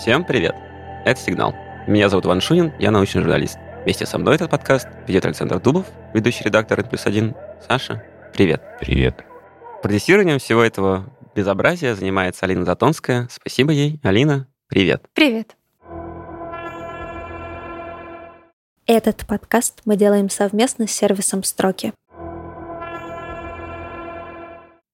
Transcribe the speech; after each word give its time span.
Всем 0.00 0.24
привет! 0.24 0.54
Это 1.04 1.20
«Сигнал». 1.20 1.54
Меня 1.86 2.08
зовут 2.08 2.24
Иван 2.24 2.40
Шунин, 2.40 2.72
я 2.78 2.90
научный 2.90 3.20
журналист. 3.20 3.58
Вместе 3.84 4.06
со 4.06 4.16
мной 4.16 4.36
этот 4.36 4.50
подкаст 4.50 4.88
ведет 5.06 5.26
Александр 5.26 5.60
Дубов, 5.60 5.84
ведущий 6.14 6.42
редактор 6.42 6.82
плюс 6.88 7.04
один. 7.04 7.34
Саша, 7.68 8.02
привет. 8.32 8.62
Привет. 8.80 9.22
Продюсированием 9.82 10.38
всего 10.38 10.62
этого 10.62 11.04
безобразия 11.34 11.94
занимается 11.94 12.46
Алина 12.46 12.64
Затонская. 12.64 13.28
Спасибо 13.30 13.72
ей. 13.72 14.00
Алина, 14.02 14.48
привет. 14.68 15.04
Привет. 15.12 15.54
Этот 18.86 19.26
подкаст 19.26 19.82
мы 19.84 19.96
делаем 19.96 20.30
совместно 20.30 20.86
с 20.86 20.92
сервисом 20.92 21.42
«Строки». 21.42 21.92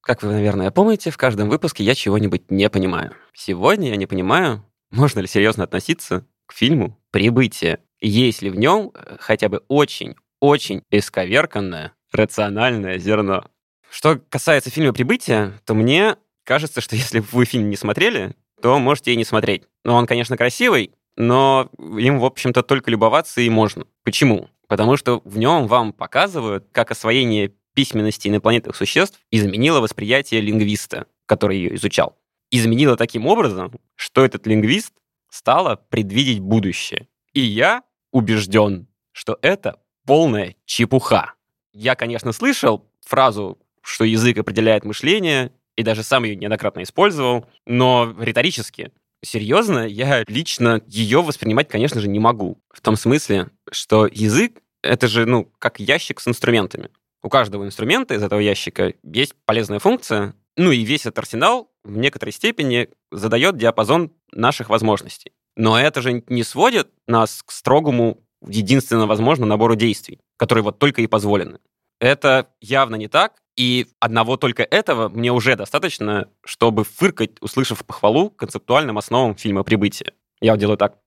Как 0.01 0.25
вы, 0.25 0.33
наверное, 0.33 0.73
помните, 0.73 1.13
в 1.13 1.16
каждом 1.16 1.49
выпуске 1.49 1.85
я 1.85 1.95
чего-нибудь 1.95 2.51
не 2.51 2.69
понимаю. 2.69 3.13
Сегодня 3.33 3.91
я 3.91 3.97
не 3.97 4.07
понимаю, 4.07 4.65
можно 4.91 5.21
ли 5.21 5.27
серьезно 5.27 5.65
относиться 5.65 6.27
к 6.47 6.53
фильму 6.53 6.99
«Прибытие», 7.11 7.81
есть 8.01 8.43
ли 8.43 8.51
в 8.51 8.57
нем 8.57 8.93
э, 8.95 9.17
хотя 9.21 9.49
бы 9.49 9.63
очень-очень 9.69 10.83
исковерканное 10.91 11.93
рациональное 12.13 12.99
зерно. 12.99 13.47
Что 13.91 14.21
касается 14.29 14.71
фильма 14.71 14.93
«Прибытие», 14.93 15.55
то 15.65 15.75
мне 15.75 16.17
кажется, 16.45 16.80
что 16.80 16.97
если 16.97 17.21
вы 17.21 17.45
фильм 17.45 17.71
не 17.71 17.77
смотрели, 17.77 18.35
то 18.61 18.79
можете 18.79 19.13
и 19.13 19.17
не 19.17 19.25
смотреть. 19.25 19.65
Но 19.85 19.97
он, 19.97 20.07
конечно, 20.07 20.37
красивый, 20.37 20.93
но 21.16 21.71
им, 21.79 22.19
в 22.19 22.25
общем-то, 22.25 22.63
только 22.63 22.91
любоваться 22.91 23.41
и 23.41 23.49
можно. 23.49 23.87
Почему? 24.05 24.49
Потому 24.69 24.97
что 24.97 25.21
в 25.25 25.39
нем 25.39 25.66
вам 25.66 25.93
показывают, 25.93 26.66
как 26.73 26.91
освоение 26.91 27.53
письменности 27.75 28.29
инопланетных 28.29 28.75
существ 28.75 29.21
изменила 29.30 29.80
восприятие 29.80 30.41
лингвиста, 30.41 31.07
который 31.27 31.59
ее 31.59 31.75
изучал. 31.77 32.16
Изменила 32.51 32.97
таким 32.97 33.27
образом, 33.27 33.73
что 33.95 34.25
этот 34.25 34.47
лингвист 34.47 34.93
стала 35.30 35.77
предвидеть 35.77 36.41
будущее. 36.41 37.09
И 37.33 37.41
я 37.41 37.83
убежден, 38.13 38.87
что 39.13 39.38
это 39.43 39.80
полная 40.07 40.55
чепуха. 40.65 41.35
Я, 41.73 41.95
конечно, 41.95 42.33
слышал 42.33 42.88
фразу, 43.05 43.59
что 43.83 44.05
язык 44.05 44.38
определяет 44.38 44.85
мышление, 44.85 45.53
и 45.77 45.83
даже 45.83 46.03
сам 46.03 46.25
ее 46.25 46.37
неоднократно 46.37 46.83
использовал, 46.83 47.47
но 47.66 48.15
риторически. 48.19 48.93
Серьезно, 49.23 49.87
я 49.87 50.25
лично 50.27 50.81
ее 50.87 51.23
воспринимать, 51.23 51.69
конечно 51.69 52.01
же, 52.01 52.09
не 52.09 52.19
могу. 52.19 52.63
В 52.73 52.81
том 52.81 52.97
смысле, 52.97 53.51
что 53.71 54.07
язык— 54.07 54.63
это 54.83 55.09
же, 55.09 55.27
ну, 55.27 55.51
как 55.59 55.81
ящик 55.81 56.21
с 56.21 56.29
инструментами. 56.29 56.91
У 57.23 57.29
каждого 57.29 57.65
инструмента 57.65 58.15
из 58.15 58.23
этого 58.23 58.41
ящика 58.41 58.95
есть 59.03 59.35
полезная 59.45 59.79
функция, 59.79 60.35
ну 60.57 60.71
и 60.71 60.85
весь 60.85 61.03
этот 61.03 61.19
арсенал 61.19 61.71
в 61.87 61.96
некоторой 61.96 62.32
степени 62.32 62.88
задает 63.10 63.56
диапазон 63.56 64.12
наших 64.32 64.69
возможностей. 64.69 65.32
Но 65.56 65.78
это 65.78 66.03
же 66.03 66.25
не 66.28 66.42
сводит 66.42 66.91
нас 67.06 67.42
к 67.42 67.53
строгому, 67.53 68.19
единственно 68.47 69.06
возможному 69.06 69.48
набору 69.48 69.76
действий, 69.76 70.20
которые 70.37 70.64
вот 70.64 70.78
только 70.78 71.00
и 71.00 71.06
позволены. 71.06 71.59
Это 72.00 72.48
явно 72.60 72.97
не 72.97 73.09
так, 73.09 73.34
и 73.56 73.87
одного 74.00 74.37
только 74.37 74.62
этого 74.62 75.09
мне 75.09 75.32
уже 75.32 75.56
достаточно, 75.56 76.28
чтобы 76.44 76.84
фыркать, 76.84 77.32
услышав 77.41 77.84
похвалу 77.87 78.28
концептуальным 78.28 78.98
основам 78.98 79.34
фильма 79.34 79.62
«Прибытие». 79.62 80.12
Я 80.41 80.53
вот 80.53 80.60
делаю 80.60 80.76
так. 80.76 80.98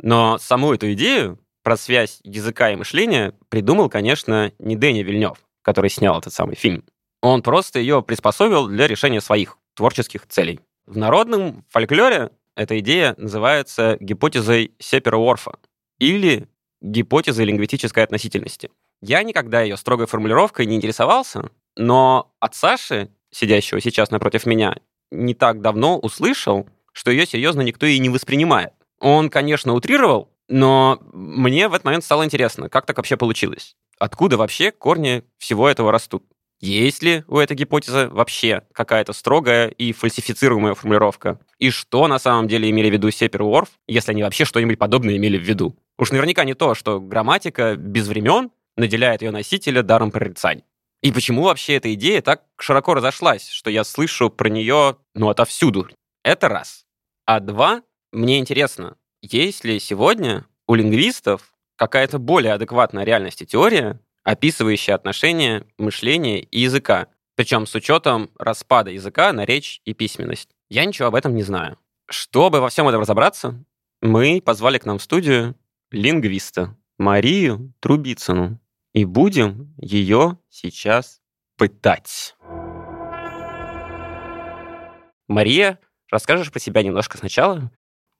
Но 0.00 0.38
саму 0.38 0.72
эту 0.72 0.92
идею 0.92 1.40
про 1.64 1.76
связь 1.76 2.20
языка 2.22 2.70
и 2.70 2.76
мышления 2.76 3.34
придумал, 3.48 3.88
конечно, 3.88 4.52
не 4.60 4.76
Дэнни 4.76 5.02
Вильнев, 5.02 5.38
который 5.62 5.90
снял 5.90 6.18
этот 6.18 6.32
самый 6.32 6.54
фильм. 6.54 6.84
Он 7.24 7.40
просто 7.40 7.78
ее 7.78 8.02
приспособил 8.02 8.68
для 8.68 8.86
решения 8.86 9.22
своих 9.22 9.56
творческих 9.72 10.26
целей. 10.26 10.60
В 10.84 10.98
народном 10.98 11.64
фольклоре 11.70 12.32
эта 12.54 12.78
идея 12.80 13.14
называется 13.16 13.96
гипотезой 13.98 14.72
Сепера-Уорфа 14.78 15.54
или 15.98 16.48
гипотезой 16.82 17.46
лингвистической 17.46 18.04
относительности. 18.04 18.70
Я 19.00 19.22
никогда 19.22 19.62
ее 19.62 19.78
строгой 19.78 20.06
формулировкой 20.06 20.66
не 20.66 20.76
интересовался, 20.76 21.48
но 21.76 22.30
от 22.40 22.56
Саши, 22.56 23.08
сидящего 23.30 23.80
сейчас 23.80 24.10
напротив 24.10 24.44
меня, 24.44 24.76
не 25.10 25.32
так 25.32 25.62
давно 25.62 25.98
услышал, 25.98 26.68
что 26.92 27.10
ее 27.10 27.24
серьезно 27.24 27.62
никто 27.62 27.86
и 27.86 27.98
не 28.00 28.10
воспринимает. 28.10 28.74
Он, 29.00 29.30
конечно, 29.30 29.72
утрировал, 29.72 30.28
но 30.50 30.98
мне 31.14 31.68
в 31.68 31.72
этот 31.72 31.86
момент 31.86 32.04
стало 32.04 32.26
интересно, 32.26 32.68
как 32.68 32.84
так 32.84 32.98
вообще 32.98 33.16
получилось? 33.16 33.76
Откуда 33.98 34.36
вообще 34.36 34.72
корни 34.72 35.24
всего 35.38 35.66
этого 35.70 35.90
растут? 35.90 36.22
Есть 36.60 37.02
ли 37.02 37.24
у 37.28 37.38
этой 37.38 37.56
гипотезы 37.56 38.08
вообще 38.08 38.62
какая-то 38.72 39.12
строгая 39.12 39.68
и 39.68 39.92
фальсифицируемая 39.92 40.74
формулировка? 40.74 41.38
И 41.58 41.70
что 41.70 42.06
на 42.08 42.18
самом 42.18 42.48
деле 42.48 42.70
имели 42.70 42.88
в 42.88 42.92
виду 42.92 43.10
Сепер 43.10 43.42
и 43.42 43.44
Уорф, 43.44 43.68
если 43.86 44.12
они 44.12 44.22
вообще 44.22 44.44
что-нибудь 44.44 44.78
подобное 44.78 45.16
имели 45.16 45.36
в 45.36 45.42
виду? 45.42 45.76
Уж 45.98 46.10
наверняка 46.10 46.44
не 46.44 46.54
то, 46.54 46.74
что 46.74 47.00
грамматика 47.00 47.76
без 47.76 48.08
времен 48.08 48.50
наделяет 48.76 49.22
ее 49.22 49.30
носителя 49.30 49.82
даром 49.82 50.10
прорицаний. 50.10 50.64
И 51.02 51.12
почему 51.12 51.42
вообще 51.42 51.74
эта 51.74 51.92
идея 51.94 52.22
так 52.22 52.44
широко 52.58 52.94
разошлась, 52.94 53.48
что 53.48 53.68
я 53.68 53.84
слышу 53.84 54.30
про 54.30 54.48
нее, 54.48 54.96
ну, 55.14 55.28
отовсюду? 55.28 55.88
Это 56.22 56.48
раз. 56.48 56.86
А 57.26 57.40
два, 57.40 57.82
мне 58.10 58.38
интересно, 58.38 58.96
есть 59.20 59.64
ли 59.64 59.78
сегодня 59.78 60.46
у 60.66 60.74
лингвистов 60.74 61.52
какая-то 61.76 62.18
более 62.18 62.54
адекватная 62.54 63.04
реальности 63.04 63.44
теория, 63.44 64.00
описывающая 64.24 64.94
отношения 64.94 65.64
мышления 65.78 66.40
и 66.40 66.60
языка, 66.60 67.08
причем 67.36 67.66
с 67.66 67.74
учетом 67.74 68.30
распада 68.38 68.90
языка 68.90 69.32
на 69.32 69.44
речь 69.44 69.80
и 69.84 69.94
письменность? 69.94 70.50
Я 70.68 70.84
ничего 70.84 71.08
об 71.08 71.14
этом 71.14 71.34
не 71.34 71.42
знаю. 71.42 71.78
Чтобы 72.08 72.60
во 72.60 72.68
всем 72.68 72.88
этом 72.88 73.00
разобраться, 73.00 73.64
мы 74.02 74.42
позвали 74.44 74.78
к 74.78 74.86
нам 74.86 74.98
в 74.98 75.02
студию 75.02 75.54
лингвиста 75.90 76.76
Марию 76.98 77.72
Трубицыну 77.80 78.60
и 78.92 79.04
будем 79.04 79.74
ее 79.78 80.38
сейчас 80.48 81.20
пытать. 81.56 82.36
Мария, 85.26 85.78
расскажешь 86.10 86.52
про 86.52 86.60
себя 86.60 86.82
немножко 86.82 87.16
сначала? 87.18 87.70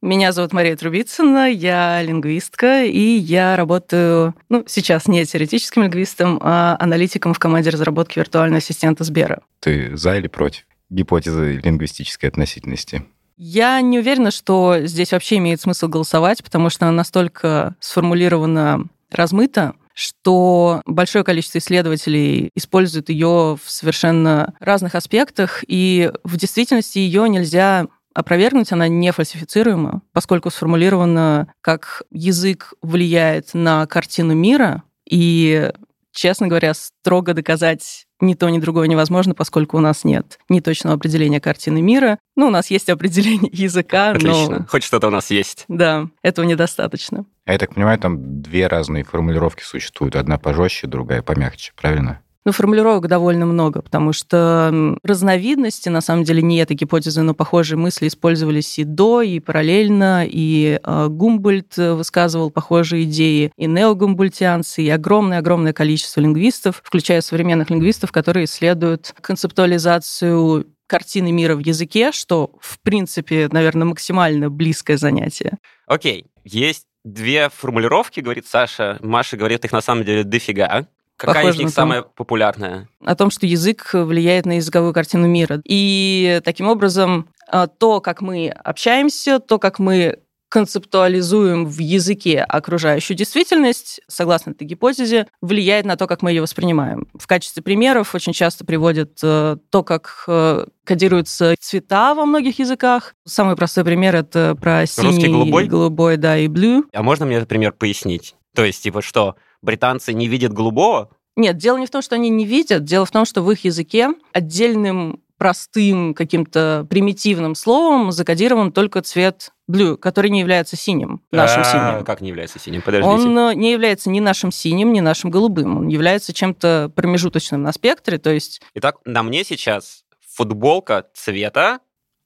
Меня 0.04 0.32
зовут 0.32 0.52
Мария 0.52 0.76
Трубицына, 0.76 1.50
я 1.50 2.02
лингвистка, 2.02 2.84
и 2.84 3.16
я 3.16 3.56
работаю, 3.56 4.34
ну, 4.50 4.62
сейчас 4.66 5.08
не 5.08 5.24
теоретическим 5.24 5.84
лингвистом, 5.84 6.38
а 6.42 6.76
аналитиком 6.78 7.32
в 7.32 7.38
команде 7.38 7.70
разработки 7.70 8.18
виртуального 8.18 8.58
ассистента 8.58 9.02
Сбера. 9.02 9.40
Ты 9.60 9.96
за 9.96 10.18
или 10.18 10.26
против 10.26 10.64
гипотезы 10.90 11.58
лингвистической 11.64 12.28
относительности? 12.28 13.02
Я 13.38 13.80
не 13.80 13.98
уверена, 13.98 14.30
что 14.30 14.76
здесь 14.82 15.12
вообще 15.12 15.38
имеет 15.38 15.62
смысл 15.62 15.88
голосовать, 15.88 16.44
потому 16.44 16.68
что 16.68 16.84
она 16.84 16.92
настолько 16.92 17.74
сформулирована 17.80 18.84
размыто, 19.10 19.72
что 19.94 20.82
большое 20.84 21.24
количество 21.24 21.56
исследователей 21.56 22.50
используют 22.54 23.08
ее 23.08 23.56
в 23.56 23.70
совершенно 23.70 24.52
разных 24.60 24.96
аспектах, 24.96 25.64
и 25.66 26.12
в 26.24 26.36
действительности 26.36 26.98
ее 26.98 27.26
нельзя 27.26 27.86
опровергнуть, 28.14 28.72
она 28.72 28.88
не 28.88 29.12
фальсифицируема, 29.12 30.02
поскольку 30.12 30.50
сформулирована 30.50 31.52
как 31.60 32.02
язык 32.10 32.72
влияет 32.80 33.52
на 33.52 33.86
картину 33.86 34.34
мира, 34.34 34.82
и, 35.08 35.70
честно 36.12 36.48
говоря, 36.48 36.72
строго 36.74 37.34
доказать 37.34 38.06
ни 38.20 38.34
то, 38.34 38.48
ни 38.48 38.58
другое 38.58 38.88
невозможно, 38.88 39.34
поскольку 39.34 39.76
у 39.76 39.80
нас 39.80 40.04
нет 40.04 40.38
ни 40.48 40.60
точного 40.60 40.96
определения 40.96 41.40
картины 41.40 41.82
мира. 41.82 42.18
Ну, 42.36 42.46
у 42.46 42.50
нас 42.50 42.70
есть 42.70 42.88
определение 42.88 43.50
языка, 43.52 44.10
Отлично. 44.10 44.60
но... 44.60 44.66
Хоть 44.66 44.84
что-то 44.84 45.08
у 45.08 45.10
нас 45.10 45.30
есть. 45.30 45.64
Да, 45.68 46.08
этого 46.22 46.46
недостаточно. 46.46 47.26
А 47.44 47.52
я 47.52 47.58
так 47.58 47.74
понимаю, 47.74 47.98
там 47.98 48.40
две 48.40 48.66
разные 48.66 49.04
формулировки 49.04 49.62
существуют. 49.62 50.16
Одна 50.16 50.38
пожестче, 50.38 50.86
другая 50.86 51.20
помягче, 51.22 51.72
правильно? 51.76 52.20
Ну, 52.44 52.52
формулировок 52.52 53.08
довольно 53.08 53.46
много, 53.46 53.80
потому 53.80 54.12
что 54.12 54.96
разновидности, 55.02 55.88
на 55.88 56.02
самом 56.02 56.24
деле, 56.24 56.42
не 56.42 56.58
этой 56.58 56.76
гипотезы, 56.76 57.22
но 57.22 57.32
похожие 57.32 57.78
мысли 57.78 58.08
использовались 58.08 58.78
и 58.78 58.84
до, 58.84 59.22
и 59.22 59.40
параллельно, 59.40 60.26
и 60.26 60.78
э, 60.82 61.06
Гумбольд 61.08 61.76
высказывал 61.76 62.50
похожие 62.50 63.04
идеи, 63.04 63.50
и 63.56 63.66
неогумбольтианцы, 63.66 64.82
и 64.82 64.90
огромное-огромное 64.90 65.72
количество 65.72 66.20
лингвистов, 66.20 66.82
включая 66.84 67.22
современных 67.22 67.70
лингвистов, 67.70 68.12
которые 68.12 68.44
исследуют 68.44 69.14
концептуализацию 69.22 70.66
картины 70.86 71.32
мира 71.32 71.56
в 71.56 71.60
языке, 71.60 72.12
что, 72.12 72.50
в 72.60 72.78
принципе, 72.80 73.48
наверное, 73.50 73.86
максимально 73.86 74.50
близкое 74.50 74.96
занятие. 74.96 75.58
Окей, 75.86 76.26
есть 76.44 76.86
две 77.04 77.48
формулировки, 77.48 78.20
говорит 78.20 78.46
Саша. 78.46 78.98
Маша 79.00 79.36
говорит 79.36 79.64
их 79.64 79.72
на 79.72 79.80
самом 79.80 80.04
деле 80.04 80.24
дофига. 80.24 80.86
Какая 81.16 81.42
Похоже 81.42 81.56
из 81.56 81.58
них 81.58 81.66
на 81.66 81.70
то. 81.70 81.74
самая 81.74 82.02
популярная? 82.02 82.88
О 83.04 83.14
том, 83.14 83.30
что 83.30 83.46
язык 83.46 83.90
влияет 83.92 84.46
на 84.46 84.56
языковую 84.56 84.92
картину 84.92 85.28
мира. 85.28 85.60
И 85.64 86.40
таким 86.44 86.68
образом 86.68 87.28
а, 87.48 87.66
то, 87.66 88.00
как 88.00 88.20
мы 88.20 88.48
общаемся, 88.48 89.38
то, 89.38 89.58
как 89.58 89.78
мы 89.78 90.18
концептуализуем 90.54 91.66
в 91.66 91.80
языке 91.80 92.40
окружающую 92.40 93.16
действительность, 93.16 94.00
согласно 94.06 94.52
этой 94.52 94.64
гипотезе, 94.64 95.26
влияет 95.40 95.84
на 95.84 95.96
то, 95.96 96.06
как 96.06 96.22
мы 96.22 96.30
ее 96.30 96.42
воспринимаем. 96.42 97.08
В 97.18 97.26
качестве 97.26 97.60
примеров 97.60 98.14
очень 98.14 98.32
часто 98.32 98.64
приводят 98.64 99.18
э, 99.20 99.56
то, 99.70 99.82
как 99.82 100.24
э, 100.28 100.66
кодируются 100.84 101.56
цвета 101.58 102.14
во 102.14 102.24
многих 102.24 102.60
языках. 102.60 103.16
Самый 103.24 103.56
простой 103.56 103.84
пример— 103.84 104.14
это 104.16 104.54
про 104.54 104.86
синий, 104.86 105.26
голубой? 105.26 105.66
голубой, 105.66 106.16
да, 106.18 106.38
и 106.38 106.46
blue. 106.46 106.84
А 106.92 107.02
можно 107.02 107.26
мне 107.26 107.38
этот 107.38 107.48
пример 107.48 107.72
пояснить? 107.72 108.36
То 108.54 108.64
есть, 108.64 108.80
типа, 108.80 109.02
что, 109.02 109.34
британцы 109.64 110.12
не 110.12 110.28
видят 110.28 110.52
голубого? 110.52 111.10
Нет, 111.36 111.56
дело 111.56 111.78
не 111.78 111.86
в 111.86 111.90
том, 111.90 112.02
что 112.02 112.14
они 112.14 112.30
не 112.30 112.44
видят, 112.44 112.84
дело 112.84 113.06
в 113.06 113.10
том, 113.10 113.24
что 113.24 113.42
в 113.42 113.50
их 113.50 113.64
языке 113.64 114.10
отдельным 114.32 115.20
простым 115.36 116.14
каким-то 116.14 116.86
примитивным 116.88 117.56
словом 117.56 118.12
закодирован 118.12 118.70
только 118.70 119.02
цвет 119.02 119.50
blue, 119.68 119.96
который 119.96 120.30
не 120.30 120.40
является 120.40 120.76
синим, 120.76 121.22
нашим 121.32 121.62
А, 121.62 121.64
синим. 121.64 122.04
Как 122.04 122.20
не 122.20 122.28
является 122.28 122.60
синим? 122.60 122.82
Подождите. 122.82 123.10
Он 123.12 123.38
э, 123.38 123.54
не 123.54 123.72
является 123.72 124.10
ни 124.10 124.20
нашим 124.20 124.52
синим, 124.52 124.92
ни 124.92 125.00
нашим 125.00 125.30
голубым. 125.30 125.78
Он 125.78 125.88
является 125.88 126.32
чем-то 126.32 126.92
промежуточным 126.94 127.62
на 127.62 127.72
спектре, 127.72 128.18
то 128.18 128.30
есть 128.30 128.62
Итак, 128.74 128.98
на 129.04 129.24
мне 129.24 129.42
сейчас 129.42 130.04
футболка 130.34 131.06
цвета 131.14 131.80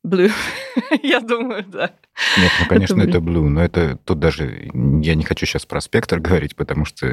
blue. 0.08 0.32
Я 1.02 1.20
думаю, 1.20 1.64
да. 1.66 1.92
Нет, 2.36 2.52
ну, 2.60 2.66
конечно, 2.68 3.00
Это 3.00 3.10
это 3.10 3.18
blue, 3.18 3.48
но 3.48 3.62
это 3.62 3.98
тут 4.04 4.18
даже... 4.18 4.70
Я 4.72 5.14
не 5.14 5.24
хочу 5.24 5.46
сейчас 5.46 5.66
про 5.66 5.80
спектр 5.80 6.18
говорить, 6.20 6.56
потому 6.56 6.84
что 6.84 7.06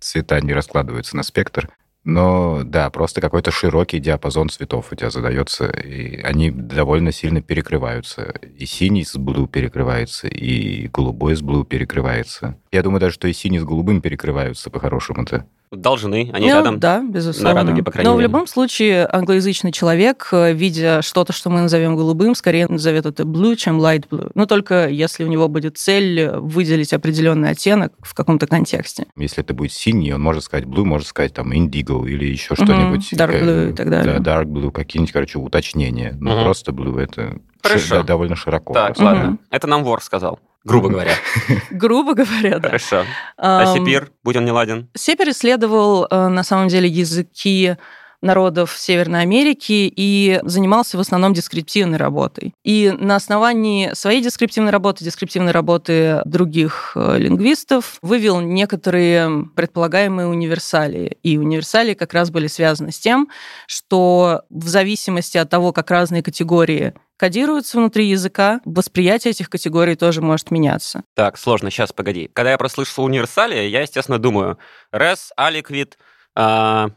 цвета 0.00 0.40
не 0.40 0.52
раскладываются 0.52 1.16
на 1.16 1.22
спектр. 1.22 1.68
Но 2.04 2.62
да, 2.64 2.90
просто 2.90 3.20
какой-то 3.20 3.52
широкий 3.52 4.00
диапазон 4.00 4.48
цветов 4.48 4.88
у 4.90 4.96
тебя 4.96 5.10
задается, 5.10 5.66
и 5.66 6.20
они 6.22 6.50
довольно 6.50 7.12
сильно 7.12 7.40
перекрываются. 7.40 8.34
И 8.58 8.66
синий 8.66 9.04
с 9.04 9.14
blue 9.16 9.48
перекрывается, 9.48 10.26
и 10.26 10.88
голубой 10.88 11.36
с 11.36 11.42
blue 11.42 11.64
перекрывается. 11.64 12.58
Я 12.72 12.82
думаю 12.82 13.00
даже, 13.00 13.14
что 13.14 13.28
и 13.28 13.32
синий 13.32 13.60
с 13.60 13.64
голубым 13.64 14.00
перекрываются 14.00 14.68
по-хорошему-то. 14.68 15.46
Должны, 15.72 16.30
они 16.32 16.46
Ну, 16.50 16.54
рядом. 16.58 16.78
Да, 16.78 17.02
безусловно. 17.02 17.60
радуге, 17.60 17.82
по 17.82 17.90
крайней 17.90 18.08
Но 18.08 18.14
в 18.14 18.18
мере. 18.18 18.28
любом 18.28 18.46
случае 18.46 19.08
англоязычный 19.10 19.72
человек, 19.72 20.28
э, 20.32 20.52
видя 20.52 21.02
что-то, 21.02 21.32
что 21.32 21.50
мы 21.50 21.62
назовем 21.62 21.96
голубым, 21.96 22.34
скорее 22.34 22.68
назовет 22.68 23.06
это 23.06 23.22
blue, 23.24 23.56
чем 23.56 23.80
light 23.80 24.06
blue. 24.08 24.30
Но 24.34 24.46
только 24.46 24.88
если 24.88 25.24
у 25.24 25.28
него 25.28 25.48
будет 25.48 25.78
цель 25.78 26.28
выделить 26.36 26.92
определенный 26.92 27.50
оттенок 27.50 27.92
в 28.00 28.14
каком-то 28.14 28.46
контексте. 28.46 29.06
Если 29.16 29.42
это 29.42 29.54
будет 29.54 29.72
синий, 29.72 30.12
он 30.12 30.20
может 30.22 30.44
сказать 30.44 30.66
blue, 30.66 30.84
может 30.84 31.06
сказать 31.08 31.32
там 31.34 31.52
indigo 31.52 32.06
или 32.08 32.26
еще 32.26 32.54
Мгм, 32.58 32.64
что-нибудь. 32.66 33.12
dark 33.14 33.32
э, 33.32 33.42
blue 33.42 33.70
и 33.70 33.74
так 33.74 33.90
далее. 33.90 34.18
Да, 34.20 34.42
dark 34.42 34.46
blue, 34.46 34.70
какие-нибудь, 34.70 35.12
короче, 35.12 35.38
уточнения. 35.38 36.16
Но 36.20 36.34
Мгм. 36.36 36.44
просто 36.44 36.72
blue 36.72 37.00
это 37.00 37.38
Хорошо. 37.62 38.02
довольно 38.02 38.36
широко. 38.36 38.74
Так, 38.74 38.86
просто. 38.88 39.04
ладно. 39.04 39.24
Мгм. 39.24 39.40
Это 39.50 39.66
нам 39.66 39.84
вор 39.84 40.02
сказал, 40.02 40.38
грубо 40.64 40.88
говоря. 40.88 41.12
Грубо 41.70 42.14
говоря, 42.14 42.58
да. 42.58 42.68
Хорошо. 42.68 43.04
А 43.36 43.62
Ам, 43.62 43.76
Сипир, 43.78 44.10
будь 44.22 44.36
он 44.36 44.44
не 44.44 44.52
ладен. 44.52 44.88
Сепер 44.94 45.30
исследовал 45.30 46.06
э, 46.10 46.28
на 46.28 46.44
самом 46.44 46.68
деле 46.68 46.88
языки 46.88 47.76
народов 48.22 48.74
Северной 48.78 49.20
Америки 49.20 49.92
и 49.94 50.40
занимался 50.44 50.96
в 50.96 51.00
основном 51.00 51.34
дескриптивной 51.34 51.98
работой. 51.98 52.54
И 52.64 52.92
на 52.96 53.16
основании 53.16 53.92
своей 53.94 54.22
дескриптивной 54.22 54.70
работы, 54.70 55.04
дескриптивной 55.04 55.52
работы 55.52 56.22
других 56.24 56.92
э, 56.94 57.18
лингвистов, 57.18 57.98
вывел 58.00 58.40
некоторые 58.40 59.48
предполагаемые 59.54 60.28
универсалии. 60.28 61.18
И 61.22 61.36
универсалии 61.36 61.94
как 61.94 62.14
раз 62.14 62.30
были 62.30 62.46
связаны 62.46 62.92
с 62.92 62.98
тем, 62.98 63.28
что 63.66 64.42
в 64.48 64.68
зависимости 64.68 65.36
от 65.36 65.50
того, 65.50 65.72
как 65.72 65.90
разные 65.90 66.22
категории 66.22 66.94
кодируются 67.16 67.78
внутри 67.78 68.08
языка, 68.08 68.60
восприятие 68.64 69.30
этих 69.30 69.48
категорий 69.48 69.94
тоже 69.94 70.22
может 70.22 70.50
меняться. 70.50 71.04
Так, 71.14 71.38
сложно, 71.38 71.70
сейчас, 71.70 71.92
погоди. 71.92 72.28
Когда 72.32 72.50
я 72.50 72.58
прослышал 72.58 73.04
универсалия, 73.04 73.68
я, 73.68 73.82
естественно, 73.82 74.18
думаю, 74.18 74.58
res, 74.92 75.30
aliquid, 75.38 75.92
а, 76.34 76.90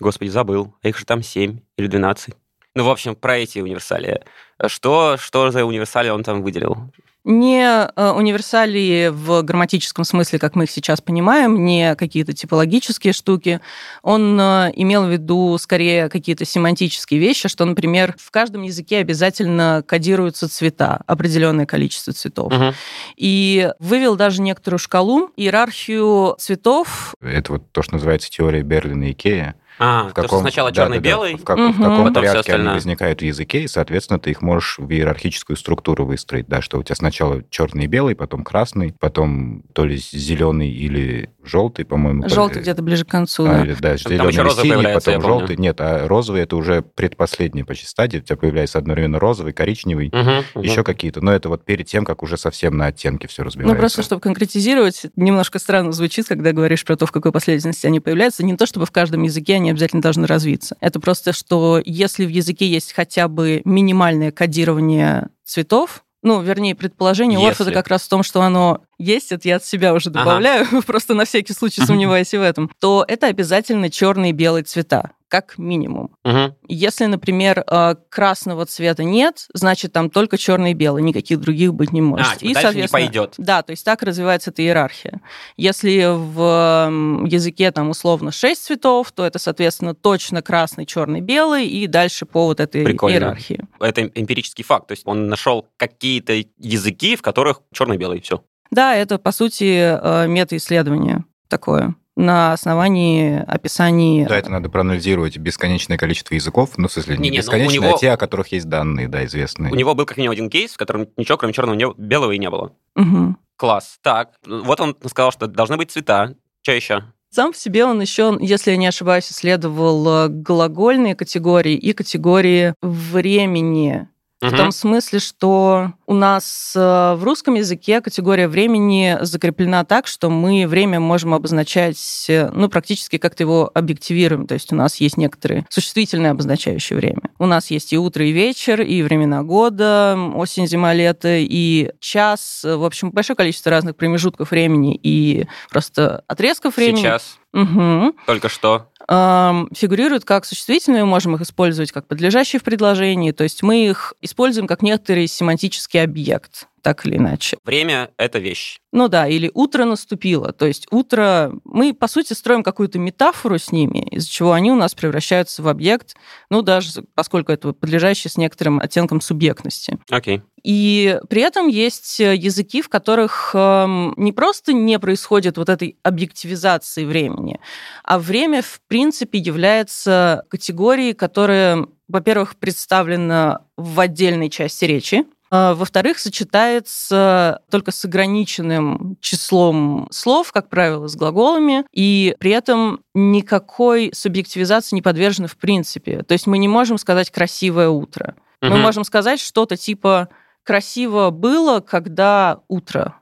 господи, 0.00 0.28
забыл, 0.28 0.74
а 0.82 0.88
их 0.88 0.98
же 0.98 1.04
там 1.04 1.22
7 1.22 1.60
или 1.76 1.86
12. 1.86 2.34
Ну, 2.74 2.84
в 2.84 2.90
общем, 2.90 3.16
про 3.16 3.38
эти 3.38 3.58
универсалии. 3.58 4.20
Что, 4.66 5.16
что 5.18 5.50
за 5.50 5.64
универсалии 5.64 6.10
он 6.10 6.22
там 6.22 6.42
выделил? 6.42 6.90
Не 7.24 7.62
э, 7.64 8.10
универсалии 8.12 9.08
в 9.08 9.42
грамматическом 9.42 10.04
смысле, 10.04 10.38
как 10.38 10.54
мы 10.54 10.64
их 10.64 10.70
сейчас 10.70 11.00
понимаем, 11.00 11.64
не 11.64 11.94
какие-то 11.94 12.32
типологические 12.32 13.12
штуки. 13.12 13.60
Он 14.02 14.40
э, 14.40 14.72
имел 14.76 15.04
в 15.04 15.10
виду 15.10 15.58
скорее 15.58 16.08
какие-то 16.08 16.46
семантические 16.46 17.20
вещи, 17.20 17.48
что, 17.48 17.66
например, 17.66 18.14
в 18.18 18.30
каждом 18.30 18.62
языке 18.62 18.98
обязательно 18.98 19.84
кодируются 19.86 20.48
цвета, 20.48 21.02
определенное 21.06 21.66
количество 21.66 22.14
цветов. 22.14 22.50
Мгм. 22.50 22.72
И 23.16 23.72
вывел 23.78 24.16
даже 24.16 24.40
некоторую 24.40 24.78
шкалу, 24.78 25.30
иерархию 25.36 26.34
цветов. 26.38 27.14
Это 27.20 27.52
вот 27.52 27.72
то, 27.72 27.82
что 27.82 27.94
называется 27.94 28.30
теория 28.30 28.62
Берлина 28.62 29.04
и 29.04 29.12
Икея. 29.12 29.56
А, 29.78 30.10
то, 30.10 30.24
что 30.26 30.40
сначала 30.40 30.70
да, 30.70 30.74
да, 30.74 30.88
да, 30.88 30.94
черно-белый, 30.94 31.36
в, 31.36 31.44
как- 31.44 31.56
в 31.58 31.60
Мгм. 31.60 31.72
каком 31.74 32.04
Потом 32.08 32.14
порядке 32.14 32.54
они 32.54 32.68
возникают 32.68 33.20
в 33.20 33.24
языке, 33.24 33.62
и, 33.62 33.68
соответственно, 33.68 34.18
ты 34.18 34.30
их 34.30 34.42
можешь 34.42 34.78
в 34.78 34.90
иерархическую 34.90 35.56
структуру 35.56 36.04
выстроить. 36.06 36.46
Да, 36.48 36.62
что 36.62 36.78
у 36.78 36.82
тебя 36.82 36.96
сначала 36.96 37.42
черный 37.50 37.84
и 37.84 37.86
белый, 37.86 38.14
потом 38.16 38.44
красный, 38.44 38.94
потом 38.98 39.62
то 39.72 39.84
ли 39.84 39.96
зеленый 39.96 40.70
или 40.70 41.30
желтый, 41.44 41.84
по-моему. 41.84 42.28
Желтый 42.28 42.62
где-то 42.62 42.82
ближе 42.82 43.04
к 43.04 43.08
концу. 43.08 43.46
А, 43.46 43.54
да. 43.54 43.64
или, 43.64 43.74
да, 43.80 43.96
зеленый 43.96 44.28
еще 44.32 44.42
розовый 44.42 44.70
синий, 44.70 44.94
потом 44.94 45.22
желтый. 45.22 45.56
Нет, 45.56 45.80
а 45.80 46.06
розовый 46.08 46.42
это 46.42 46.56
уже 46.56 46.82
предпоследняя 46.82 47.64
почти 47.64 47.86
стадия. 47.86 48.20
У 48.20 48.24
тебя 48.24 48.36
появляется 48.36 48.78
одновременно 48.78 49.18
розовый, 49.18 49.52
коричневый, 49.52 50.08
мгм. 50.12 50.62
еще 50.62 50.84
какие-то. 50.84 51.20
Но 51.20 51.32
это 51.32 51.48
вот 51.48 51.64
перед 51.64 51.86
тем, 51.86 52.04
как 52.04 52.22
уже 52.22 52.36
совсем 52.36 52.76
на 52.76 52.86
оттенки 52.86 53.26
все 53.26 53.42
разбивается. 53.42 53.74
Ну, 53.74 53.78
просто 53.80 54.02
чтобы 54.02 54.20
конкретизировать, 54.20 55.06
немножко 55.16 55.58
странно 55.58 55.92
звучит, 55.92 56.26
когда 56.26 56.52
говоришь 56.52 56.84
про 56.84 56.96
то, 56.96 57.06
в 57.06 57.12
какой 57.12 57.32
последовательности 57.32 57.86
они 57.86 58.00
появляются. 58.00 58.44
Не 58.44 58.56
то, 58.56 58.66
чтобы 58.66 58.86
в 58.86 58.90
каждом 58.90 59.22
языке 59.22 59.54
они 59.54 59.67
обязательно 59.70 60.02
должны 60.02 60.26
развиться. 60.26 60.76
Это 60.80 61.00
просто, 61.00 61.32
что 61.32 61.80
если 61.84 62.24
в 62.26 62.30
языке 62.30 62.66
есть 62.68 62.92
хотя 62.92 63.28
бы 63.28 63.62
минимальное 63.64 64.30
кодирование 64.32 65.28
цветов, 65.44 66.04
ну, 66.22 66.40
вернее, 66.42 66.74
предположение 66.74 67.38
Орфа 67.38 67.62
Если. 67.62 67.74
как 67.74 67.86
раз 67.88 68.02
в 68.02 68.08
том, 68.08 68.22
что 68.24 68.42
оно 68.42 68.80
есть, 68.98 69.30
это 69.30 69.46
я 69.48 69.56
от 69.56 69.64
себя 69.64 69.94
уже 69.94 70.10
Ага. 70.10 70.18
добавляю, 70.20 70.66
просто 70.86 71.14
на 71.14 71.24
всякий 71.24 71.52
случай 71.52 71.80
сомневаюсь 71.80 72.34
и 72.34 72.38
в 72.38 72.42
этом, 72.42 72.70
то 72.80 73.04
это 73.06 73.28
обязательно 73.28 73.88
черные 73.88 74.30
и 74.30 74.34
белые 74.34 74.64
цвета, 74.64 75.12
как 75.28 75.58
минимум. 75.58 76.10
Мгм. 76.24 76.54
Если, 76.66 77.04
например, 77.04 77.64
э, 77.66 77.94
красного 78.08 78.66
цвета 78.66 79.04
нет, 79.04 79.46
значит, 79.52 79.92
там 79.92 80.10
только 80.10 80.38
черный 80.38 80.72
и 80.72 80.74
белый, 80.74 81.02
никаких 81.02 81.40
других 81.40 81.74
быть 81.74 81.92
не 81.92 82.00
может. 82.00 82.26
А, 82.26 82.36
типа 82.36 82.60
дальше 82.60 82.80
не 82.80 82.88
пойдет. 82.88 83.34
Да, 83.38 83.62
то 83.62 83.72
есть 83.72 83.84
так 83.84 84.02
развивается 84.02 84.50
эта 84.50 84.62
иерархия. 84.62 85.20
Если 85.56 86.04
в 86.06 87.26
языке 87.26 87.70
там 87.70 87.90
условно 87.90 88.32
6 88.32 88.64
цветов, 88.64 89.12
то 89.12 89.24
это, 89.24 89.38
соответственно, 89.38 89.94
точно 89.94 90.42
красный, 90.42 90.86
черный, 90.86 91.20
белый, 91.20 91.66
и 91.66 91.86
дальше 91.86 92.26
по 92.26 92.46
вот 92.46 92.60
этой 92.60 92.84
Прикольно. 92.84 93.14
иерархии. 93.14 93.60
Это 93.80 94.02
эмпирический 94.02 94.64
факт. 94.64 94.88
То 94.88 94.92
есть 94.92 95.02
он 95.06 95.28
нашел 95.28 95.66
какие-то 95.76 96.32
языки, 96.58 97.16
в 97.16 97.22
которых 97.22 97.60
черно-белый, 97.72 98.20
все. 98.20 98.42
Да, 98.70 98.94
это, 98.94 99.18
по 99.18 99.32
сути, 99.32 99.98
э, 100.00 100.26
метаисследование 100.26 101.24
такое 101.48 101.94
на 102.18 102.52
основании 102.52 103.42
описаний... 103.46 104.26
Да, 104.26 104.36
это 104.36 104.50
надо 104.50 104.68
проанализировать 104.68 105.38
бесконечное 105.38 105.96
количество 105.96 106.34
языков. 106.34 106.70
Ну, 106.76 106.88
в 106.88 106.92
смысле, 106.92 107.16
не, 107.16 107.24
Не-не, 107.24 107.38
ну, 107.38 107.42
бесконечное, 107.42 107.74
него- 107.88 107.94
а 107.94 107.98
те, 107.98 108.10
о 108.10 108.16
которых 108.16 108.48
есть 108.52 108.68
данные, 108.68 109.08
да, 109.08 109.24
известные. 109.24 109.72
У 109.72 109.76
него 109.76 109.94
был 109.94 110.04
как 110.04 110.16
минимум 110.16 110.32
один 110.32 110.50
кейс, 110.50 110.72
в 110.72 110.76
котором 110.76 111.08
ничего, 111.16 111.38
кроме 111.38 111.54
черного 111.54 111.76
не- 111.76 111.94
белого 111.96 112.32
и 112.32 112.38
не 112.38 112.50
было. 112.50 112.72
Мгм. 112.96 113.38
Класс. 113.56 113.98
Так, 114.02 114.30
вот 114.44 114.80
он 114.80 114.96
сказал, 115.06 115.32
что 115.32 115.46
должны 115.46 115.76
быть 115.76 115.90
цвета. 115.92 116.34
Что 116.62 116.72
еще? 116.72 117.04
Сам 117.30 117.52
по 117.52 117.58
себе 117.58 117.84
он 117.84 118.00
еще, 118.00 118.36
если 118.40 118.70
я 118.72 118.76
не 118.76 118.86
ошибаюсь, 118.86 119.30
исследовал 119.30 120.26
э, 120.26 120.28
глагольные 120.28 121.14
категории 121.14 121.74
и 121.74 121.92
категории 121.92 122.74
времени. 122.82 124.08
В 124.40 124.56
том 124.56 124.70
смысле, 124.70 125.18
что 125.18 125.92
у 126.06 126.14
нас 126.14 126.72
э, 126.76 127.14
в 127.14 127.24
русском 127.24 127.54
языке 127.54 128.00
категория 128.00 128.46
времени 128.46 129.18
закреплена 129.22 129.84
так, 129.84 130.06
что 130.06 130.30
мы 130.30 130.66
время 130.68 131.00
можем 131.00 131.34
обозначать, 131.34 132.26
э, 132.28 132.48
ну, 132.52 132.68
практически 132.68 133.18
как-то 133.18 133.42
его 133.42 133.70
объективируем. 133.74 134.46
То 134.46 134.54
есть 134.54 134.72
у 134.72 134.76
нас 134.76 134.96
есть 134.96 135.16
некоторые 135.16 135.66
существительные 135.70 136.30
обозначающие 136.30 136.96
время. 136.96 137.22
У 137.40 137.46
нас 137.46 137.72
есть 137.72 137.92
и 137.92 137.98
утро, 137.98 138.24
и 138.24 138.30
вечер, 138.30 138.80
и 138.80 139.02
времена 139.02 139.42
года, 139.42 140.16
осень, 140.34 140.68
зима, 140.68 140.94
лето, 140.94 141.36
и 141.36 141.90
час. 141.98 142.60
В 142.62 142.84
общем, 142.84 143.10
большое 143.10 143.36
количество 143.36 143.70
разных 143.70 143.96
промежутков 143.96 144.52
времени 144.52 144.98
и 145.02 145.46
просто 145.68 146.22
отрезков 146.28 146.76
времени. 146.76 147.00
Сейчас, 147.00 147.38
Мгм 147.58 148.14
только 148.26 148.48
что. 148.48 148.88
эм, 149.08 149.68
фигурируют 149.74 150.24
как 150.24 150.44
существительные, 150.44 151.04
мы 151.04 151.10
можем 151.10 151.34
их 151.34 151.40
использовать 151.40 151.92
как 151.92 152.06
подлежащие 152.06 152.60
в 152.60 152.62
предложении, 152.62 153.32
то 153.32 153.42
есть 153.42 153.62
мы 153.62 153.86
их 153.86 154.14
используем 154.20 154.66
как 154.66 154.82
некоторый 154.82 155.26
семантический 155.26 156.02
объект. 156.02 156.68
Так 156.82 157.06
или 157.06 157.16
иначе. 157.16 157.58
Время— 157.64 158.10
это 158.16 158.38
вещь. 158.38 158.78
Ну 158.92 159.08
да, 159.08 159.28
или 159.28 159.50
утро 159.52 159.84
наступило. 159.84 160.52
То 160.52 160.66
есть 160.66 160.86
утро... 160.90 161.52
Мы, 161.64 161.92
по 161.92 162.08
сути, 162.08 162.32
строим 162.32 162.62
какую-то 162.62 162.98
метафору 162.98 163.58
с 163.58 163.70
ними, 163.70 164.08
из-за 164.10 164.28
чего 164.30 164.52
они 164.52 164.70
у 164.70 164.76
нас 164.76 164.94
превращаются 164.94 165.62
в 165.62 165.68
объект, 165.68 166.16
ну 166.50 166.62
даже 166.62 167.02
поскольку 167.14 167.52
это 167.52 167.72
подлежащий 167.72 168.28
с 168.28 168.36
некоторым 168.36 168.80
оттенком 168.80 169.20
субъектности. 169.20 169.98
Окей. 170.10 170.42
И 170.64 171.18
при 171.28 171.42
этом 171.42 171.68
есть 171.68 172.18
языки, 172.18 172.82
в 172.82 172.88
которых 172.88 173.52
эм, 173.54 174.14
не 174.16 174.32
просто 174.32 174.72
не 174.72 174.98
происходит 174.98 175.56
вот 175.56 175.68
этой 175.68 175.96
объективизации 176.02 177.04
времени, 177.04 177.60
а 178.02 178.18
время, 178.18 178.62
в 178.62 178.80
принципе, 178.88 179.38
является 179.38 180.44
категорией, 180.48 181.14
которая, 181.14 181.86
во-первых, 182.08 182.56
представлена 182.56 183.60
в 183.76 184.00
отдельной 184.00 184.50
части 184.50 184.84
речи, 184.84 185.24
во-вторых, 185.50 186.18
сочетается 186.18 187.62
только 187.70 187.90
с 187.90 188.04
ограниченным 188.04 189.16
числом 189.20 190.08
слов, 190.10 190.52
как 190.52 190.68
правило, 190.68 191.08
с 191.08 191.16
глаголами, 191.16 191.84
и 191.92 192.36
при 192.38 192.50
этом 192.50 193.00
никакой 193.14 194.10
субъективизации 194.14 194.94
не 194.94 195.02
подвержены 195.02 195.48
в 195.48 195.56
принципе. 195.56 196.22
То 196.22 196.32
есть 196.32 196.46
мы 196.46 196.58
не 196.58 196.68
можем 196.68 196.98
сказать 196.98 197.30
«красивое 197.30 197.88
утро». 197.88 198.34
Угу. 198.60 198.70
Мы 198.70 198.78
можем 198.78 199.04
сказать 199.04 199.40
что-то 199.40 199.76
типа 199.76 200.28
«красиво 200.64 201.30
было, 201.30 201.80
когда 201.80 202.60
утро». 202.68 203.14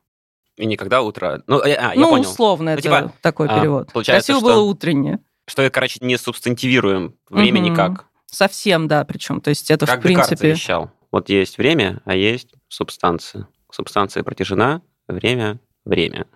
И 0.56 0.64
никогда 0.64 1.02
утро. 1.02 1.42
Ну, 1.46 1.60
а, 1.60 1.68
я 1.68 1.92
ну 1.94 2.08
понял. 2.08 2.30
условно, 2.30 2.70
ну, 2.70 2.70
это 2.72 2.82
типа, 2.82 3.12
такой 3.20 3.46
а, 3.48 3.60
перевод. 3.60 3.92
Получается, 3.92 4.32
Красиво 4.32 4.48
что, 4.48 4.54
было 4.54 4.64
утреннее. 4.64 5.18
Что, 5.46 5.68
короче, 5.70 5.98
не 6.00 6.16
субстантивируем 6.16 7.14
время 7.28 7.60
Мгм. 7.60 7.72
никак. 7.72 8.06
Совсем, 8.30 8.88
да, 8.88 9.04
причем. 9.04 9.40
То 9.40 9.50
есть 9.50 9.70
это, 9.70 9.86
Как 9.86 10.00
в 10.00 10.02
принципе... 10.02 10.36
завещал. 10.36 10.90
Вот 11.16 11.30
есть 11.30 11.56
время, 11.56 12.02
а 12.04 12.14
есть 12.14 12.52
субстанция. 12.68 13.48
Субстанция 13.72 14.22
протяжена, 14.22 14.82
время— 15.08 15.60
время. 15.86 16.26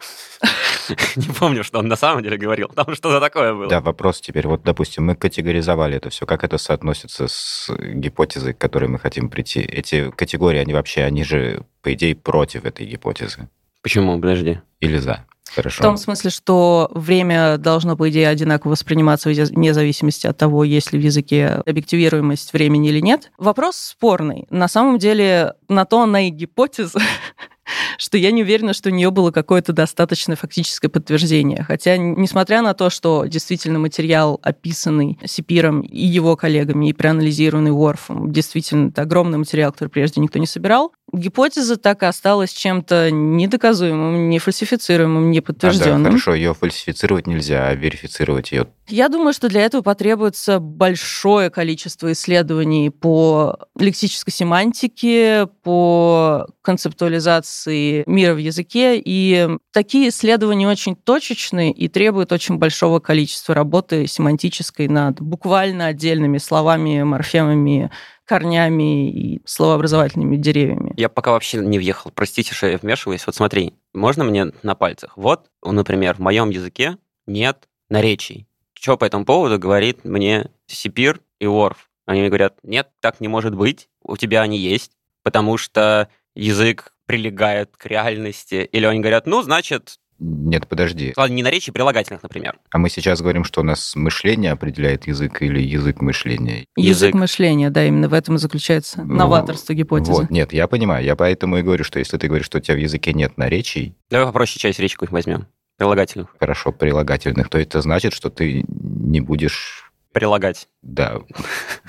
Не 1.17 1.29
помню, 1.39 1.65
что 1.65 1.81
он 1.81 1.87
на 1.87 1.97
самом 1.97 2.23
деле 2.23 2.39
говорил. 2.39 2.69
Там 2.69 2.95
что-то 2.95 3.21
такое 3.21 3.53
было. 3.53 3.69
Да, 3.69 3.83
вопрос 3.83 4.23
теперь. 4.23 4.47
Вот, 4.47 4.63
допустим, 4.63 5.05
мы 5.05 5.17
категоризовали 5.17 5.99
это 5.99 6.09
все. 6.09 6.25
Как 6.25 6.45
это 6.45 6.57
соотносится 6.57 7.29
с 7.29 7.71
гипотезой, 7.79 8.55
к 8.55 8.59
которой 8.59 8.89
мы 8.89 8.99
хотим 8.99 9.29
прийти? 9.29 9.61
Эти 9.61 10.11
категории, 10.13 10.61
они 10.61 10.73
вообще, 10.73 11.03
они 11.03 11.25
же, 11.25 11.67
по 11.83 11.93
идее, 11.93 12.17
против 12.17 12.65
этой 12.65 12.87
гипотезы. 12.87 13.51
Почему? 13.83 14.19
Подожди. 14.19 14.63
Или 14.81 14.97
за? 14.97 15.27
В 15.51 15.57
Хорошо. 15.57 15.83
том 15.83 15.97
смысле, 15.97 16.31
что 16.31 16.91
время 16.95 17.59
должно, 17.59 17.97
по 17.97 18.09
идее, 18.09 18.29
одинаково 18.29 18.73
восприниматься 18.73 19.29
вне 19.31 19.75
зависимости 19.75 20.27
от 20.27 20.37
того, 20.37 20.63
есть 20.63 20.93
ли 20.93 20.99
в 20.99 21.03
языке 21.03 21.61
объективируемость 21.67 22.53
времени 22.53 22.89
или 22.89 23.01
нет. 23.01 23.33
Вопрос 23.37 23.77
спорный. 23.77 24.47
На 24.51 24.69
самом 24.69 24.99
деле, 24.99 25.55
на 25.69 25.85
то 25.87 26.03
она 26.03 26.29
и 26.29 26.31
гипотеза, 26.31 27.01
что 27.99 28.17
я 28.17 28.31
не 28.31 28.43
уверена, 28.43 28.75
что 28.75 28.91
у 28.91 28.93
нее 28.93 29.11
было 29.11 29.33
какое-то 29.33 29.73
достаточное 29.73 30.37
фактическое 30.37 30.89
подтверждение. 30.89 31.65
Хотя, 31.65 31.97
несмотря 31.97 32.63
на 32.63 32.75
то, 32.75 32.89
что 32.89 33.25
действительно 33.25 33.79
материал, 33.79 34.39
описанный 34.43 35.19
Сипиром 35.25 35.81
и 35.81 36.07
его 36.07 36.37
коллегами, 36.37 36.89
и 36.89 36.93
проанализированный 36.93 37.73
Уорфом, 37.73 38.33
действительно, 38.33 38.89
это 38.91 39.03
огромный 39.03 39.39
материал, 39.39 39.73
который 39.73 39.89
прежде 39.89 40.21
никто 40.21 40.39
не 40.39 40.47
собирал, 40.47 40.93
гипотеза 41.13 41.77
так 41.77 42.03
и 42.03 42.07
осталась 42.07 42.53
чем-то 42.53 43.11
недоказуемым, 43.11 44.29
нефальсифицируемым, 44.31 45.23
А, 45.23 45.27
да, 45.27 45.31
неподтвержденным. 45.31 46.05
хорошо, 46.05 46.35
ее 46.35 46.55
фальсифицировать 46.55 47.27
нельзя, 47.27 47.67
а 47.69 47.75
верифицировать 47.75 48.53
ее 48.53 48.67
Я 48.89 49.09
думаю, 49.09 49.33
что 49.33 49.49
для 49.49 49.63
этого 49.63 49.83
потребуется 49.83 50.59
большое 50.59 51.51
количество 51.51 52.13
исследований 52.13 52.91
по 52.91 53.59
лексической 53.79 54.33
семантике, 54.33 55.49
по 55.63 56.47
концептуализации 56.63 58.05
мира 58.07 58.35
в 58.35 58.39
языке, 58.39 59.01
и 59.03 59.49
такие 59.73 60.09
исследования 60.11 60.69
очень 60.69 60.97
точечные 60.97 61.73
и 61.73 61.89
требуют 61.89 62.33
очень 62.33 62.57
большого 62.57 63.01
количества 63.01 63.55
работы 63.55 64.07
семантической 64.07 64.89
над 64.89 65.21
буквально 65.21 65.87
отдельными 65.87 66.39
словами, 66.39 67.03
морфемами, 67.03 67.91
корнями 68.31 69.11
и 69.11 69.43
словообразовательными 69.45 70.37
деревьями. 70.37 70.95
Я 70.97 71.09
пока 71.09 71.33
вообще 71.33 71.59
не 71.59 71.79
въехал. 71.79 72.13
Простите, 72.13 72.55
что 72.55 72.69
я 72.69 72.79
вмешиваюсь. 72.79 73.27
Вот 73.27 73.35
смотри, 73.35 73.75
можно 73.93 74.23
мне 74.23 74.53
на 74.63 74.77
пальцах? 74.77 75.17
Вот, 75.17 75.51
например, 75.65 76.15
в 76.15 76.21
моем 76.21 76.51
языке 76.51 76.97
нет 77.27 77.69
наречий. 77.89 78.47
Что 78.73 78.97
по 78.97 79.05
этому 79.05 79.25
поводу 79.25 79.59
говорит 79.59 80.05
мне 80.05 80.49
Сипир 80.69 81.21
и 81.41 81.47
Орф? 81.47 81.91
Они 82.07 82.21
мне 82.21 82.29
говорят, 82.29 82.55
нет, 82.63 82.91
так 83.01 83.21
не 83.21 83.27
может 83.27 83.57
быть, 83.57 83.89
у 84.05 84.17
тебя 84.17 84.43
они 84.43 84.59
есть, 84.59 84.93
потому 85.25 85.57
что 85.57 86.09
язык 86.37 86.95
прилегает 87.07 87.77
к 87.77 87.85
реальности. 87.87 88.69
Или 88.71 88.87
они 88.87 89.01
говорят, 89.01 89.27
ну, 89.27 89.43
значит, 89.43 89.99
Нет, 90.23 90.69
подожди. 90.69 91.15
ладно, 91.17 91.33
не 91.35 91.43
наречий, 91.43 91.73
прилагательных, 91.73 92.23
например. 92.23 92.59
А 92.71 92.77
мы 92.79 92.91
сейчас 92.91 93.23
говорим, 93.23 93.43
что 93.45 93.63
у 93.63 93.65
нас 93.65 93.97
мышление 93.97 94.53
определяет 94.53 95.07
язык 95.07 95.41
или 95.41 95.61
язык 95.63 96.03
мышления? 96.03 96.67
Язык, 96.77 97.09
Язык. 97.09 97.15
мышления, 97.15 97.71
да, 97.71 97.85
именно 97.87 98.09
в 98.09 98.13
этом 98.13 98.35
и 98.35 98.39
заключается 98.39 99.03
Ну, 99.03 99.15
новаторство 99.15 99.73
гипотезы. 99.73 100.13
Вот, 100.13 100.31
нет, 100.31 100.53
я 100.53 100.67
понимаю. 100.69 101.05
Я 101.05 101.17
поэтому 101.17 101.57
и 101.57 101.63
говорю, 101.63 101.85
что 101.85 101.99
если 101.99 102.19
ты 102.19 102.29
говоришь, 102.29 102.47
что 102.47 102.59
у 102.59 102.61
тебя 102.61 102.75
в 102.77 102.81
языке 102.81 103.13
нет 103.15 103.39
наречий, 103.39 103.97
Давай 104.11 104.27
попроще 104.27 104.59
часть 104.61 104.79
речку 104.79 105.07
их 105.07 105.11
возьмем. 105.13 105.47
Прилагательных. 105.79 106.37
хорошо, 106.39 106.73
прилагательных, 106.73 107.49
то 107.49 107.59
это 107.59 107.81
значит, 107.81 108.13
что 108.13 108.29
ты 108.29 108.65
не 108.69 109.21
будешь, 109.23 109.91
Прилагать. 110.13 110.69
да, 110.83 111.21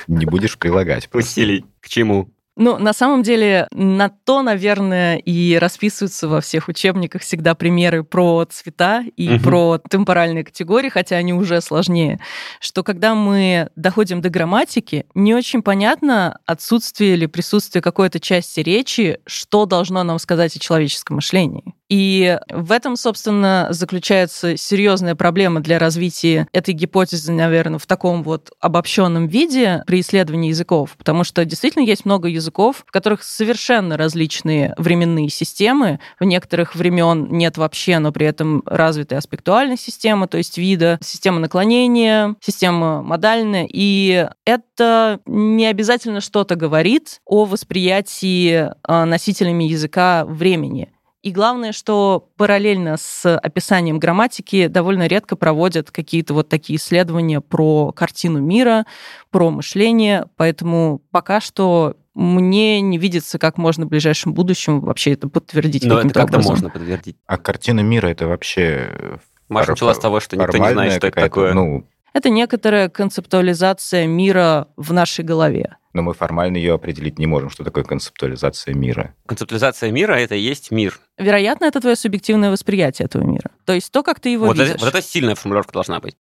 не 0.07 0.25
будешь 0.25 0.57
прилагать. 0.57 1.09
Усилий. 1.11 1.65
К 1.81 1.89
чему? 1.89 2.31
Ну, 2.57 2.77
на 2.77 2.91
самом 2.93 3.23
деле, 3.23 3.67
на 3.71 4.09
то, 4.09 4.41
наверное, 4.41 5.15
и 5.17 5.55
расписываются 5.57 6.27
во 6.27 6.41
всех 6.41 6.67
учебниках 6.67 7.21
всегда 7.21 7.55
примеры 7.55 8.03
про 8.03 8.45
цвета 8.49 9.03
и 9.15 9.29
Мгм. 9.29 9.43
про 9.43 9.79
темпоральные 9.89 10.43
категории, 10.43 10.89
хотя 10.89 11.15
они 11.15 11.33
уже 11.33 11.61
сложнее, 11.61 12.19
что 12.59 12.83
когда 12.83 13.15
мы 13.15 13.69
доходим 13.77 14.21
до 14.21 14.29
грамматики, 14.29 15.05
не 15.15 15.33
очень 15.33 15.61
понятно 15.61 16.39
отсутствие 16.45 17.13
или 17.13 17.25
присутствие 17.25 17.81
какой-то 17.81 18.19
части 18.19 18.59
речи, 18.59 19.19
что 19.25 19.65
должно 19.65 20.03
нам 20.03 20.19
сказать 20.19 20.55
о 20.55 20.59
человеческом 20.59 21.15
мышлении. 21.17 21.63
И 21.91 22.39
в 22.49 22.71
этом, 22.71 22.95
собственно, 22.95 23.67
заключается 23.71 24.55
серьезная 24.55 25.13
проблема 25.13 25.59
для 25.59 25.77
развития 25.77 26.47
этой 26.53 26.73
гипотезы, 26.73 27.33
наверное, 27.33 27.79
в 27.79 27.85
таком 27.85 28.23
вот 28.23 28.49
обобщенном 28.61 29.27
виде 29.27 29.83
при 29.85 29.99
исследовании 29.99 30.51
языков, 30.51 30.95
потому 30.97 31.25
что 31.25 31.43
действительно 31.43 31.83
есть 31.83 32.05
много 32.05 32.29
языков, 32.29 32.85
в 32.87 32.91
которых 32.93 33.23
совершенно 33.23 33.97
различные 33.97 34.73
временные 34.77 35.27
системы. 35.27 35.99
В 36.17 36.23
некоторых 36.23 36.75
времен 36.75 37.27
нет 37.29 37.57
вообще, 37.57 37.99
но 37.99 38.13
при 38.13 38.25
этом 38.25 38.63
развитая 38.65 39.19
аспектуальная 39.19 39.75
система, 39.75 40.29
то 40.29 40.37
есть 40.37 40.57
вида, 40.57 40.97
система 41.03 41.41
наклонения, 41.41 42.37
система 42.39 43.03
модальная, 43.03 43.67
и 43.69 44.29
это 44.45 45.19
не 45.25 45.65
обязательно 45.65 46.21
что-то 46.21 46.55
говорит 46.55 47.19
о 47.25 47.43
восприятии 47.43 48.69
а, 48.83 49.05
носителями 49.05 49.65
языка 49.65 50.23
времени. 50.23 50.87
И 51.21 51.31
главное, 51.31 51.71
что 51.71 52.29
параллельно 52.35 52.97
с 52.97 53.37
описанием 53.37 53.99
грамматики 53.99 54.65
довольно 54.67 55.05
редко 55.05 55.35
проводят 55.35 55.91
какие-то 55.91 56.33
вот 56.33 56.49
такие 56.49 56.77
исследования 56.77 57.41
про 57.41 57.91
картину 57.91 58.39
мира, 58.39 58.85
про 59.29 59.51
мышление. 59.51 60.25
Поэтому 60.35 61.01
пока 61.11 61.39
что 61.39 61.95
мне 62.15 62.81
не 62.81 62.97
видится, 62.97 63.37
как 63.37 63.57
можно 63.57 63.85
в 63.85 63.89
ближайшем 63.89 64.33
будущем 64.33 64.81
вообще 64.81 65.13
это 65.13 65.29
подтвердить 65.29 65.83
Но 65.85 65.99
это 65.99 66.09
как-то 66.09 66.37
образом. 66.37 66.51
можно 66.53 66.69
подтвердить. 66.71 67.17
А 67.27 67.37
картина 67.37 67.81
мира 67.81 68.07
это 68.07 68.27
вообще... 68.27 69.19
Маша 69.47 69.67
фор- 69.67 69.71
начала 69.73 69.93
с 69.93 69.99
того, 69.99 70.19
что 70.19 70.35
никто 70.37 70.57
не 70.57 70.71
знает, 70.71 70.93
что 70.93 71.07
это 71.07 71.21
такое. 71.21 71.53
Ну, 71.53 71.85
Это 72.13 72.29
некоторая 72.29 72.89
концептуализация 72.89 74.07
мира 74.07 74.67
в 74.75 74.91
нашей 74.91 75.23
голове. 75.23 75.77
Но 75.93 76.01
мы 76.01 76.13
формально 76.13 76.57
ее 76.57 76.73
определить 76.73 77.19
не 77.19 77.25
можем, 77.25 77.49
что 77.49 77.63
такое 77.63 77.83
концептуализация 77.83 78.73
мира. 78.73 79.15
Концептуализация 79.25 79.91
мира— 79.91 80.13
это 80.15 80.35
и 80.35 80.39
есть 80.39 80.71
мир. 80.71 80.99
Вероятно, 81.17 81.65
это 81.65 81.79
твое 81.81 81.95
субъективное 81.95 82.51
восприятие 82.51 83.05
этого 83.05 83.23
мира. 83.23 83.51
То 83.65 83.73
есть 83.73 83.91
то, 83.91 84.03
как 84.03 84.19
ты 84.19 84.29
его 84.29 84.45
Вот 84.45 84.57
видишь. 84.57 84.75
это, 84.75 84.79
вот 84.85 84.89
это 84.89 85.01
сильная 85.01 85.35
формулировка 85.35 85.73
должна 85.73 85.99
быть. 85.99 86.15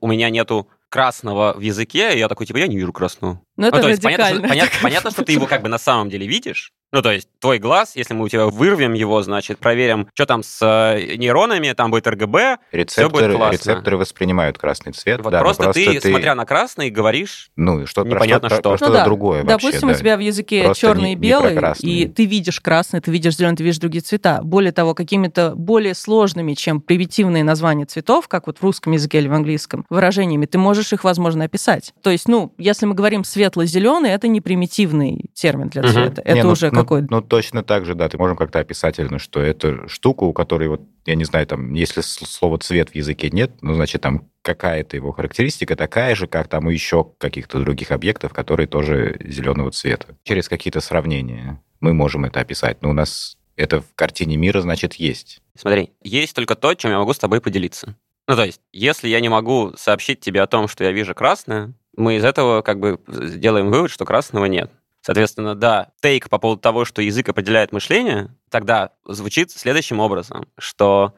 У 0.00 0.08
меня 0.08 0.30
нету 0.30 0.68
красного 0.88 1.54
в 1.56 1.60
языке, 1.60 2.14
и 2.14 2.18
я 2.18 2.28
такой, 2.28 2.46
типа, 2.46 2.58
я 2.58 2.66
не 2.66 2.76
вижу 2.76 2.92
красного. 2.92 3.40
Но 3.56 3.68
это 3.68 3.76
ну, 3.76 3.82
то 3.82 3.88
есть 3.88 4.02
понятно, 4.02 4.24
что, 4.26 4.34
радикально. 4.34 4.48
понятно, 4.48 4.78
понятно, 4.82 5.10
что 5.10 5.24
ты 5.24 5.32
его 5.32 5.46
как 5.46 5.62
бы 5.62 5.68
на 5.68 5.78
самом 5.78 6.10
деле 6.10 6.26
видишь. 6.26 6.72
Ну, 6.92 7.00
то 7.00 7.10
есть 7.10 7.26
твой 7.40 7.58
глаз, 7.58 7.96
если 7.96 8.12
мы 8.12 8.26
у 8.26 8.28
тебя 8.28 8.46
вырвем 8.46 8.92
его, 8.92 9.22
значит, 9.22 9.58
проверим, 9.58 10.08
что 10.12 10.26
там 10.26 10.42
с 10.42 10.58
э, 10.60 11.16
нейронами, 11.16 11.72
там 11.72 11.90
будет 11.90 12.06
РГБ. 12.06 12.58
Рецепторы, 12.70 13.34
классно. 13.34 13.52
рецепторы 13.56 13.96
воспринимают 13.96 14.58
красный 14.58 14.92
цвет. 14.92 15.22
Вот 15.22 15.30
да, 15.30 15.38
но 15.38 15.44
просто, 15.44 15.72
ты, 15.72 16.00
смотря 16.00 16.34
на 16.34 16.44
красный, 16.44 16.90
говоришь, 16.90 17.50
Ну, 17.56 17.80
и 17.80 17.86
что, 17.86 18.02
про 18.04 18.10
непонятно 18.10 18.50
что, 18.50 18.56
что. 18.56 18.62
про 18.62 18.70
Ну 18.72 18.76
что-то 18.76 18.92
да. 18.92 19.04
другое 19.04 19.42
вообще. 19.42 19.66
Допустим, 19.68 19.88
да. 19.88 19.94
у 19.94 19.98
тебя 19.98 20.16
в 20.18 20.20
языке 20.20 20.64
Просто 20.64 20.80
черный 20.82 21.02
не- 21.02 21.12
и 21.12 21.16
не 21.16 21.30
про 21.40 21.50
белый, 21.50 21.74
и 21.80 22.06
ты 22.08 22.26
видишь 22.26 22.60
красный, 22.60 23.00
ты 23.00 23.10
видишь 23.10 23.36
зеленый, 23.36 23.56
ты 23.56 23.64
видишь 23.64 23.78
другие 23.78 24.02
цвета. 24.02 24.40
Более 24.42 24.72
того, 24.72 24.94
какими-то 24.94 25.54
более 25.56 25.94
сложными, 25.94 26.52
чем 26.52 26.82
примитивные 26.82 27.42
названия 27.42 27.86
цветов, 27.86 28.28
как 28.28 28.46
вот 28.46 28.58
в 28.58 28.62
русском 28.62 28.92
языке 28.92 29.16
или 29.18 29.28
в 29.28 29.32
английском, 29.32 29.86
выражениями, 29.88 30.44
ты 30.44 30.58
можешь 30.58 30.92
их, 30.92 31.04
возможно, 31.04 31.44
описать. 31.44 31.94
То 32.02 32.10
есть, 32.10 32.28
ну, 32.28 32.52
если 32.58 32.84
мы 32.84 32.94
говорим 32.94 33.24
светло-зеленый, 33.24 34.10
это 34.10 34.28
не 34.28 34.42
примитивный 34.42 35.30
термин 35.32 35.68
для 35.70 35.82
цвета. 35.84 36.22
Не, 36.22 36.30
Это 36.32 36.44
ну- 36.46 36.52
уже 36.52 36.70
ну 36.70 36.81
какой. 36.82 37.06
Ну, 37.08 37.20
точно 37.20 37.62
так 37.62 37.84
же, 37.84 37.94
да. 37.94 38.08
Ты 38.08 38.18
можем 38.18 38.36
как-то 38.36 38.58
описательно, 38.58 39.18
что 39.18 39.40
это 39.40 39.88
штука, 39.88 40.24
у 40.24 40.32
которой 40.32 40.68
вот, 40.68 40.82
я 41.06 41.14
не 41.14 41.24
знаю, 41.24 41.46
там, 41.46 41.72
если 41.74 42.00
слова 42.00 42.58
цвет 42.58 42.90
в 42.90 42.94
языке 42.94 43.30
нет, 43.30 43.52
ну, 43.60 43.74
значит, 43.74 44.02
там 44.02 44.28
какая-то 44.42 44.96
его 44.96 45.12
характеристика 45.12 45.76
такая 45.76 46.14
же, 46.14 46.26
как 46.26 46.48
там 46.48 46.68
еще 46.68 47.12
каких-то 47.18 47.60
других 47.60 47.90
объектов, 47.90 48.32
которые 48.32 48.66
тоже 48.66 49.16
зеленого 49.24 49.70
цвета. 49.70 50.16
Через 50.24 50.48
какие-то 50.48 50.80
сравнения 50.80 51.62
мы 51.80 51.92
можем 51.92 52.24
это 52.24 52.40
описать. 52.40 52.82
Но 52.82 52.90
у 52.90 52.92
нас 52.92 53.36
это 53.56 53.80
в 53.80 53.94
картине 53.94 54.36
мира, 54.36 54.60
значит, 54.60 54.94
есть. 54.94 55.40
Смотри, 55.56 55.90
есть 56.02 56.34
только 56.34 56.54
то, 56.54 56.74
чем 56.74 56.90
я 56.90 56.98
могу 56.98 57.12
с 57.12 57.18
тобой 57.18 57.40
поделиться. 57.40 57.96
Ну, 58.28 58.36
то 58.36 58.44
есть, 58.44 58.60
если 58.72 59.08
я 59.08 59.20
не 59.20 59.28
могу 59.28 59.72
сообщить 59.76 60.20
тебе 60.20 60.42
о 60.42 60.46
том, 60.46 60.68
что 60.68 60.84
я 60.84 60.92
вижу 60.92 61.14
красное, 61.14 61.74
мы 61.96 62.16
из 62.16 62.24
этого 62.24 62.62
как 62.62 62.78
бы 62.78 62.98
делаем 63.06 63.70
вывод, 63.70 63.90
что 63.90 64.04
красного 64.04 64.46
нет. 64.46 64.70
Соответственно, 65.02 65.54
да, 65.56 65.88
тейк 66.00 66.28
по 66.28 66.38
поводу 66.38 66.60
того, 66.60 66.84
что 66.84 67.02
язык 67.02 67.28
определяет 67.28 67.72
мышление, 67.72 68.34
тогда 68.50 68.90
звучит 69.04 69.50
следующим 69.50 69.98
образом, 69.98 70.46
что 70.58 71.14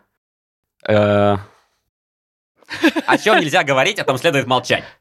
э, 0.88 1.36
о 3.06 3.18
чем 3.18 3.40
нельзя 3.40 3.62
говорить, 3.62 3.98
о 3.98 4.04
том 4.04 4.18
следует 4.18 4.46
молчать. 4.46 4.84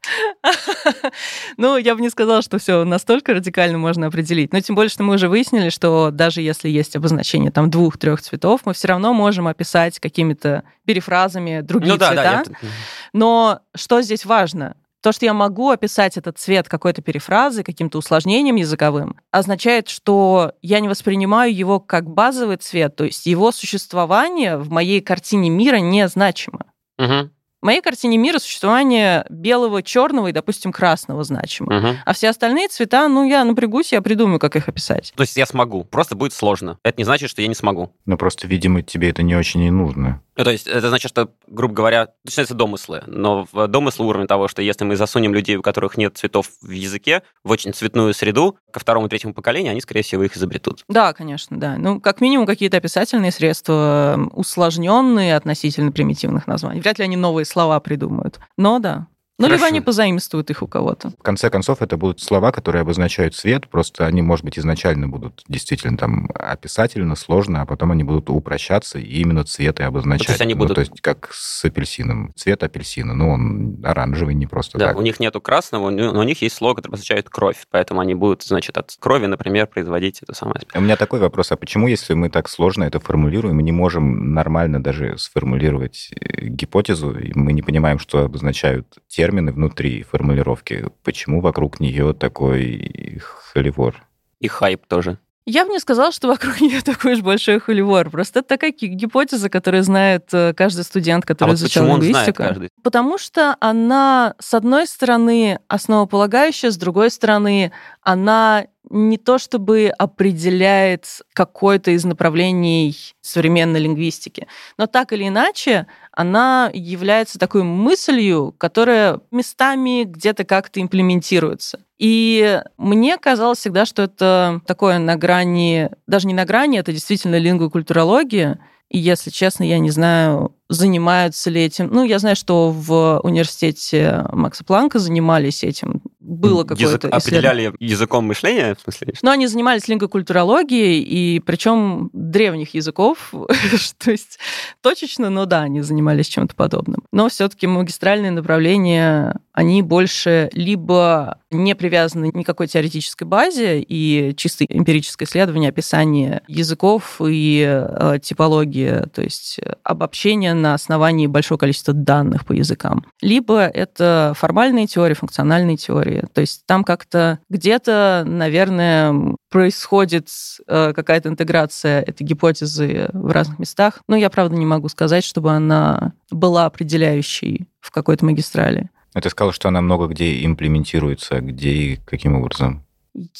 Ну, 1.55 1.77
я 1.77 1.95
бы 1.95 2.01
не 2.01 2.09
сказала, 2.09 2.41
что 2.41 2.57
все 2.57 2.83
настолько 2.83 3.33
радикально 3.33 3.77
можно 3.77 4.07
определить. 4.07 4.51
Но 4.51 4.59
тем 4.59 4.75
более, 4.75 4.89
что 4.89 5.03
мы 5.03 5.13
уже 5.15 5.29
выяснили, 5.29 5.69
что 5.69 6.09
даже 6.11 6.41
если 6.41 6.67
есть 6.67 6.95
обозначение 6.95 7.51
там 7.51 7.69
двух-трех 7.69 8.21
цветов, 8.21 8.61
мы 8.65 8.73
все 8.73 8.89
равно 8.89 9.13
можем 9.13 9.47
описать 9.47 9.99
какими-то 9.99 10.63
перефразами 10.85 11.61
другие 11.61 11.93
ну, 11.93 11.99
да, 11.99 12.07
цвета. 12.07 12.23
Да, 12.45 12.57
я... 12.61 12.69
Но 13.13 13.61
что 13.75 14.01
здесь 14.01 14.25
важно? 14.25 14.75
То, 15.03 15.12
что 15.12 15.25
я 15.25 15.33
могу 15.33 15.69
описать 15.69 16.15
этот 16.15 16.38
цвет 16.38 16.69
какой-то 16.69 17.01
перефразой, 17.01 17.65
каким-то 17.65 17.98
усложнением 17.98 18.55
языковым, 18.55 19.19
означает, 19.31 19.89
что 19.89 20.53
я 20.62 20.79
не 20.79 20.88
воспринимаю 20.88 21.53
его 21.53 21.81
как 21.81 22.10
базовый 22.10 22.55
цвет, 22.55 22.95
то 22.95 23.03
есть 23.03 23.25
его 23.25 23.51
существование 23.51 24.55
в 24.55 24.69
моей 24.69 25.01
картине 25.01 25.50
мира 25.50 25.75
незначимо. 25.75 26.67
Угу. 26.98 27.29
В 27.63 27.65
моей 27.65 27.79
картине 27.79 28.17
мира 28.17 28.39
существование 28.39 29.25
белого, 29.29 29.82
черного 29.82 30.27
и, 30.27 30.34
допустим, 30.34 30.74
красного 30.74 31.24
значимо. 31.24 31.77
Угу. 31.77 31.88
А 32.03 32.13
все 32.13 32.27
остальные 32.27 32.67
цвета, 32.67 33.08
ну, 33.08 33.25
я 33.25 33.46
напрягусь, 33.46 33.93
я 33.93 34.01
придумаю, 34.01 34.38
как 34.38 34.58
их 34.58 34.67
описать. 34.67 35.13
То 35.15 35.24
есть 35.24 35.38
я 35.38 35.46
смогу, 35.46 35.86
просто 35.86 36.17
будет 36.17 36.34
сложно. 36.34 36.77
Это 36.84 36.96
не 36.98 37.05
значит, 37.05 37.29
что 37.29 37.41
я 37.41 37.48
не 37.48 37.55
смогу. 37.55 37.93
Ну, 38.05 38.17
просто, 38.17 38.48
видимо, 38.48 38.82
тебе 38.82 39.12
это 39.12 39.24
не 39.24 39.34
очень 39.34 39.62
и 39.62 39.72
нужно. 39.72 40.22
Ну, 40.36 40.43
то 40.43 40.51
есть 40.51 40.67
это 40.67 40.89
значит, 40.89 41.10
что, 41.10 41.29
грубо 41.48 41.74
говоря, 41.75 42.10
начинаются 42.25 42.55
домыслы. 42.55 43.03
Но 43.05 43.48
в 43.51 43.67
домыслы 43.67 44.08
уровня 44.08 44.27
того, 44.27 44.48
что 44.48 44.62
если 44.62 44.84
мы 44.84 44.96
засунем 44.96 45.34
людей, 45.34 45.55
у 45.58 45.62
которых 45.62 45.96
нет 45.96 46.17
цветов 46.17 46.50
в 46.62 46.72
языке, 46.72 47.22
в 47.43 47.51
очень 47.51 47.74
цветную 47.74 48.13
среду, 48.13 48.58
ко 48.72 48.79
второму 48.79 49.05
и 49.05 49.10
третьему 49.10 49.34
поколению, 49.34 49.72
они, 49.72 49.82
скорее 49.82 50.01
всего, 50.01 50.24
их 50.24 50.36
изобретут. 50.36 50.84
Да, 50.89 51.13
конечно, 51.13 51.60
да. 51.60 51.77
Ну, 51.77 52.01
как 52.01 52.20
минимум, 52.20 52.48
какие-то 52.48 52.77
описательные 52.77 53.32
средства, 53.32 54.20
усложненные 54.34 55.36
относительно 55.36 55.91
примитивных 55.91 56.48
названий. 56.48 56.82
Вряд 56.82 56.98
ли 56.98 57.03
они 57.03 57.15
новые 57.15 57.46
слова 57.53 57.79
придумают. 57.79 58.39
Но 58.57 58.79
да. 58.79 59.07
Ну, 59.39 59.47
либо 59.47 59.65
они 59.65 59.81
позаимствуют 59.81 60.49
их 60.51 60.61
у 60.61 60.67
кого-то. 60.67 61.09
В 61.09 61.23
конце 61.23 61.49
концов, 61.49 61.81
это 61.81 61.97
будут 61.97 62.21
слова, 62.21 62.51
которые 62.51 62.81
обозначают 62.81 63.35
цвет, 63.35 63.67
просто 63.67 64.05
они, 64.05 64.21
может 64.21 64.45
быть, 64.45 64.59
изначально 64.59 65.07
будут 65.07 65.43
действительно 65.47 65.97
там 65.97 66.29
описательно 66.35 67.15
сложно, 67.15 67.61
а 67.61 67.65
потом 67.65 67.91
они 67.91 68.03
будут 68.03 68.29
упрощаться 68.29 68.99
и 68.99 69.21
именно 69.21 69.43
цветы 69.43 69.83
обозначать. 69.83 70.21
Ну, 70.21 70.25
то 70.25 70.31
есть 70.33 70.41
они 70.41 70.53
будут... 70.53 70.69
Ну, 70.69 70.75
то 70.75 70.81
есть 70.81 71.01
как 71.01 71.29
с 71.33 71.65
апельсином. 71.65 72.31
Цвет 72.35 72.61
апельсина, 72.63 73.15
ну, 73.15 73.29
он 73.29 73.79
оранжевый 73.83 74.35
не 74.35 74.45
просто 74.45 74.77
да, 74.77 74.89
так. 74.89 74.97
у 74.97 75.01
них 75.01 75.19
нету 75.19 75.41
красного, 75.41 75.89
но 75.89 76.19
у 76.19 76.23
них 76.23 76.41
есть 76.41 76.55
слово, 76.55 76.75
которое 76.75 76.91
обозначает 76.91 77.29
кровь, 77.29 77.65
поэтому 77.71 78.01
они 78.01 78.13
будут, 78.13 78.43
значит, 78.43 78.77
от 78.77 78.95
крови, 78.99 79.25
например, 79.25 79.67
производить 79.67 80.21
это 80.21 80.35
самое. 80.35 80.61
У 80.75 80.81
меня 80.81 80.95
такой 80.95 81.19
вопрос, 81.19 81.51
а 81.51 81.55
почему, 81.55 81.87
если 81.87 82.13
мы 82.13 82.29
так 82.29 82.47
сложно 82.47 82.83
это 82.83 82.99
формулируем, 82.99 83.55
мы 83.55 83.63
не 83.63 83.71
можем 83.71 84.33
нормально 84.33 84.81
даже 84.81 85.17
сформулировать 85.17 86.11
э, 86.11 86.45
гипотезу, 86.45 87.17
и 87.17 87.31
мы 87.33 87.53
не 87.53 87.61
понимаем, 87.61 87.97
что 87.97 88.25
обозначают 88.25 88.87
термины 89.24 89.53
внутри 89.53 90.03
формулировки. 90.03 90.89
Почему 91.01 91.39
вокруг 91.39 91.80
нее 91.80 92.13
такой 92.13 93.22
холивор? 93.22 94.06
И 94.42 94.50
хайп 94.50 94.86
тоже. 94.86 95.18
Я 95.46 95.65
бы 95.65 95.72
не 95.72 95.80
сказала, 95.80 96.12
что 96.12 96.27
вокруг 96.27 96.60
нее 96.60 96.82
такой 96.82 97.13
уж 97.13 97.22
большой 97.22 97.62
холивор. 97.62 98.10
Просто 98.10 98.39
это 98.39 98.50
такая 98.50 98.72
гипотеза, 98.72 99.50
которую 99.50 99.84
знает 99.84 100.27
э, 100.34 100.53
каждый 100.53 100.84
студент, 100.84 101.25
который 101.25 101.51
а 101.51 101.51
вот 101.51 101.58
изучал 101.58 101.84
почему 101.84 102.01
лингвистику. 102.01 102.44
Он 102.44 102.48
знает 102.48 102.50
каждый? 102.50 102.70
Потому 102.84 103.18
что 103.18 103.56
она, 103.62 104.36
с 104.40 104.53
одной 104.53 104.88
стороны, 104.88 105.59
основополагающая, 105.70 106.72
с 106.72 106.75
другой 106.75 107.09
стороны, 107.09 107.72
она 108.01 108.66
не 108.90 109.18
то 109.18 109.38
чтобы 109.38 109.92
определяет 109.98 111.22
какое-то 111.33 111.92
из 111.92 112.03
направлений 112.03 112.96
современной 113.22 113.79
лингвистики, 113.79 114.48
но 114.77 114.88
так 114.88 115.14
или 115.14 115.27
иначе 115.27 115.88
она 116.15 116.69
является 116.73 117.39
такой 117.39 117.63
мыслью, 117.63 118.53
которая 118.57 119.19
местами 119.31 120.03
где-то 120.03 120.43
как-то 120.43 120.79
имплементируется. 120.81 121.79
И 121.97 122.61
мне 122.77 123.17
казалось 123.17 123.59
всегда, 123.59 123.85
что 123.85 124.03
это 124.03 124.61
такое 124.67 124.99
на 124.99 125.15
грани, 125.15 125.89
даже 126.07 126.27
не 126.27 126.33
на 126.33 126.45
грани, 126.45 126.79
это 126.79 126.91
действительно 126.91 127.37
лингвокультурология, 127.37 128.59
и, 128.89 128.99
если 128.99 129.31
честно, 129.31 129.63
я 129.63 129.79
не 129.79 129.89
знаю, 129.89 130.55
занимаются 130.69 131.49
ли 131.49 131.63
этим. 131.63 131.87
Ну, 131.91 132.03
я 132.03 132.19
знаю, 132.19 132.35
что 132.35 132.69
в 132.69 133.19
университете 133.23 134.23
Макса 134.31 134.63
Планка 134.63 134.99
занимались 134.99 135.63
этим. 135.63 136.03
Было 136.24 136.64
какое-то... 136.64 136.83
Язык, 136.83 137.05
определяли 137.05 137.74
языком 137.79 138.25
мышления, 138.25 138.75
в 138.75 138.81
смысле? 138.81 139.14
Но 139.22 139.31
они 139.31 139.48
занимались 139.48 139.88
лингвокультурологией, 139.90 141.01
и 141.01 141.40
причем 141.42 142.09
древних 142.14 142.74
языков, 142.74 143.31
то 143.98 144.12
есть 144.12 144.40
точечно, 144.81 145.29
но 145.29 145.46
да, 145.46 145.64
они 145.64 145.81
занимались 145.81 146.27
чем-то 146.27 146.55
подобным. 146.55 147.03
Но 147.12 147.27
все-таки 147.27 147.68
магистральные 147.68 148.31
направления, 148.31 149.36
они 149.51 149.81
больше 149.81 150.50
либо 150.53 151.40
не 151.51 151.75
привязаны 151.75 152.31
к 152.31 152.46
какой 152.46 152.68
теоретической 152.68 153.27
базе 153.27 153.81
и 153.81 154.33
чисто 154.36 154.66
эмпирическое 154.66 155.27
исследование, 155.27 155.70
описание 155.70 156.42
языков 156.48 157.22
и 157.24 157.64
э, 157.68 158.20
типология, 158.22 159.07
то 159.14 159.22
есть 159.22 159.59
обобщение 159.83 160.53
на 160.53 160.74
основании 160.74 161.27
большого 161.27 161.57
количества 161.57 161.94
данных 161.94 162.46
по 162.46 162.53
языкам. 162.53 163.05
Либо 163.22 163.62
это 163.62 164.33
формальные 164.36 164.88
теории, 164.88 165.14
функциональные 165.14 165.77
теории. 165.77 166.12
То 166.33 166.41
есть 166.41 166.63
там 166.65 166.83
как-то 166.83 167.39
где-то, 167.49 168.23
наверное, 168.25 169.35
происходит 169.49 170.29
э, 170.67 170.93
какая-то 170.93 171.29
интеграция 171.29 172.01
этой 172.01 172.23
гипотезы 172.23 173.09
в 173.13 173.31
разных 173.31 173.59
местах. 173.59 174.01
Но 174.07 174.15
я, 174.15 174.29
правда, 174.29 174.55
не 174.55 174.65
могу 174.65 174.89
сказать, 174.89 175.23
чтобы 175.23 175.51
она 175.51 176.13
была 176.31 176.65
определяющей 176.65 177.67
в 177.79 177.91
какой-то 177.91 178.25
магистрали. 178.25 178.89
А 179.13 179.21
ты 179.21 179.29
сказал, 179.29 179.51
что 179.51 179.67
она 179.67 179.81
много 179.81 180.07
где 180.07 180.43
имплементируется, 180.43 181.39
где 181.39 181.69
и 181.71 181.95
каким 181.97 182.35
образом? 182.35 182.83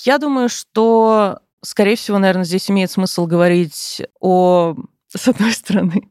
Я 0.04 0.20
думаю, 0.20 0.50
что, 0.50 1.40
скорее 1.64 1.96
всего, 1.96 2.20
наверное, 2.20 2.46
здесь 2.46 2.70
имеет 2.70 2.92
смысл 2.92 3.26
говорить 3.26 4.04
о 4.20 4.76
с 5.16 5.28
одной 5.28 5.52
стороны, 5.52 6.10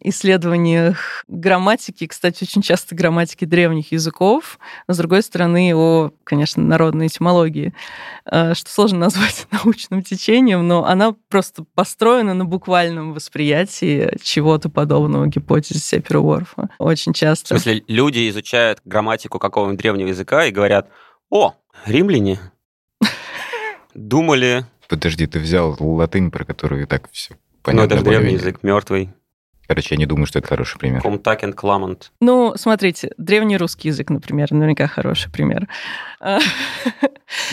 исследованиях 0.00 1.24
грамматики, 1.26 2.06
кстати, 2.06 2.44
очень 2.44 2.62
часто 2.62 2.94
грамматики 2.94 3.44
древних 3.44 3.92
языков, 3.92 4.58
а 4.86 4.92
с 4.92 4.98
другой 4.98 5.22
стороны, 5.22 5.74
о, 5.74 6.10
конечно, 6.24 6.62
народной 6.62 7.06
этимологии, 7.06 7.72
э, 8.26 8.54
что 8.54 8.70
сложно 8.70 8.98
назвать 9.06 9.46
научным 9.50 10.02
течением, 10.02 10.66
но 10.68 10.84
она 10.84 11.14
просто 11.28 11.64
построена 11.74 12.34
на 12.34 12.44
буквальном 12.44 13.14
восприятии 13.14 14.10
чего-то 14.22 14.68
подобного 14.68 15.26
гипотезе 15.26 15.80
Сепера-Уорфа. 15.80 16.68
Очень 16.78 17.14
часто. 17.14 17.54
В 17.54 17.60
смысле, 17.60 17.82
люди 17.88 18.28
изучают 18.28 18.80
грамматику 18.84 19.38
какого-нибудь 19.38 19.80
древнего 19.80 20.08
языка 20.08 20.44
и 20.44 20.50
говорят, 20.50 20.90
о, 21.30 21.54
римляне 21.86 22.38
думали... 23.94 24.66
Подожди, 24.88 25.26
ты 25.26 25.40
взял 25.40 25.76
латынь, 25.80 26.30
про 26.30 26.44
которую 26.44 26.82
и 26.82 26.86
так 26.86 27.10
все 27.10 27.36
Понятно, 27.66 27.96
ну, 27.96 28.00
это 28.00 28.10
же 28.10 28.18
древний 28.18 28.34
язык, 28.34 28.62
мертвый. 28.62 29.10
Короче, 29.66 29.96
я 29.96 29.98
не 29.98 30.06
думаю, 30.06 30.26
что 30.26 30.38
это 30.38 30.46
хороший 30.46 30.78
пример. 30.78 31.02
Комтакен 31.02 31.52
Кламант. 31.52 32.12
Ну, 32.20 32.54
смотрите, 32.56 33.10
древний 33.18 33.56
русский 33.56 33.88
язык, 33.88 34.08
например, 34.10 34.52
наверняка 34.52 34.86
хороший 34.86 35.32
пример. 35.32 35.66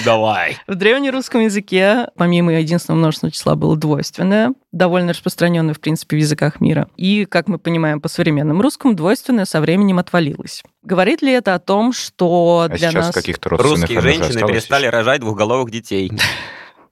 Давай. 0.06 0.58
В 0.68 0.76
древнерусском 0.76 1.42
языке, 1.42 2.10
помимо 2.16 2.54
единственного 2.54 3.00
множественного 3.00 3.32
числа, 3.32 3.56
было 3.56 3.76
двойственное, 3.76 4.54
довольно 4.72 5.14
распространенное, 5.14 5.74
в 5.74 5.80
принципе, 5.80 6.18
в 6.18 6.20
языках 6.20 6.62
мира. 6.62 6.88
И, 6.96 7.26
как 7.26 7.48
мы 7.48 7.58
понимаем, 7.58 8.00
по 8.00 8.08
современному 8.08 8.62
русскому 8.62 8.94
двойственное 8.94 9.46
со 9.46 9.62
временем 9.62 9.98
отвалилось. 9.98 10.62
Говорит 10.84 11.24
ли 11.24 11.32
это 11.32 11.56
о 11.56 11.60
том, 11.60 11.92
что 11.92 12.68
а 12.68 12.70
для 12.70 12.92
сейчас 12.92 13.08
нас... 13.08 13.16
каких-то 13.16 13.50
Русские 13.50 14.02
женщины 14.02 14.46
перестали 14.46 14.84
еще? 14.84 14.92
рожать 14.92 15.22
двухголовых 15.22 15.72
детей. 15.72 16.12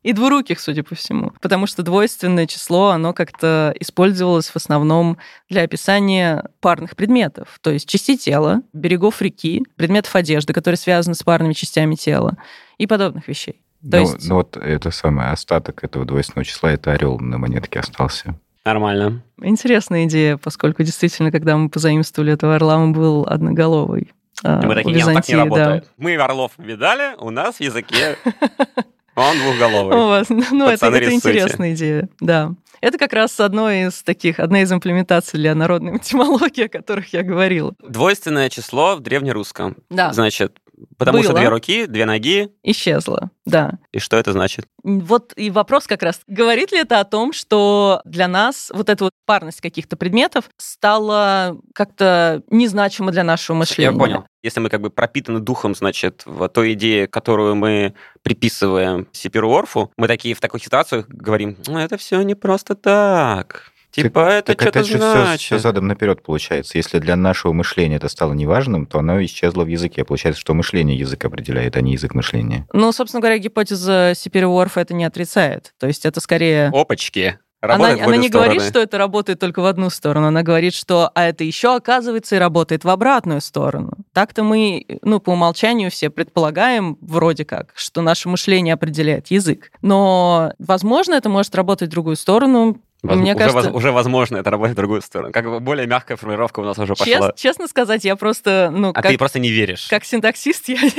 И 0.03 0.13
двуруких, 0.13 0.59
судя 0.59 0.83
по 0.83 0.95
всему. 0.95 1.31
Потому 1.41 1.67
что 1.67 1.83
двойственное 1.83 2.47
число, 2.47 2.89
оно 2.89 3.13
как-то 3.13 3.73
использовалось 3.79 4.47
в 4.49 4.55
основном 4.55 5.17
для 5.47 5.61
описания 5.61 6.45
парных 6.59 6.95
предметов. 6.95 7.59
То 7.61 7.69
есть 7.69 7.87
частей 7.87 8.17
тела, 8.17 8.61
берегов 8.73 9.21
реки, 9.21 9.63
предметов 9.75 10.15
одежды, 10.15 10.53
которые 10.53 10.77
связаны 10.77 11.13
с 11.13 11.21
парными 11.21 11.53
частями 11.53 11.95
тела 11.95 12.37
и 12.79 12.87
подобных 12.87 13.27
вещей. 13.27 13.61
То 13.81 13.97
ну, 13.97 13.99
есть- 13.99 14.29
ну 14.29 14.35
вот 14.35 14.57
это 14.57 14.91
самое, 14.91 15.29
остаток 15.29 15.83
этого 15.83 16.05
двойственного 16.05 16.45
числа, 16.45 16.71
это 16.71 16.91
орел 16.91 17.19
на 17.19 17.37
монетке 17.37 17.79
остался. 17.79 18.35
Нормально. 18.63 19.23
Интересная 19.41 20.05
идея, 20.05 20.37
поскольку 20.37 20.83
действительно, 20.83 21.31
когда 21.31 21.57
мы 21.57 21.69
позаимствовали 21.69 22.33
этого 22.33 22.55
орла, 22.55 22.77
он 22.77 22.93
был 22.93 23.25
одноголовый. 23.27 24.11
а, 24.43 24.61
мы 24.61 24.71
у 24.71 24.75
такие, 24.75 24.95
нет, 24.95 25.05
так 25.05 25.13
не 25.15 25.19
Византии, 25.21 25.31
да. 25.33 25.43
работает. 25.43 25.91
Мы 25.97 26.15
орлов 26.15 26.51
видали, 26.57 27.15
у 27.19 27.31
нас 27.31 27.55
в 27.55 27.61
языке 27.61 28.17
он 29.15 29.37
двухголовый. 29.37 29.97
У 29.97 30.07
вас, 30.07 30.29
ну, 30.29 30.65
это, 30.65 30.71
Пацаны, 30.73 30.95
это 30.97 31.05
рисуйте. 31.05 31.15
интересная 31.29 31.73
идея, 31.73 32.09
да. 32.19 32.51
Это 32.81 32.97
как 32.97 33.13
раз 33.13 33.39
одно 33.39 33.69
из 33.69 34.01
таких, 34.01 34.39
одна 34.39 34.61
из 34.63 34.71
имплементаций 34.71 35.39
для 35.39 35.53
народной 35.53 35.91
математологии, 35.93 36.65
о 36.65 36.69
которых 36.69 37.13
я 37.13 37.23
говорила. 37.23 37.73
Двойственное 37.87 38.49
число 38.49 38.95
в 38.95 39.01
древнерусском. 39.01 39.77
Да, 39.89 40.11
Значит, 40.13 40.57
потому 40.97 41.21
что 41.21 41.33
Было. 41.33 41.39
две 41.41 41.49
руки, 41.49 41.85
две 41.85 42.05
ноги. 42.05 42.49
исчезла, 42.63 43.29
да. 43.45 43.73
И 43.91 43.99
что 43.99 44.17
это 44.17 44.31
значит? 44.31 44.65
Вот 44.83 45.33
и 45.35 45.51
вопрос 45.51 45.85
как 45.85 46.01
раз, 46.01 46.21
говорит 46.27 46.71
ли 46.71 46.79
это 46.79 46.99
о 46.99 47.03
том, 47.03 47.33
что 47.33 48.01
для 48.05 48.27
нас 48.27 48.71
вот 48.73 48.89
эта 48.89 49.03
вот 49.03 49.13
парность 49.27 49.61
каких-то 49.61 49.95
предметов 49.95 50.45
стала 50.57 51.57
как-то 51.75 52.41
незначима 52.49 53.11
для 53.11 53.23
нашего 53.23 53.57
мышления? 53.57 53.91
Я 53.93 53.99
понял. 53.99 54.25
Если 54.43 54.59
мы 54.59 54.69
как 54.69 54.81
бы 54.81 54.89
пропитаны 54.89 55.39
духом, 55.39 55.75
значит, 55.75 56.23
в 56.25 56.47
той 56.49 56.73
идее, 56.73 57.07
которую 57.07 57.55
мы 57.55 57.93
приписываем 58.23 59.07
Сиперу 59.11 59.53
Орфу, 59.53 59.91
мы 59.97 60.07
такие 60.07 60.33
в 60.33 60.39
таких 60.39 60.63
ситуациях 60.63 61.07
говорим, 61.07 61.57
ну, 61.67 61.77
это 61.77 61.97
все 61.97 62.21
не 62.21 62.35
просто 62.35 62.75
так. 62.75 63.71
Типа, 63.91 64.19
это 64.19 64.55
так 64.55 64.61
что-то 64.61 64.79
опять 64.79 64.91
же 64.91 64.97
значит. 64.97 65.41
все, 65.41 65.59
задом 65.59 65.87
наперед 65.87 66.23
получается. 66.23 66.77
Если 66.77 66.99
для 66.99 67.17
нашего 67.17 67.51
мышления 67.51 67.97
это 67.97 68.07
стало 68.07 68.33
неважным, 68.33 68.85
то 68.85 68.99
оно 68.99 69.21
исчезло 69.23 69.63
в 69.63 69.67
языке. 69.67 70.05
Получается, 70.05 70.39
что 70.39 70.53
мышление 70.53 70.97
язык 70.97 71.23
определяет, 71.25 71.75
а 71.75 71.81
не 71.81 71.93
язык 71.93 72.13
мышления. 72.13 72.65
Ну, 72.71 72.91
собственно 72.93 73.19
говоря, 73.19 73.37
гипотеза 73.37 74.13
Сипериорфа 74.15 74.79
это 74.79 74.93
не 74.93 75.03
отрицает. 75.03 75.73
То 75.77 75.87
есть 75.87 76.05
это 76.05 76.21
скорее... 76.21 76.69
Опачки. 76.73 77.37
Она, 77.61 77.75
Работает 77.75 78.07
она 78.07 78.17
не 78.17 78.27
стороны. 78.27 78.47
говорит, 78.49 78.69
что 78.69 78.79
это 78.79 78.97
работает 78.97 79.39
только 79.39 79.61
в 79.61 79.65
одну 79.65 79.91
сторону, 79.91 80.27
она 80.27 80.41
говорит, 80.41 80.73
что 80.73 81.11
а 81.13 81.25
это 81.25 81.43
еще 81.43 81.75
оказывается 81.75 82.35
и 82.35 82.39
работает 82.39 82.83
в 82.83 82.89
обратную 82.89 83.39
сторону. 83.39 83.93
Так-то 84.13 84.43
мы, 84.43 84.85
ну, 85.03 85.19
по 85.19 85.31
умолчанию 85.31 85.91
все 85.91 86.09
предполагаем, 86.09 86.97
вроде 87.01 87.45
как, 87.45 87.71
что 87.75 88.01
наше 88.01 88.29
мышление 88.29 88.73
определяет 88.73 89.27
язык. 89.27 89.71
Но, 89.83 90.53
возможно, 90.57 91.13
это 91.13 91.29
может 91.29 91.53
работать 91.53 91.89
в 91.89 91.91
другую 91.91 92.15
сторону. 92.15 92.81
Воз- 93.03 93.17
Мне 93.17 93.31
уже, 93.33 93.39
кажется- 93.39 93.69
воз- 93.71 93.75
уже 93.75 93.91
возможно 93.91 94.37
это 94.37 94.51
работает 94.51 94.75
в 94.75 94.79
другую 94.79 95.01
сторону. 95.01 95.33
Как 95.33 95.45
бы 95.45 95.59
более 95.59 95.87
мягкая 95.87 96.17
формулировка 96.17 96.59
у 96.59 96.63
нас 96.63 96.77
уже 96.77 96.93
пошла. 96.95 97.33
честно 97.35 97.67
сказать, 97.67 98.05
я 98.05 98.15
просто, 98.15 98.69
ну, 98.71 98.89
А 98.89 98.93
как, 98.93 99.07
ты 99.11 99.17
просто 99.17 99.39
не 99.39 99.49
веришь. 99.49 99.87
как 99.89 100.03
синтаксист, 100.05 100.69
я 100.69 100.75
не, 100.81 100.89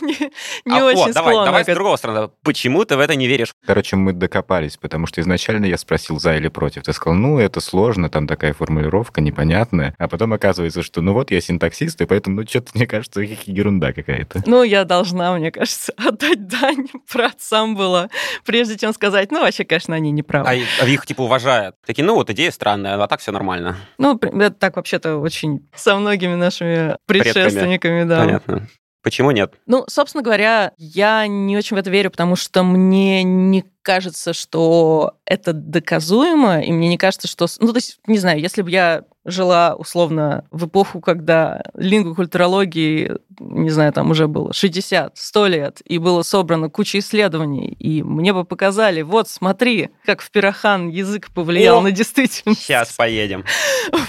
не- 0.00 0.30
не 0.64 0.78
А, 0.80 0.84
очень 0.84 1.10
о, 1.10 1.12
давай, 1.12 1.32
склонна 1.32 1.44
давай 1.46 1.64
к 1.64 1.70
с 1.70 1.74
другого 1.74 1.96
стороны. 1.96 2.30
Почему 2.42 2.84
ты 2.84 2.96
в 2.96 3.00
это 3.00 3.14
не 3.14 3.28
веришь? 3.28 3.52
Короче, 3.64 3.94
мы 3.96 4.12
докопались, 4.12 4.76
потому 4.76 5.06
что 5.06 5.20
изначально 5.20 5.66
я 5.66 5.78
спросил 5.78 6.18
за 6.18 6.36
или 6.36 6.48
против. 6.48 6.82
Ты 6.82 6.92
сказал, 6.92 7.16
ну, 7.16 7.38
это 7.38 7.60
сложно, 7.60 8.10
там 8.10 8.26
такая 8.26 8.52
формулировка 8.52 9.20
непонятная. 9.20 9.94
А 9.98 10.08
потом 10.08 10.32
оказывается, 10.32 10.82
что 10.82 11.00
ну 11.00 11.12
вот 11.12 11.30
я 11.30 11.40
синтаксист, 11.40 12.00
и 12.00 12.06
поэтому, 12.06 12.40
ну, 12.40 12.46
что-то, 12.46 12.72
мне 12.74 12.86
кажется, 12.88 13.20
ерунда 13.46 13.92
какая-то. 13.92 14.42
Ну, 14.46 14.64
я 14.64 14.84
должна, 14.84 15.32
мне 15.36 15.52
кажется, 15.52 15.92
отдать 15.96 16.48
дань 16.48 16.86
праотцам 17.10 17.76
было, 17.76 18.08
прежде 18.44 18.76
чем 18.76 18.92
сказать, 18.92 19.30
ну, 19.30 19.42
вообще, 19.42 19.64
конечно, 19.64 19.94
они 19.94 20.10
не 20.10 20.22
правы. 20.24 20.48
А, 20.48 20.82
а 20.82 20.86
их 20.88 21.06
типа 21.06 21.26
уважают. 21.36 21.76
Такие, 21.84 22.04
ну 22.04 22.14
вот 22.14 22.30
идея 22.30 22.50
странная, 22.50 23.02
а 23.02 23.06
так 23.08 23.20
все 23.20 23.32
нормально. 23.32 23.76
Ну, 23.98 24.18
это 24.18 24.50
так 24.50 24.76
вообще-то 24.76 25.18
очень 25.18 25.68
со 25.74 25.96
многими 25.96 26.34
нашими 26.34 26.96
Предками. 27.06 27.32
предшественниками, 27.32 28.04
да. 28.04 28.20
Понятно. 28.20 28.68
Почему 29.02 29.30
нет? 29.30 29.54
Ну, 29.66 29.84
собственно 29.88 30.24
говоря, 30.24 30.72
я 30.78 31.26
не 31.28 31.56
очень 31.56 31.76
в 31.76 31.78
это 31.78 31.90
верю, 31.90 32.10
потому 32.10 32.34
что 32.34 32.64
мне 32.64 33.22
не 33.22 33.64
кажется, 33.86 34.32
что 34.32 35.14
это 35.26 35.52
доказуемо, 35.52 36.60
и 36.60 36.72
мне 36.72 36.88
не 36.88 36.98
кажется, 36.98 37.28
что... 37.28 37.46
Ну, 37.60 37.68
то 37.68 37.76
есть, 37.76 38.00
не 38.08 38.18
знаю, 38.18 38.40
если 38.40 38.62
бы 38.62 38.70
я 38.70 39.04
жила, 39.26 39.74
условно, 39.76 40.44
в 40.50 40.66
эпоху, 40.66 41.00
когда 41.00 41.62
лингвокультурологии, 41.74 43.12
не 43.40 43.70
знаю, 43.70 43.92
там 43.92 44.10
уже 44.10 44.28
было 44.28 44.52
60, 44.52 45.18
100 45.18 45.46
лет, 45.48 45.82
и 45.84 45.98
было 45.98 46.22
собрано 46.22 46.70
куча 46.70 47.00
исследований, 47.00 47.66
и 47.68 48.04
мне 48.04 48.32
бы 48.32 48.44
показали, 48.44 49.02
вот, 49.02 49.28
смотри, 49.28 49.90
как 50.04 50.22
в 50.22 50.30
Пирохан 50.30 50.88
язык 50.88 51.32
повлиял 51.32 51.78
О, 51.78 51.80
на 51.80 51.90
действительность. 51.90 52.62
Сейчас 52.62 52.92
поедем. 52.92 53.44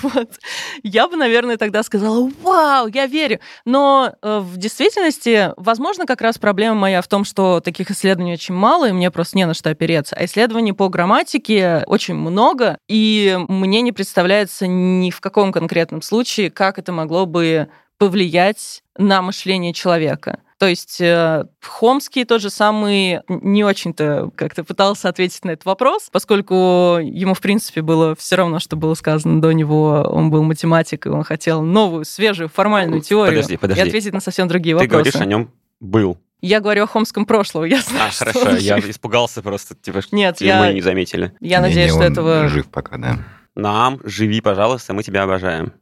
Вот. 0.02 0.40
Я 0.84 1.08
бы, 1.08 1.18
наверное, 1.18 1.58
тогда 1.58 1.82
сказала, 1.82 2.30
вау, 2.42 2.88
я 2.88 3.08
верю. 3.08 3.40
Но 3.66 4.14
э, 4.22 4.40
в 4.40 4.58
действительности, 4.58 5.52
возможно, 5.58 6.06
как 6.06 6.22
раз 6.22 6.38
проблема 6.38 6.76
моя 6.76 7.02
в 7.02 7.08
том, 7.08 7.26
что 7.26 7.60
таких 7.60 7.90
исследований 7.90 8.34
очень 8.34 8.54
мало, 8.54 8.90
и 8.90 8.92
мне 8.92 9.10
просто 9.12 9.38
не 9.38 9.46
на 9.46 9.54
что 9.54 9.67
опереться. 9.70 10.16
А 10.16 10.26
исследований 10.26 10.74
по 10.74 10.90
грамматике 10.90 11.84
очень 11.88 12.16
много, 12.16 12.78
и 12.88 13.38
мне 13.48 13.82
не 13.82 13.92
представляется 13.92 14.68
ни 14.68 15.12
в 15.12 15.22
каком 15.22 15.52
конкретном 15.52 16.02
случае, 16.02 16.52
как 16.52 16.80
это 16.80 16.92
могло 16.92 17.26
бы 17.26 17.68
повлиять 17.98 18.84
на 18.98 19.22
мышление 19.22 19.74
человека. 19.74 20.40
То 20.60 20.66
есть 20.66 21.00
э, 21.02 21.46
Хомский 21.62 22.26
тот 22.26 22.42
же 22.42 22.50
самый 22.50 23.22
не 23.28 23.64
очень-то 23.64 24.32
как-то 24.36 24.64
пытался 24.64 25.08
ответить 25.08 25.46
на 25.46 25.52
этот 25.52 25.66
вопрос, 25.66 26.10
поскольку 26.12 26.98
ему, 27.00 27.36
в 27.36 27.42
принципе, 27.42 27.84
было 27.84 28.16
все 28.16 28.38
равно, 28.38 28.58
что 28.60 28.76
было 28.76 28.96
сказано 28.96 29.40
до 29.40 29.52
него. 29.52 30.08
Он 30.10 30.32
был 30.32 30.42
математик, 30.42 31.06
и 31.06 31.10
он 31.10 31.24
хотел 31.24 31.62
новую, 31.62 32.06
свежую, 32.06 32.50
формальную 32.50 33.02
теорию. 33.02 33.36
Подожди, 33.36 33.58
подожди. 33.58 33.84
И 33.84 33.88
ответить 33.88 34.14
на 34.14 34.20
совсем 34.20 34.48
другие 34.48 34.76
Ты 34.76 34.84
вопросы. 34.84 35.12
говоришь 35.12 35.22
о 35.22 35.26
нем 35.26 35.52
был. 35.80 36.18
Я 36.40 36.60
говорю 36.60 36.84
о 36.84 36.88
Хомском 36.88 37.26
прошлого, 37.26 37.66
я 37.66 37.82
знаю, 37.82 38.10
А, 38.10 38.12
что 38.12 38.26
хорошо, 38.26 38.58
я 38.58 38.76
жив. 38.80 38.90
испугался 38.92 39.42
просто, 39.42 39.74
типа, 39.76 40.02
что 40.02 40.16
Нет, 40.16 40.40
мы 40.40 40.46
я, 40.46 40.72
не 40.74 40.82
заметили. 40.82 41.34
я 41.40 41.58
Не-не, 41.58 41.70
надеюсь, 41.70 41.90
что 41.92 42.00
он 42.02 42.12
этого... 42.12 42.48
жив 42.48 42.68
пока, 42.70 42.98
да. 42.98 43.18
Нам, 43.56 44.00
живи, 44.04 44.40
пожалуйста, 44.42 44.94
мы 44.94 45.02
тебя 45.02 45.24
обожаем. 45.24 45.74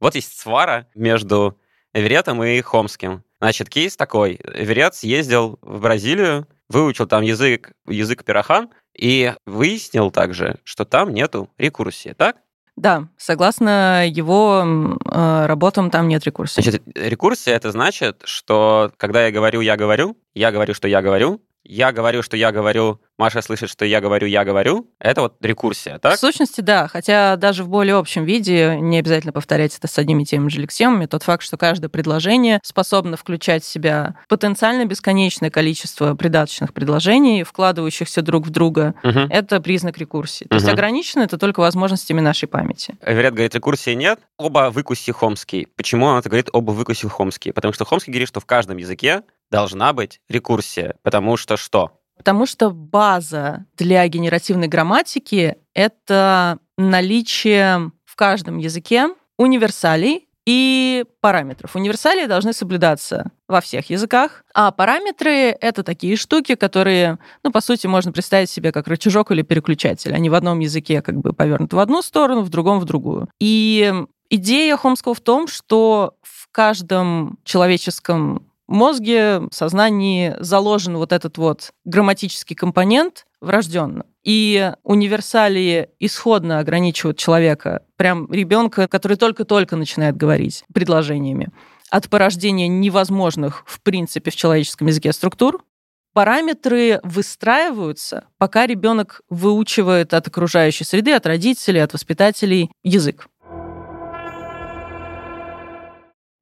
Вот 0.00 0.14
есть 0.14 0.38
свара 0.38 0.86
между 0.94 1.58
Эверетом 1.92 2.42
и 2.42 2.60
Хомским. 2.60 3.22
Значит, 3.40 3.68
кейс 3.68 3.96
такой. 3.96 4.40
Эверет 4.54 4.94
съездил 4.94 5.58
в 5.62 5.80
Бразилию, 5.80 6.46
выучил 6.68 7.06
там 7.06 7.22
язык, 7.22 7.72
язык 7.86 8.24
пирохан, 8.24 8.70
и 8.96 9.34
выяснил 9.46 10.10
также, 10.10 10.58
что 10.64 10.84
там 10.84 11.12
нету 11.12 11.50
рекурсии, 11.58 12.14
так? 12.16 12.36
Да, 12.78 13.08
согласно 13.16 14.06
его 14.06 14.96
э, 15.04 15.46
работам, 15.46 15.90
там 15.90 16.06
нет 16.06 16.24
рекурсии. 16.24 16.62
Значит, 16.62 16.80
рекурсия 16.94 17.54
это 17.56 17.72
значит, 17.72 18.22
что 18.24 18.92
когда 18.96 19.26
я 19.26 19.32
говорю, 19.32 19.60
я 19.60 19.76
говорю, 19.76 20.16
я 20.32 20.52
говорю, 20.52 20.74
что 20.74 20.86
я 20.86 21.02
говорю, 21.02 21.42
я 21.64 21.90
говорю, 21.90 22.22
что 22.22 22.36
я 22.36 22.52
говорю, 22.52 23.00
Маша 23.18 23.42
слышит, 23.42 23.68
что 23.68 23.84
я 23.84 24.00
говорю, 24.00 24.28
я 24.28 24.44
говорю, 24.44 24.86
это 25.00 25.22
вот 25.22 25.34
рекурсия, 25.40 25.98
так? 25.98 26.16
В 26.16 26.20
сущности, 26.20 26.60
да. 26.60 26.86
Хотя 26.86 27.34
даже 27.34 27.64
в 27.64 27.68
более 27.68 27.96
общем 27.96 28.24
виде 28.24 28.76
не 28.80 28.96
обязательно 29.00 29.32
повторять 29.32 29.76
это 29.76 29.88
с 29.88 29.98
одними 29.98 30.22
и 30.22 30.24
теми 30.24 30.48
же 30.48 30.60
лексемами. 30.60 31.06
Тот 31.06 31.24
факт, 31.24 31.42
что 31.42 31.56
каждое 31.56 31.88
предложение 31.88 32.60
способно 32.62 33.16
включать 33.16 33.64
в 33.64 33.66
себя 33.66 34.14
потенциально 34.28 34.84
бесконечное 34.84 35.50
количество 35.50 36.14
придаточных 36.14 36.72
предложений, 36.72 37.42
вкладывающихся 37.42 38.22
друг 38.22 38.46
в 38.46 38.50
друга, 38.50 38.94
Мгм. 39.02 39.26
это 39.30 39.60
признак 39.60 39.98
рекурсии. 39.98 40.44
То 40.44 40.54
есть 40.54 40.66
Мгм. 40.66 40.74
ограничено 40.74 41.22
это 41.24 41.38
только 41.38 41.58
возможностями 41.58 42.20
нашей 42.20 42.46
памяти. 42.46 42.96
Эверет 43.04 43.34
говорит, 43.34 43.52
рекурсии 43.56 43.94
нет, 43.94 44.20
оба 44.36 44.70
выкуси 44.70 45.10
Хомский. 45.10 45.66
Почему 45.76 46.06
он 46.06 46.18
это 46.20 46.28
говорит, 46.28 46.50
оба 46.52 46.70
выкуси 46.70 47.08
Хомский? 47.08 47.52
Потому 47.52 47.74
что 47.74 47.84
Хомский 47.84 48.12
говорит, 48.12 48.28
что 48.28 48.38
в 48.38 48.46
каждом 48.46 48.76
языке 48.76 49.22
должна 49.50 49.92
быть 49.92 50.20
рекурсия. 50.28 50.94
Потому 51.02 51.36
что 51.36 51.56
что? 51.56 51.97
Потому 52.18 52.44
что 52.46 52.70
база 52.70 53.64
для 53.76 54.06
генеративной 54.08 54.68
грамматики— 54.68 55.56
это 55.74 56.58
наличие 56.76 57.92
в 58.04 58.16
каждом 58.16 58.58
языке 58.58 59.08
универсалей 59.38 60.28
и 60.44 61.04
параметров. 61.20 61.76
Универсалии 61.76 62.26
должны 62.26 62.52
соблюдаться 62.52 63.30
во 63.48 63.60
всех 63.60 63.90
языках, 63.90 64.44
а 64.54 64.70
параметры— 64.72 65.30
это 65.60 65.82
такие 65.82 66.16
штуки, 66.16 66.54
которые, 66.54 67.18
ну, 67.44 67.52
по 67.52 67.60
сути, 67.60 67.86
можно 67.86 68.12
представить 68.12 68.48
себе 68.48 68.72
как 68.72 68.88
рычажок 68.88 69.30
или 69.30 69.42
переключатель. 69.42 70.14
Они 70.14 70.30
в 70.30 70.34
одном 70.34 70.58
языке 70.58 71.02
как 71.02 71.16
бы 71.16 71.34
повернуты 71.34 71.76
в 71.76 71.78
одну 71.78 72.00
сторону, 72.02 72.40
в 72.40 72.48
другом— 72.48 72.78
в 72.80 72.84
другую. 72.86 73.28
И 73.38 73.92
идея 74.30 74.76
Хомского 74.76 75.14
в 75.14 75.20
том, 75.20 75.48
что 75.48 76.14
в 76.22 76.48
каждом 76.50 77.38
человеческом 77.44 78.47
мозге, 78.68 79.42
сознании 79.50 80.36
заложен 80.38 80.96
вот 80.96 81.12
этот 81.12 81.38
вот 81.38 81.72
грамматический 81.84 82.54
компонент 82.54 83.26
врожденно. 83.40 84.04
И 84.22 84.72
универсалии 84.82 85.88
исходно 85.98 86.58
ограничивают 86.58 87.18
человека, 87.18 87.82
прям 87.96 88.30
ребенка, 88.32 88.86
который 88.86 89.16
только-только 89.16 89.76
начинает 89.76 90.16
говорить 90.16 90.64
предложениями, 90.72 91.48
от 91.90 92.08
порождения 92.10 92.68
невозможных, 92.68 93.62
в 93.66 93.80
принципе, 93.80 94.30
в 94.30 94.36
человеческом 94.36 94.88
языке 94.88 95.12
структур. 95.12 95.64
Параметры 96.12 97.00
выстраиваются, 97.04 98.26
пока 98.38 98.66
ребенок 98.66 99.22
выучивает 99.30 100.12
от 100.14 100.26
окружающей 100.26 100.84
среды, 100.84 101.12
от 101.12 101.26
родителей, 101.26 101.80
от 101.80 101.92
воспитателей 101.92 102.70
язык. 102.82 103.28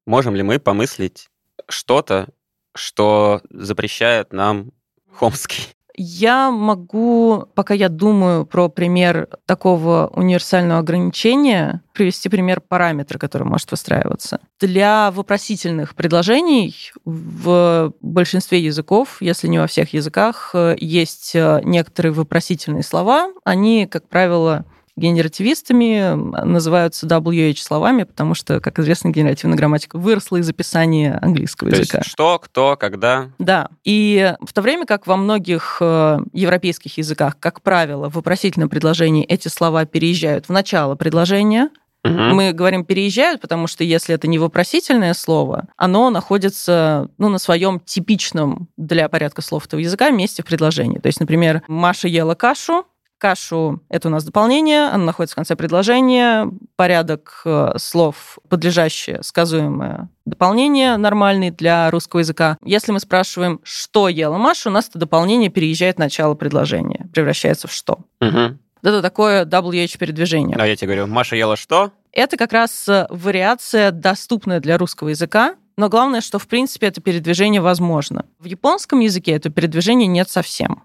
Можем 0.07 0.35
ли 0.35 0.43
мы 0.43 0.59
помыслить 0.59 1.29
что-то, 1.69 2.29
что 2.75 3.41
запрещает 3.51 4.33
нам 4.33 4.73
Хомский? 5.13 5.69
Я 5.99 6.51
могу, 6.51 7.49
пока 7.55 7.73
я 7.73 7.89
думаю 7.89 8.45
про 8.45 8.69
пример 8.69 9.29
такого 9.47 10.09
универсального 10.15 10.81
ограничения, 10.81 11.81
привести 11.95 12.29
пример 12.29 12.61
параметра, 12.61 13.19
который 13.19 13.45
может 13.45 13.71
выстраиваться. 13.71 14.41
Для 14.61 15.11
вопросительных 15.11 15.95
предложений 15.95 16.93
в 17.07 17.95
большинстве 18.03 18.61
языков, 18.61 19.17
если 19.21 19.49
не 19.49 19.59
во 19.59 19.67
всех 19.67 19.95
языках, 19.95 20.55
есть 20.77 21.35
некоторые 21.35 22.13
вопросительные 22.13 22.83
слова. 22.83 23.33
Они, 23.43 23.87
как 23.87 24.07
правило, 24.07 24.67
генеративистами 24.97 26.15
называются 26.45 27.07
WH 27.07 27.59
словами, 27.59 28.05
потому 28.05 28.35
что, 28.35 28.61
как 28.61 28.79
известно, 28.79 29.11
генеративная 29.11 29.57
грамматика 29.57 29.99
выросла 29.99 30.39
из 30.39 30.49
описания 30.49 31.19
английского 31.21 31.71
То 31.71 31.77
языка. 31.77 31.99
Есть 31.99 32.11
что, 32.11 32.39
кто, 32.39 32.77
когда. 32.77 33.31
Да. 33.39 33.69
И 33.85 34.35
в 34.41 34.53
то 34.53 34.63
время 34.63 34.87
как 34.87 35.07
во 35.07 35.17
многих 35.17 35.79
э, 35.81 36.19
европейских 36.33 36.99
языках, 36.99 37.39
как 37.39 37.63
правило, 37.63 38.09
в 38.09 38.15
вопросительном 38.15 38.69
предложении 38.69 39.25
эти 39.25 39.49
слова 39.49 39.85
переезжают 39.85 40.47
в 40.47 40.51
начало 40.51 40.95
предложения, 40.95 41.71
Угу. 42.05 42.13
мы 42.35 42.53
говорим 42.53 42.85
переезжают, 42.85 43.41
потому 43.41 43.67
что 43.67 43.83
если 43.83 44.15
это 44.15 44.29
не 44.29 44.39
вопросительное 44.39 45.13
слово, 45.13 45.67
оно 45.77 46.11
находится 46.11 47.09
ну, 47.19 47.29
на 47.29 47.39
своем 47.39 47.81
типичном 47.81 48.69
для 48.77 49.09
порядка 49.09 49.43
слов 49.43 49.67
этого 49.67 49.81
языка 49.81 50.11
месте 50.11 50.43
в 50.43 50.47
предложении. 50.47 50.99
То 50.99 51.09
есть, 51.09 51.19
например, 51.19 51.63
Маша 51.67 52.07
ела 52.07 52.35
кашу, 52.35 52.87
Кашу— 53.19 53.83
это 53.89 54.09
у 54.09 54.11
нас 54.11 54.25
дополнение, 54.25 54.89
оно 54.89 55.05
находится 55.05 55.35
в 55.35 55.37
конце 55.37 55.57
предложения, 55.57 56.49
порядок 56.77 57.43
э, 57.45 57.73
слов, 57.79 58.39
подлежащее, 58.49 59.23
сказуемое 59.23 60.09
дополнение 60.27 60.97
нормальный 60.97 61.51
для 61.51 61.91
русского 61.91 62.21
языка. 62.21 62.59
Если 62.63 62.93
мы 62.93 63.01
спрашиваем, 63.01 63.61
что 63.63 64.09
ела 64.09 64.37
Маша, 64.37 64.69
у 64.69 64.73
нас 64.73 64.89
это 64.89 64.99
дополнение 64.99 65.51
переезжает 65.51 65.97
в 65.97 65.99
начало 66.01 66.35
предложения, 66.35 67.09
превращается 67.15 67.69
в 67.69 67.73
что. 67.73 68.01
Угу. 68.21 68.59
Это 68.83 69.03
такое 69.03 69.45
WH-передвижение. 69.45 70.57
А 70.59 70.67
я 70.67 70.77
тебе 70.77 70.89
говорю, 70.89 71.07
Маша 71.07 71.37
ела 71.37 71.57
что? 71.57 71.93
Это 72.13 72.37
как 72.37 72.53
раз 72.53 72.89
э, 72.89 73.07
вариация, 73.09 73.91
доступная 73.91 74.61
для 74.61 74.79
русского 74.79 75.09
языка, 75.09 75.55
но 75.77 75.89
главное, 75.89 76.21
что, 76.21 76.39
в 76.39 76.49
принципе, 76.49 76.87
это 76.89 77.01
передвижение 77.01 77.61
возможно. 77.61 78.25
В 78.39 78.47
японском 78.47 79.01
языке 79.01 79.33
это 79.33 79.51
передвижение 79.51 80.07
нет 80.07 80.29
совсем. 80.29 80.83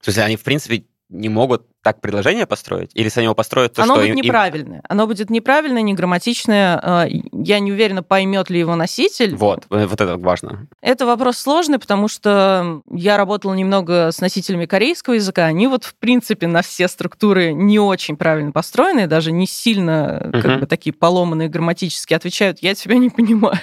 В 0.00 0.04
смысле, 0.04 0.24
они, 0.24 0.36
в 0.36 0.42
принципе, 0.42 0.84
не 1.14 1.28
могут 1.28 1.62
так 1.82 2.00
предложение 2.00 2.46
построить? 2.46 2.90
Или 2.94 3.04
если 3.04 3.20
они 3.20 3.24
его 3.26 3.34
построят, 3.34 3.74
то 3.74 3.82
Оно 3.82 3.94
что? 3.94 4.02
будет 4.02 4.10
им- 4.12 4.18
им- 4.18 4.24
неправильное. 4.24 4.82
Оно 4.88 5.06
будет 5.06 5.30
неправильное, 5.30 5.82
неграмматичное. 5.82 6.80
э, 6.82 7.08
Я 7.32 7.58
не 7.60 7.72
уверена, 7.72 8.02
поймет 8.02 8.48
ли 8.50 8.58
его 8.58 8.74
носитель. 8.74 9.34
Вот, 9.36 9.66
э, 9.70 9.86
вот 9.86 10.00
это 10.00 10.16
важно. 10.16 10.66
Это 10.80 11.04
вопрос 11.06 11.38
сложный, 11.38 11.78
потому 11.78 12.08
что 12.08 12.80
я 12.90 13.16
работала 13.16 13.52
немного 13.54 14.10
с 14.12 14.20
носителями 14.20 14.66
корейского 14.66 15.14
языка. 15.14 15.44
Они 15.44 15.66
вот, 15.66 15.84
в 15.84 15.94
принципе, 15.96 16.46
на 16.46 16.62
все 16.62 16.88
структуры 16.88 17.52
не 17.52 17.78
очень 17.78 18.16
правильно 18.16 18.50
построены, 18.52 19.06
даже 19.06 19.30
не 19.32 19.46
сильно 19.46 20.30
как 20.32 20.44
Мгм. 20.44 20.60
бы 20.60 20.66
такие 20.66 20.92
поломанные 20.92 21.48
грамматически 21.48 22.14
отвечают, 22.14 22.58
я 22.60 22.74
тебя 22.74 22.96
не 22.96 23.10
понимаю. 23.10 23.58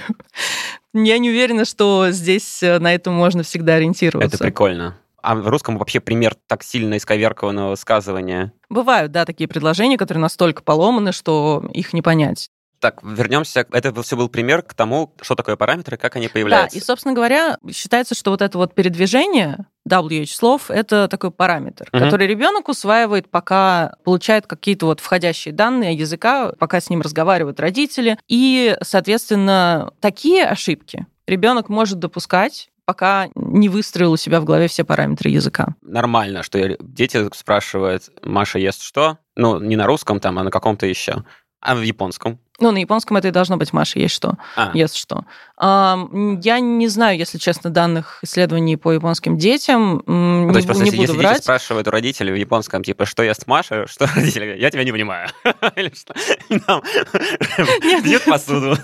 Я 0.93 1.17
не 1.19 1.29
уверена, 1.29 1.65
что 1.65 2.07
здесь 2.11 2.61
э, 2.61 2.77
на 2.79 2.93
этом 2.93 3.13
можно 3.13 3.43
всегда 3.43 3.75
ориентироваться. 3.75 4.35
Это 4.35 4.43
прикольно. 4.43 4.97
А 5.21 5.35
в 5.35 5.47
русском 5.47 5.77
вообще 5.77 5.99
пример 5.99 6.35
так 6.47 6.63
сильно 6.63 6.97
исковеркованного 6.97 7.71
высказывания. 7.71 8.53
Бывают, 8.69 9.11
да, 9.11 9.25
такие 9.25 9.47
предложения, 9.47 9.97
которые 9.97 10.21
настолько 10.21 10.63
поломаны, 10.63 11.11
что 11.11 11.63
их 11.73 11.93
не 11.93 12.01
понять. 12.01 12.49
Так, 12.79 13.03
вернемся. 13.03 13.67
Это 13.71 14.01
все 14.01 14.17
был 14.17 14.27
пример 14.27 14.63
к 14.63 14.73
тому, 14.73 15.13
что 15.21 15.35
такое 15.35 15.55
параметры, 15.55 15.97
как 15.97 16.15
они 16.15 16.25
Да, 16.25 16.33
появляются. 16.33 16.75
и, 16.75 16.81
собственно 16.81 17.13
говоря, 17.13 17.57
считается, 17.71 18.15
что 18.15 18.31
вот 18.31 18.41
это 18.41 18.57
вот 18.57 18.73
передвижение 18.73 19.67
WH 19.87 20.25
слов 20.33 20.71
это 20.71 21.07
такой 21.07 21.29
параметр, 21.29 21.87
Мгм. 21.93 22.03
который 22.03 22.25
ребенок 22.25 22.69
усваивает, 22.69 23.29
пока 23.29 23.93
получает 24.03 24.47
какие-то 24.47 24.87
вот 24.87 24.99
входящие 24.99 25.53
данные 25.53 25.93
языка, 25.93 26.53
пока 26.57 26.81
с 26.81 26.89
ним 26.89 27.01
разговаривают 27.01 27.59
родители. 27.59 28.17
И, 28.27 28.75
соответственно, 28.81 29.91
такие 29.99 30.45
ошибки 30.45 31.05
ребенок 31.27 31.69
может 31.69 31.99
допускать 31.99 32.69
пока 32.91 33.29
не 33.35 33.69
выстроил 33.69 34.11
у 34.11 34.17
себя 34.17 34.41
в 34.41 34.43
голове 34.43 34.67
все 34.67 34.83
параметры 34.83 35.29
языка. 35.29 35.75
Нормально, 35.81 36.43
что 36.43 36.75
дети 36.81 37.25
спрашивают, 37.33 38.09
Маша 38.21 38.59
ест 38.59 38.81
что? 38.81 39.17
Ну, 39.37 39.61
не 39.61 39.77
на 39.77 39.85
русском 39.85 40.19
там, 40.19 40.37
а 40.39 40.43
на 40.43 40.51
каком-то 40.51 40.85
еще. 40.85 41.23
А 41.61 41.75
в 41.75 41.81
японском? 41.81 42.39
Ну, 42.59 42.71
на 42.71 42.77
японском 42.77 43.17
это 43.17 43.27
и 43.27 43.31
должно 43.31 43.57
быть 43.57 43.73
Маша, 43.73 43.97
есть 43.97 44.13
что, 44.13 44.37
А, 44.55 44.69
ест 44.75 44.95
что. 44.95 45.25
Я 45.59 46.59
не 46.59 46.87
знаю, 46.87 47.17
если 47.17 47.39
честно, 47.39 47.71
данных 47.71 48.19
исследований 48.21 48.77
по 48.77 48.91
японским 48.91 49.37
детям. 49.37 50.03
Ну, 50.05 50.45
Не, 50.45 50.51
то 50.51 50.57
есть 50.57 50.67
просто 50.67 50.83
не 50.83 50.89
если, 50.89 50.97
буду 50.97 51.11
если 51.13 51.21
дети 51.21 51.27
врать. 51.27 51.43
спрашивают 51.43 51.87
у 51.87 51.91
родителей 51.91 52.31
в 52.31 52.35
японском, 52.35 52.83
типа, 52.83 53.07
что 53.07 53.23
ест 53.23 53.47
Маша, 53.47 53.87
что 53.87 54.05
родители 54.15 54.43
говорят, 54.43 54.61
я 54.61 54.69
тебя 54.69 54.83
не 54.83 54.91
понимаю. 54.91 55.29
Или 55.75 55.91
что? 55.95 56.13
Бьют 58.03 58.25
посуду. 58.25 58.77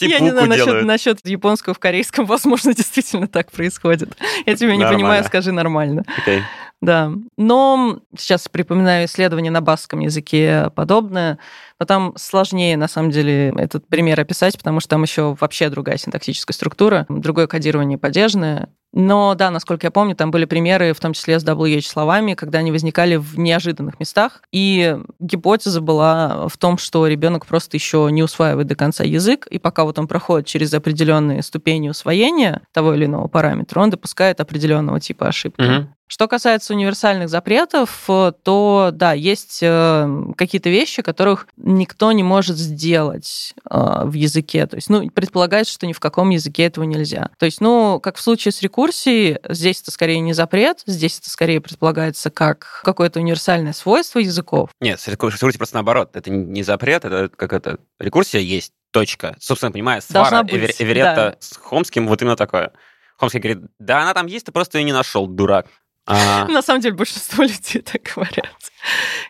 Я 0.00 0.20
не 0.20 0.30
знаю, 0.30 0.84
насчет, 0.86 1.26
японского 1.26 1.74
в 1.74 1.78
корейском, 1.78 2.24
возможно, 2.24 2.74
действительно 2.74 3.26
так 3.28 3.50
происходит. 3.50 4.16
Я 4.46 4.56
тебя 4.56 4.74
не 4.76 4.86
понимаю, 4.86 5.22
скажи 5.24 5.52
нормально. 5.52 6.04
Окей. 6.18 6.42
Да. 6.80 7.12
Но 7.36 8.00
сейчас 8.16 8.48
припоминаю 8.48 9.06
исследование 9.06 9.50
на 9.50 9.60
баском 9.60 10.00
языке 10.00 10.70
подобное, 10.74 11.38
но 11.80 11.86
там 11.86 12.12
сложнее, 12.16 12.76
на 12.76 12.88
самом 12.88 13.10
деле, 13.10 13.54
этот 13.56 13.86
пример 13.88 14.20
описать, 14.20 14.58
потому 14.58 14.80
что 14.80 14.90
там 14.90 15.02
еще 15.02 15.36
вообще 15.40 15.70
другая 15.70 15.96
синтаксическая 15.96 16.54
структура, 16.54 17.06
другое 17.08 17.46
кодирование 17.46 17.98
падежное. 17.98 18.68
Но 18.96 19.34
да, 19.34 19.50
насколько 19.50 19.88
я 19.88 19.90
помню, 19.90 20.14
там 20.14 20.30
были 20.30 20.44
примеры, 20.44 20.92
в 20.92 21.00
том 21.00 21.14
числе 21.14 21.40
с 21.40 21.44
WH 21.44 21.82
словами, 21.82 22.34
когда 22.34 22.60
они 22.60 22.70
возникали 22.70 23.16
в 23.16 23.36
неожиданных 23.36 23.98
местах. 23.98 24.42
И 24.52 24.96
гипотеза 25.18 25.80
была 25.80 26.46
в 26.46 26.56
том, 26.56 26.78
что 26.78 27.08
ребенок 27.08 27.44
просто 27.44 27.76
еще 27.76 28.08
не 28.12 28.22
усваивает 28.22 28.68
до 28.68 28.76
конца 28.76 29.02
язык, 29.02 29.48
и 29.48 29.58
пока 29.58 29.82
вот 29.82 29.98
он 29.98 30.06
проходит 30.06 30.46
через 30.46 30.72
определенные 30.72 31.42
ступени 31.42 31.88
усвоения 31.88 32.62
того 32.72 32.94
или 32.94 33.06
иного 33.06 33.26
параметра, 33.26 33.80
он 33.80 33.90
допускает 33.90 34.40
определенного 34.40 35.00
типа 35.00 35.26
ошибки. 35.26 35.60
Мгм. 35.60 35.94
Что 36.14 36.28
касается 36.28 36.74
универсальных 36.74 37.28
запретов, 37.28 38.04
э, 38.06 38.32
то 38.44 38.90
да, 38.92 39.14
есть 39.14 39.58
э, 39.62 40.08
какие-то 40.36 40.68
вещи, 40.68 41.02
которых 41.02 41.48
никто 41.56 42.12
не 42.12 42.22
может 42.22 42.56
сделать 42.56 43.52
э, 43.68 44.02
в 44.04 44.12
языке. 44.12 44.64
То 44.68 44.76
есть, 44.76 44.88
ну, 44.88 45.10
предполагается, 45.10 45.74
что 45.74 45.88
ни 45.88 45.92
в 45.92 45.98
каком 45.98 46.30
языке 46.30 46.66
этого 46.66 46.84
нельзя. 46.84 47.30
То 47.40 47.46
есть, 47.46 47.60
ну, 47.60 47.98
как 47.98 48.14
в 48.14 48.20
случае 48.20 48.52
с 48.52 48.62
рекурсией, 48.62 49.40
здесь 49.48 49.82
это 49.82 49.90
скорее 49.90 50.20
не 50.20 50.34
запрет, 50.34 50.84
здесь 50.86 51.18
это 51.18 51.30
скорее 51.30 51.60
предполагается 51.60 52.30
как 52.30 52.82
какое-то 52.84 53.18
универсальное 53.18 53.72
свойство 53.72 54.20
языков. 54.20 54.70
Нет, 54.80 55.00
с 55.00 55.08
рекур- 55.08 55.32
рекурсия 55.34 55.58
просто 55.58 55.74
наоборот. 55.74 56.14
Это 56.14 56.30
не 56.30 56.62
запрет, 56.62 57.04
это 57.04 57.28
как 57.28 57.52
это... 57.52 57.80
Рекурсия 57.98 58.40
есть, 58.40 58.72
точка. 58.92 59.34
Собственно, 59.40 59.72
понимая, 59.72 60.00
свара 60.00 60.44
быть, 60.44 60.52
Эвер- 60.54 60.74
Эверетта 60.78 61.14
да. 61.32 61.36
с 61.40 61.56
Хомским 61.56 62.06
вот 62.06 62.22
именно 62.22 62.36
такое. 62.36 62.70
Хомский 63.18 63.40
говорит, 63.40 63.64
да, 63.80 64.02
она 64.02 64.14
там 64.14 64.26
есть, 64.26 64.46
ты 64.46 64.52
просто 64.52 64.78
ее 64.78 64.84
не 64.84 64.92
нашел, 64.92 65.26
дурак. 65.26 65.66
А, 66.06 66.46
На 66.48 66.62
самом 66.62 66.80
деле 66.80 66.94
большинство 66.94 67.44
людей 67.44 67.82
так 67.82 68.02
говорят. 68.14 68.50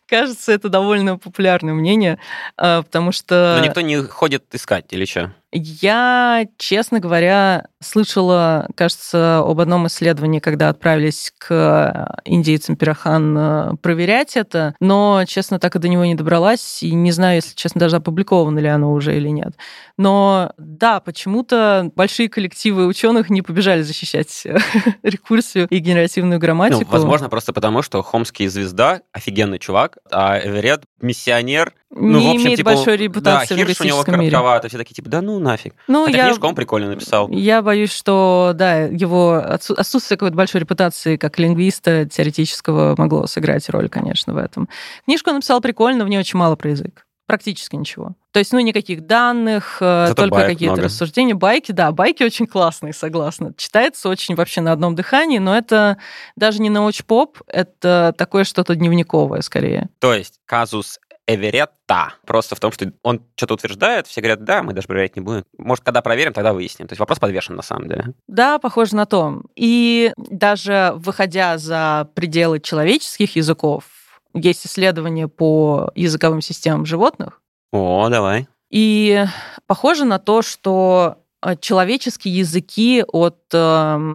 Кажется, 0.06 0.52
это 0.52 0.68
довольно 0.68 1.18
популярное 1.18 1.74
мнение, 1.74 2.18
э, 2.58 2.82
потому 2.82 3.12
что... 3.12 3.56
но 3.58 3.64
никто 3.64 3.80
не 3.80 4.02
ходит 4.02 4.44
искать 4.52 4.92
или 4.92 5.04
что? 5.04 5.32
Я, 5.56 6.46
честно 6.58 6.98
говоря, 6.98 7.68
слышала, 7.80 8.66
кажется, 8.74 9.38
об 9.38 9.60
одном 9.60 9.86
исследовании, 9.86 10.40
когда 10.40 10.68
отправились 10.68 11.32
к 11.38 12.08
индейцам 12.24 12.74
Пирахан 12.74 13.38
э, 13.38 13.76
проверять 13.80 14.36
это, 14.36 14.74
но, 14.80 15.22
честно, 15.28 15.60
так 15.60 15.76
и 15.76 15.78
до 15.78 15.86
него 15.86 16.04
не 16.04 16.16
добралась, 16.16 16.82
и 16.82 16.92
не 16.92 17.12
знаю, 17.12 17.36
если 17.36 17.54
честно, 17.54 17.78
даже 17.78 17.96
опубликовано 17.96 18.58
ли 18.58 18.66
оно 18.66 18.92
уже 18.92 19.16
или 19.16 19.28
нет. 19.28 19.52
Но 19.96 20.50
да, 20.58 20.98
почему-то 20.98 21.88
большие 21.94 22.28
коллективы 22.28 22.86
ученых 22.86 23.30
не 23.30 23.42
побежали 23.42 23.82
защищать 23.82 24.46
рекурсию 25.04 25.68
и 25.68 25.78
генеративную 25.78 26.38
Ну, 26.38 26.40
грамматику. 26.40 26.90
возможно, 26.90 27.28
просто 27.28 27.52
потому, 27.52 27.82
что 27.82 28.02
Хомский 28.02 28.48
звезда, 28.48 29.02
офигенный 29.12 29.60
чувак, 29.60 29.98
а 30.10 30.36
Эверет 30.38 30.82
миссионер. 31.00 31.74
Не 31.94 32.12
ну, 32.12 32.20
в 32.20 32.26
общем, 32.30 32.42
имеет 32.42 32.57
типа, 32.59 32.72
большой 32.72 32.96
репутации 32.96 33.54
да, 33.54 33.64
в 33.64 33.66
Хирш 33.66 33.80
у 33.80 33.85
него 33.85 34.02
коротковато, 34.02 34.68
все 34.68 34.78
такие, 34.78 34.94
типа, 34.94 35.09
да 35.09 35.22
ну 35.22 35.38
нафиг. 35.38 35.74
Ну, 35.87 36.07
Хотя 36.07 36.18
я... 36.18 36.26
книжку 36.26 36.46
он 36.48 36.54
прикольно 36.54 36.88
написал. 36.88 37.28
Я 37.30 37.62
боюсь, 37.62 37.92
что, 37.92 38.52
да, 38.54 38.80
его 38.80 39.37
отсу- 39.37 39.74
отсутствие 39.74 40.18
какой-то 40.18 40.37
большой 40.37 40.61
репутации 40.61 41.16
как 41.16 41.38
лингвиста 41.38 42.07
теоретического 42.07 42.94
могло 42.98 43.26
сыграть 43.26 43.68
роль, 43.68 43.88
конечно, 43.88 44.35
в 44.35 44.38
этом. 44.38 44.68
Книжку 45.04 45.30
он 45.30 45.37
написал 45.37 45.61
прикольно, 45.61 46.04
в 46.04 46.09
ней 46.09 46.18
очень 46.18 46.38
мало 46.38 46.57
про 46.57 46.70
язык. 46.70 47.07
Практически 47.26 47.76
ничего. 47.76 48.14
То 48.33 48.38
есть, 48.38 48.52
ну, 48.52 48.59
никаких 48.59 49.07
данных, 49.07 49.78
э, 49.80 50.09
Зато 50.09 50.28
только 50.28 50.44
какие-то 50.44 50.74
много. 50.74 50.83
рассуждения. 50.88 51.35
Байки, 51.35 51.72
да, 51.72 51.90
байки 51.90 52.22
очень 52.22 52.46
классные, 52.46 52.92
согласна. 52.92 53.54
Читается 53.57 54.11
очень 54.11 54.35
вообще 54.35 54.61
на 54.61 54.72
одном 54.72 54.94
дыхании, 54.94 55.38
но 55.38 55.57
это 55.57 55.96
даже 56.37 56.61
не 56.61 56.68
научпоп, 56.68 57.38
это 57.46 58.12
такое 58.18 58.44
что-то 58.44 58.74
дневниковое 58.74 59.40
скорее. 59.40 59.88
То 60.00 60.12
есть 60.12 60.40
казус 60.44 60.98
Эверетта. 61.26 62.14
Просто 62.26 62.54
в 62.54 62.60
том, 62.60 62.70
что 62.72 62.92
он 63.02 63.22
что-то 63.37 63.54
утверждает, 63.54 64.06
все 64.06 64.20
говорят, 64.20 64.44
да, 64.44 64.62
мы 64.62 64.72
даже 64.72 64.87
проверять 64.87 65.16
не 65.16 65.22
будем. 65.22 65.44
Может, 65.56 65.84
когда 65.84 66.02
проверим, 66.02 66.32
тогда 66.32 66.52
выясним. 66.52 66.87
То 66.87 66.92
есть 66.92 67.00
вопрос 67.00 67.18
подвешен 67.18 67.56
на 67.56 67.62
самом 67.62 67.88
деле. 67.88 68.14
Да, 68.26 68.58
похоже 68.58 68.94
на 68.96 69.06
то. 69.06 69.42
И 69.56 70.12
даже 70.16 70.92
выходя 70.96 71.56
за 71.56 72.10
пределы 72.14 72.60
человеческих 72.60 73.37
языков, 73.37 73.84
есть 74.34 74.66
исследования 74.66 75.28
по 75.28 75.90
языковым 75.94 76.40
системам 76.40 76.84
животных. 76.84 77.40
О, 77.72 78.08
давай. 78.08 78.46
И 78.70 79.24
похоже 79.66 80.04
на 80.04 80.18
то, 80.18 80.42
что 80.42 81.18
э, 81.42 81.54
человеческие 81.60 82.38
языки 82.38 83.04
от 83.06 83.38
э, 83.52 83.56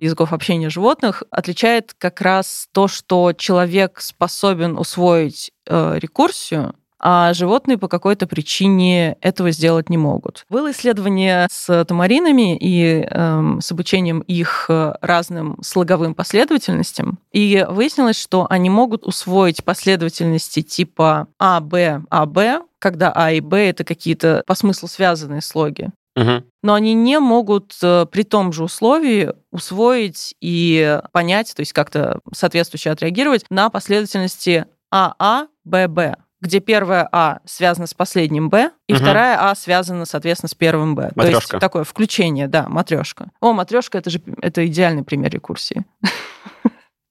языков 0.02 0.34
общения 0.34 0.69
животных 0.69 1.24
отличает 1.32 1.93
как 1.98 2.22
раз 2.22 2.67
то, 2.74 2.88
что 2.88 3.34
человек 3.34 4.02
способен 4.02 4.78
усвоить 4.78 5.52
э, 5.65 5.98
рекурсию, 5.98 6.76
а 7.00 7.34
животные 7.34 7.78
по 7.78 7.88
какой-то 7.88 8.28
причине 8.28 9.18
этого 9.22 9.52
сделать 9.52 9.90
не 9.90 9.98
могут. 9.98 10.46
Было 10.50 10.72
исследование 10.72 11.48
с 11.50 11.86
тамаринами 11.86 12.58
и 12.58 13.08
э, 13.10 13.58
с 13.62 13.72
обучением 13.72 14.20
их 14.22 14.66
э, 14.70 14.94
разным 15.02 15.58
слоговым 15.62 16.14
последовательностям, 16.14 17.20
и 17.32 17.66
выяснилось, 17.70 18.20
что 18.22 18.48
они 18.50 18.70
могут 18.70 19.06
усвоить 19.06 19.64
последовательности 19.64 20.62
типа 20.62 21.28
А, 21.40 21.60
Б, 21.60 22.04
А, 22.10 22.26
Б, 22.26 22.62
когда 22.80 23.12
А 23.14 23.32
и 23.32 23.40
Б 23.40 23.70
это 23.70 23.84
какие-то 23.84 24.44
по 24.46 24.56
смыслу 24.56 24.88
связанные 24.88 25.42
слоги. 25.42 25.90
Угу. 26.16 26.44
Но 26.64 26.74
они 26.74 26.94
не 26.94 27.20
могут 27.20 27.76
э, 27.82 28.06
при 28.12 28.24
том 28.24 28.52
же 28.52 28.64
условии 28.64 29.32
усвоить 29.52 30.36
и 30.42 31.00
понять, 31.14 31.54
то 31.56 31.62
есть 31.62 31.72
как-то 31.72 32.20
соответствующе 32.34 32.90
отреагировать 32.90 33.46
на 33.50 33.70
последовательности 33.70 34.66
АА, 34.92 35.48
ББ 35.64 36.18
где 36.41 36.60
первая 36.60 37.08
А 37.12 37.39
связана 37.45 37.88
с 37.88 37.93
последним 37.93 38.49
Б, 38.49 38.71
и 38.88 38.93
угу. 38.93 39.02
вторая 39.02 39.49
А 39.49 39.56
связана, 39.56 40.06
соответственно, 40.06 40.49
с 40.49 40.56
первым 40.56 40.95
Б. 40.95 41.12
Матрешка. 41.15 41.49
То 41.49 41.56
есть 41.56 41.62
такое 41.62 41.84
включение, 41.84 42.47
да, 42.47 42.67
матрешка. 42.69 43.32
О, 43.41 43.54
матрешка 43.54 43.97
это 43.97 44.10
же 44.10 44.21
это 44.41 44.65
идеальный 44.65 45.04
пример 45.04 45.32
рекурсии. 45.32 45.86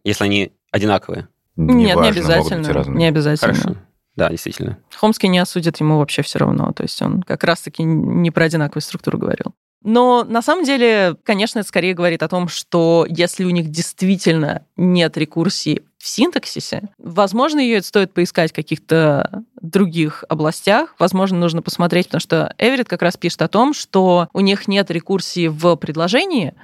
Если 0.05 0.25
они 0.25 0.53
одинаковые. 0.71 1.29
Нет, 1.57 1.77
Неважно, 1.77 1.77
не 1.77 1.95
могут 1.95 2.09
быть 2.09 2.17
обязательно. 2.19 2.73
разные. 2.73 2.97
Не 2.97 3.07
обязательно. 3.07 3.55
Хорошо. 3.55 3.77
Да, 4.17 4.31
действительно. 4.31 4.79
Хомский 4.97 5.29
не 5.29 5.39
осудит 5.39 5.79
ему 5.79 5.99
вообще 5.99 6.23
все 6.23 6.41
равно. 6.41 6.73
То 6.73 6.83
есть 6.83 7.01
он 7.03 7.23
как 7.23 7.45
раз-таки 7.45 7.83
не 7.85 8.31
про 8.31 8.47
одинаковую 8.47 8.83
структуру 8.83 9.19
говорил. 9.19 9.55
Но 9.85 10.25
на 10.25 10.43
самом 10.43 10.65
деле, 10.65 11.15
конечно, 11.23 11.61
это 11.61 11.69
скорее 11.69 11.95
говорит 11.95 12.23
о 12.23 12.29
том, 12.29 12.49
что 12.49 13.07
если 13.09 13.45
у 13.45 13.51
них 13.51 13.69
действительно 13.71 14.65
нет 14.77 15.17
рекурсии 15.17 15.83
в 15.99 16.07
синтаксисе, 16.07 16.89
возможно, 16.99 17.59
ее 17.59 17.83
стоит 17.83 18.15
поискать 18.15 18.53
в 18.53 18.55
каких-то 18.55 19.45
других 19.61 20.25
областях. 20.29 20.95
Возможно, 20.99 21.39
нужно 21.39 21.61
посмотреть, 21.61 22.07
потому 22.07 22.21
что 22.21 22.55
Эверетт 22.59 22.89
как 22.89 23.03
раз 23.03 23.17
пишет 23.17 23.43
о 23.43 23.49
том, 23.49 23.75
что 23.75 24.29
у 24.33 24.41
них 24.41 24.69
нет 24.69 24.91
рекурсии 24.91 25.49
в 25.49 25.75
предложении, 25.77 26.55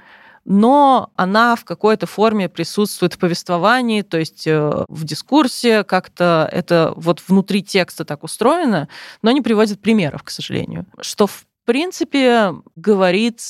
но 0.45 1.11
она 1.15 1.55
в 1.55 1.65
какой-то 1.65 2.05
форме 2.05 2.47
присутствует 2.47 3.15
в 3.15 3.17
повествовании, 3.17 4.03
то 4.03 4.17
есть 4.17 4.45
э, 4.47 4.85
в 4.87 5.03
дискурсе, 5.03 5.83
как-то 5.83 6.47
это 6.51 6.93
вот 6.95 7.21
внутри 7.27 7.63
текста 7.63 8.05
так 8.05 8.23
устроено, 8.23 8.87
но 9.21 9.31
не 9.31 9.41
приводит 9.41 9.81
примеров, 9.81 10.23
к 10.23 10.29
сожалению. 10.29 10.85
Что, 11.01 11.25
в 11.25 11.45
принципе, 11.65 12.53
говорит 12.75 13.41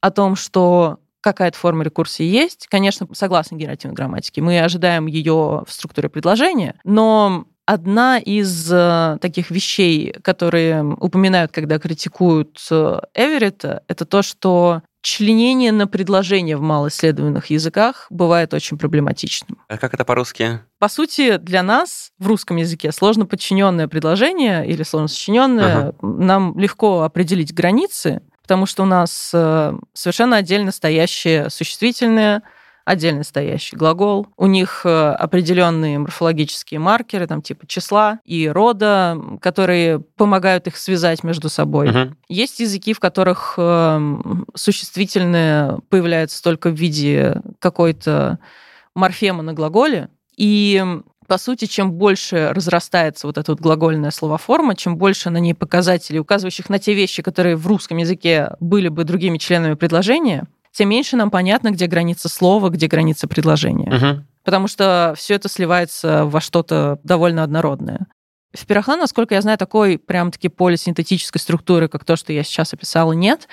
о 0.00 0.10
том, 0.10 0.34
что 0.34 0.98
какая-то 1.20 1.56
форма 1.56 1.84
рекурсии 1.84 2.24
есть. 2.24 2.66
Конечно, 2.68 3.06
согласно 3.12 3.56
генеративной 3.56 3.94
грамматике, 3.94 4.40
мы 4.40 4.60
ожидаем 4.60 5.06
ее 5.06 5.64
в 5.66 5.72
структуре 5.72 6.08
предложения, 6.08 6.74
но 6.84 7.46
одна 7.66 8.18
из 8.18 8.70
э, 8.72 9.18
таких 9.20 9.50
вещей, 9.50 10.12
которые 10.22 10.82
упоминают, 10.84 11.52
когда 11.52 11.78
критикуют 11.78 12.58
э, 12.70 12.98
Эверетта, 13.14 13.84
это 13.86 14.04
то, 14.04 14.22
что 14.22 14.82
членение 15.02 15.72
на 15.72 15.86
предложение 15.86 16.56
в 16.56 16.62
малоисследованных 16.62 17.46
языках 17.46 18.06
бывает 18.10 18.52
очень 18.52 18.76
проблематичным. 18.76 19.58
А 19.68 19.78
как 19.78 19.94
это 19.94 20.04
по-русски? 20.04 20.60
По 20.78 20.88
сути, 20.88 21.36
для 21.38 21.62
нас 21.62 22.10
в 22.18 22.26
русском 22.26 22.56
языке 22.56 22.92
сложно 22.92 23.24
подчиненное 23.24 23.88
предложение 23.88 24.66
или 24.66 24.82
сложно 24.82 25.08
сочиненное, 25.08 25.94
нам 26.02 26.58
легко 26.58 27.02
определить 27.02 27.54
границы, 27.54 28.22
потому 28.50 28.66
что 28.66 28.82
у 28.82 28.86
нас 28.86 29.30
э, 29.32 29.78
совершенно 29.92 30.38
отдельно 30.38 30.72
стоящие 30.72 31.50
существительные, 31.50 32.42
отдельно 32.84 33.22
стоящий 33.22 33.76
глагол. 33.76 34.26
У 34.36 34.46
них 34.46 34.80
э, 34.84 35.10
определенные 35.12 36.00
морфологические 36.00 36.80
маркеры, 36.80 37.28
там 37.28 37.42
типа 37.42 37.68
числа 37.68 38.18
и 38.24 38.48
рода, 38.48 39.16
которые 39.40 40.00
помогают 40.00 40.66
их 40.66 40.76
связать 40.76 41.22
между 41.22 41.48
собой. 41.48 41.90
Мгм. 41.90 42.16
Есть 42.28 42.58
языки, 42.58 42.92
в 42.92 42.98
которых 42.98 43.54
э, 43.56 44.16
существительные 44.56 45.78
появляются 45.88 46.42
только 46.42 46.70
в 46.70 46.74
виде 46.74 47.40
какой-то 47.60 48.40
морфемы 48.96 49.44
на 49.44 49.52
глаголе. 49.52 50.08
И 50.36 50.84
по 51.30 51.38
сути, 51.38 51.66
чем 51.66 51.92
больше 51.92 52.50
разрастается 52.52 53.28
вот 53.28 53.38
эта 53.38 53.52
вот 53.52 53.60
глагольная 53.60 54.10
словоформа, 54.10 54.74
чем 54.74 54.96
больше 54.96 55.30
на 55.30 55.38
ней 55.38 55.54
показателей, 55.54 56.18
указывающих 56.18 56.68
на 56.68 56.80
те 56.80 56.92
вещи, 56.92 57.22
которые 57.22 57.54
в 57.54 57.68
русском 57.68 57.98
языке 57.98 58.56
были 58.58 58.88
бы 58.88 59.04
другими 59.04 59.38
членами 59.38 59.74
предложения, 59.74 60.48
тем 60.72 60.88
меньше 60.88 61.16
нам 61.16 61.30
понятно, 61.30 61.70
где 61.70 61.86
граница 61.86 62.28
слова, 62.28 62.68
где 62.68 62.88
граница 62.88 63.28
предложения. 63.28 63.88
Мгм. 63.88 64.26
Потому 64.42 64.66
что 64.66 65.14
все 65.16 65.34
это 65.34 65.48
сливается 65.48 66.24
во 66.24 66.40
что-то 66.40 66.98
довольно 67.04 67.44
однородное. 67.44 68.08
В 68.52 68.66
Пирохла, 68.66 68.96
насколько 68.96 69.36
я 69.36 69.40
знаю, 69.40 69.56
такой 69.56 69.98
прям-таки 69.98 70.48
полисинтетической 70.48 71.40
структуры, 71.40 71.86
как 71.86 72.04
то, 72.04 72.16
что 72.16 72.32
я 72.32 72.42
сейчас 72.42 72.74
описала, 72.74 73.12
нет. 73.12 73.46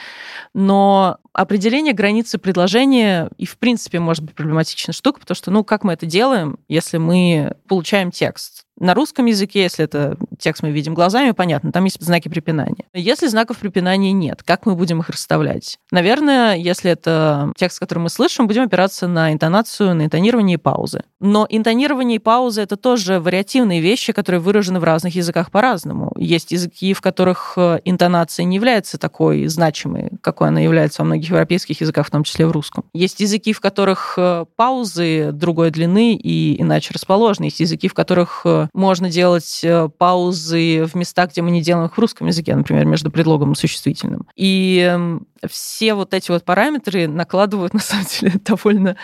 Но 0.55 1.17
определение 1.37 1.93
границы 1.93 2.39
предложения 2.39 3.29
и, 3.37 3.45
в 3.45 3.57
принципе, 3.59 3.99
может 3.99 4.23
быть 4.23 4.33
проблематичная 4.33 4.93
штука, 4.93 5.19
потому 5.19 5.35
что, 5.35 5.51
ну, 5.51 5.63
как 5.63 5.83
мы 5.83 5.93
это 5.93 6.07
делаем, 6.07 6.57
если 6.67 6.97
мы 6.97 7.55
получаем 7.67 8.09
текст? 8.09 8.63
На 8.79 8.93
русском 8.93 9.25
языке, 9.25 9.63
если 9.63 9.85
это 9.85 10.17
текст 10.37 10.61
мы 10.61 10.69
видим 10.69 10.93
глазами, 10.93 11.31
понятно, 11.31 11.71
там 11.71 11.83
есть 11.85 11.99
знаки 11.99 12.27
препинания. 12.27 12.85
Если 12.93 13.27
знаков 13.27 13.57
препинания 13.57 14.11
нет, 14.11 14.43
как 14.43 14.67
мы 14.67 14.75
будем 14.75 14.99
их 14.99 15.09
расставлять? 15.09 15.79
Наверное, 15.91 16.55
если 16.55 16.91
это 16.91 17.51
текст, 17.57 17.79
который 17.79 17.99
мы 17.99 18.09
слышим, 18.09 18.45
будем 18.45 18.63
опираться 18.63 19.07
на 19.07 19.33
интонацию, 19.33 19.95
на 19.95 20.05
интонирование 20.05 20.55
и 20.55 20.57
паузы. 20.59 21.01
Но 21.19 21.47
интонирование 21.49 22.17
и 22.17 22.19
паузы— 22.19 22.61
это 22.63 22.77
тоже 22.77 23.19
вариативные 23.19 23.81
вещи, 23.81 24.13
которые 24.13 24.39
выражены 24.39 24.79
в 24.79 24.83
разных 24.83 25.15
языках 25.15 25.49
по-разному. 25.49 26.13
Есть 26.15 26.51
языки, 26.51 26.93
в 26.93 27.01
которых 27.01 27.53
э, 27.57 27.79
интонация 27.83 28.43
не 28.43 28.57
является 28.57 28.99
такой 28.99 29.47
значимой, 29.47 30.11
какой 30.21 30.49
она 30.49 30.59
является 30.59 31.01
во 31.01 31.07
многих 31.07 31.26
европейских 31.35 31.81
языках, 31.81 32.07
в 32.07 32.11
том 32.11 32.23
числе 32.23 32.47
в 32.47 32.51
русском. 32.51 32.85
Есть 32.93 33.19
языки, 33.19 33.53
в 33.53 33.61
которых 33.61 34.15
э, 34.17 34.45
паузы 34.55 35.31
другой 35.31 35.71
длины 35.71 36.15
и 36.15 36.61
иначе 36.61 36.91
расположены. 36.93 37.45
Есть 37.45 37.59
языки, 37.59 37.87
в 37.87 37.93
которых 37.93 38.41
э, 38.45 38.67
можно 38.73 39.09
делать 39.09 39.61
э, 39.63 39.89
паузы 39.97 40.85
в 40.85 40.95
местах, 40.95 41.31
где 41.31 41.41
мы 41.41 41.51
не 41.51 41.61
делаем 41.61 41.87
их 41.87 41.95
в 41.95 41.99
русском 41.99 42.27
языке, 42.27 42.55
например, 42.55 42.85
между 42.85 43.11
предлогом 43.11 43.53
и 43.53 43.55
существительным. 43.55 44.27
И 44.35 44.87
эм, 44.89 45.27
все 45.49 45.93
вот 45.93 46.13
эти 46.13 46.31
вот 46.31 46.43
параметры 46.43 47.07
накладывают, 47.07 47.73
на 47.75 47.79
самом 47.79 48.05
деле, 48.05 48.33
довольно 48.43 48.97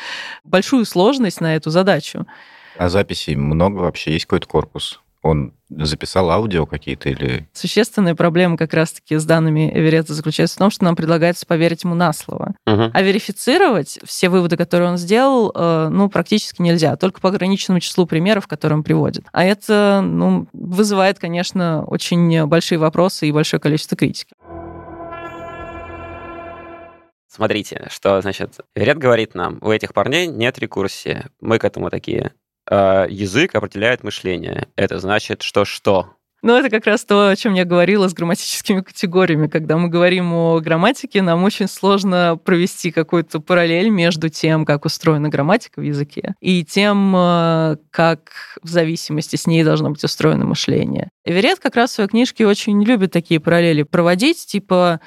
большую 0.44 0.86
сложность 0.86 1.42
на 1.42 1.56
эту 1.56 1.70
задачу. 1.70 2.26
А 2.78 2.90
записей 2.90 3.36
много 3.36 3.80
вообще? 3.80 4.14
Есть 4.14 4.26
какой-то 4.26 4.48
корпус? 4.48 5.00
Он 5.24 5.54
записал 5.70 6.30
аудио 6.30 6.66
какие-то 6.66 7.10
или... 7.10 7.48
Существенная 7.54 8.14
проблема 8.14 8.58
как 8.58 8.74
раз-таки 8.74 9.18
с 9.18 9.26
данными 9.26 9.72
Эверетта 9.74 10.14
заключается 10.14 10.58
в 10.58 10.60
том, 10.60 10.70
что 10.70 10.84
нам 10.84 10.96
предлагается 10.96 11.46
поверить 11.46 11.84
ему 11.86 11.96
на 11.96 12.14
слово. 12.14 12.56
Мгм. 12.66 12.92
А 12.94 13.02
верифицировать 13.02 14.00
все 14.04 14.30
выводы, 14.30 14.58
которые 14.58 14.90
он 14.90 14.98
сделал, 14.98 15.52
э, 15.56 15.88
ну, 15.90 16.10
практически 16.10 16.62
нельзя, 16.62 16.98
только 16.98 17.22
по 17.22 17.30
ограниченному 17.30 17.80
числу 17.80 18.06
примеров, 18.06 18.48
которые 18.48 18.78
он 18.78 18.84
приводит. 18.84 19.26
А 19.32 19.44
это, 19.44 20.02
ну, 20.04 20.48
вызывает, 20.52 21.20
конечно, 21.20 21.84
очень 21.86 22.46
большие 22.46 22.78
вопросы 22.78 23.28
и 23.28 23.32
большое 23.32 23.62
количество 23.62 23.98
критики. 23.98 24.34
Смотрите, 27.34 27.88
что, 27.90 28.22
значит, 28.22 28.60
Верет 28.76 29.00
говорит 29.00 29.34
нам, 29.34 29.58
у 29.62 29.72
этих 29.72 29.94
парней 29.94 30.28
нет 30.28 30.60
рекурсии. 30.60 31.24
Мы 31.42 31.58
к 31.58 31.66
этому 31.66 31.90
такие. 31.90 32.34
«А, 32.70 33.06
язык 33.08 33.56
определяет 33.56 34.04
мышление. 34.04 34.68
Это 34.76 35.00
значит, 35.00 35.42
что 35.42 35.66
что? 35.66 36.16
Ну, 36.44 36.58
это 36.58 36.70
как 36.70 36.86
раз 36.86 37.06
то, 37.06 37.30
о 37.30 37.36
чем 37.38 37.54
я 37.54 37.64
говорила 37.64 38.10
с 38.10 38.14
грамматическими 38.14 38.82
категориями. 38.82 39.48
Когда 39.48 39.78
мы 39.78 39.88
говорим 39.88 40.34
о 40.34 40.60
грамматике, 40.60 41.22
нам 41.22 41.46
очень 41.46 41.70
сложно 41.70 42.38
провести 42.44 42.92
какую-то 42.92 43.40
параллель 43.40 43.88
между 43.88 44.28
тем, 44.28 44.66
как 44.66 44.84
устроена 44.84 45.30
грамматика 45.30 45.80
в 45.80 45.84
языке, 45.84 46.36
и 46.42 46.66
тем, 46.66 47.16
э, 47.16 47.78
как 47.92 48.34
в 48.62 48.68
зависимости 48.68 49.38
с 49.38 49.48
ней 49.48 49.64
должно 49.64 49.90
быть 49.90 50.04
устроено 50.04 50.46
мышление. 50.46 51.10
Эверет 51.24 51.60
как 51.60 51.78
раз 51.78 51.92
в 51.92 51.94
своей 51.94 52.10
книжке 52.10 52.46
очень 52.46 52.84
любит 52.84 53.14
такие 53.14 53.40
параллели 53.40 53.84
проводить, 53.84 54.46
типа 54.46 55.00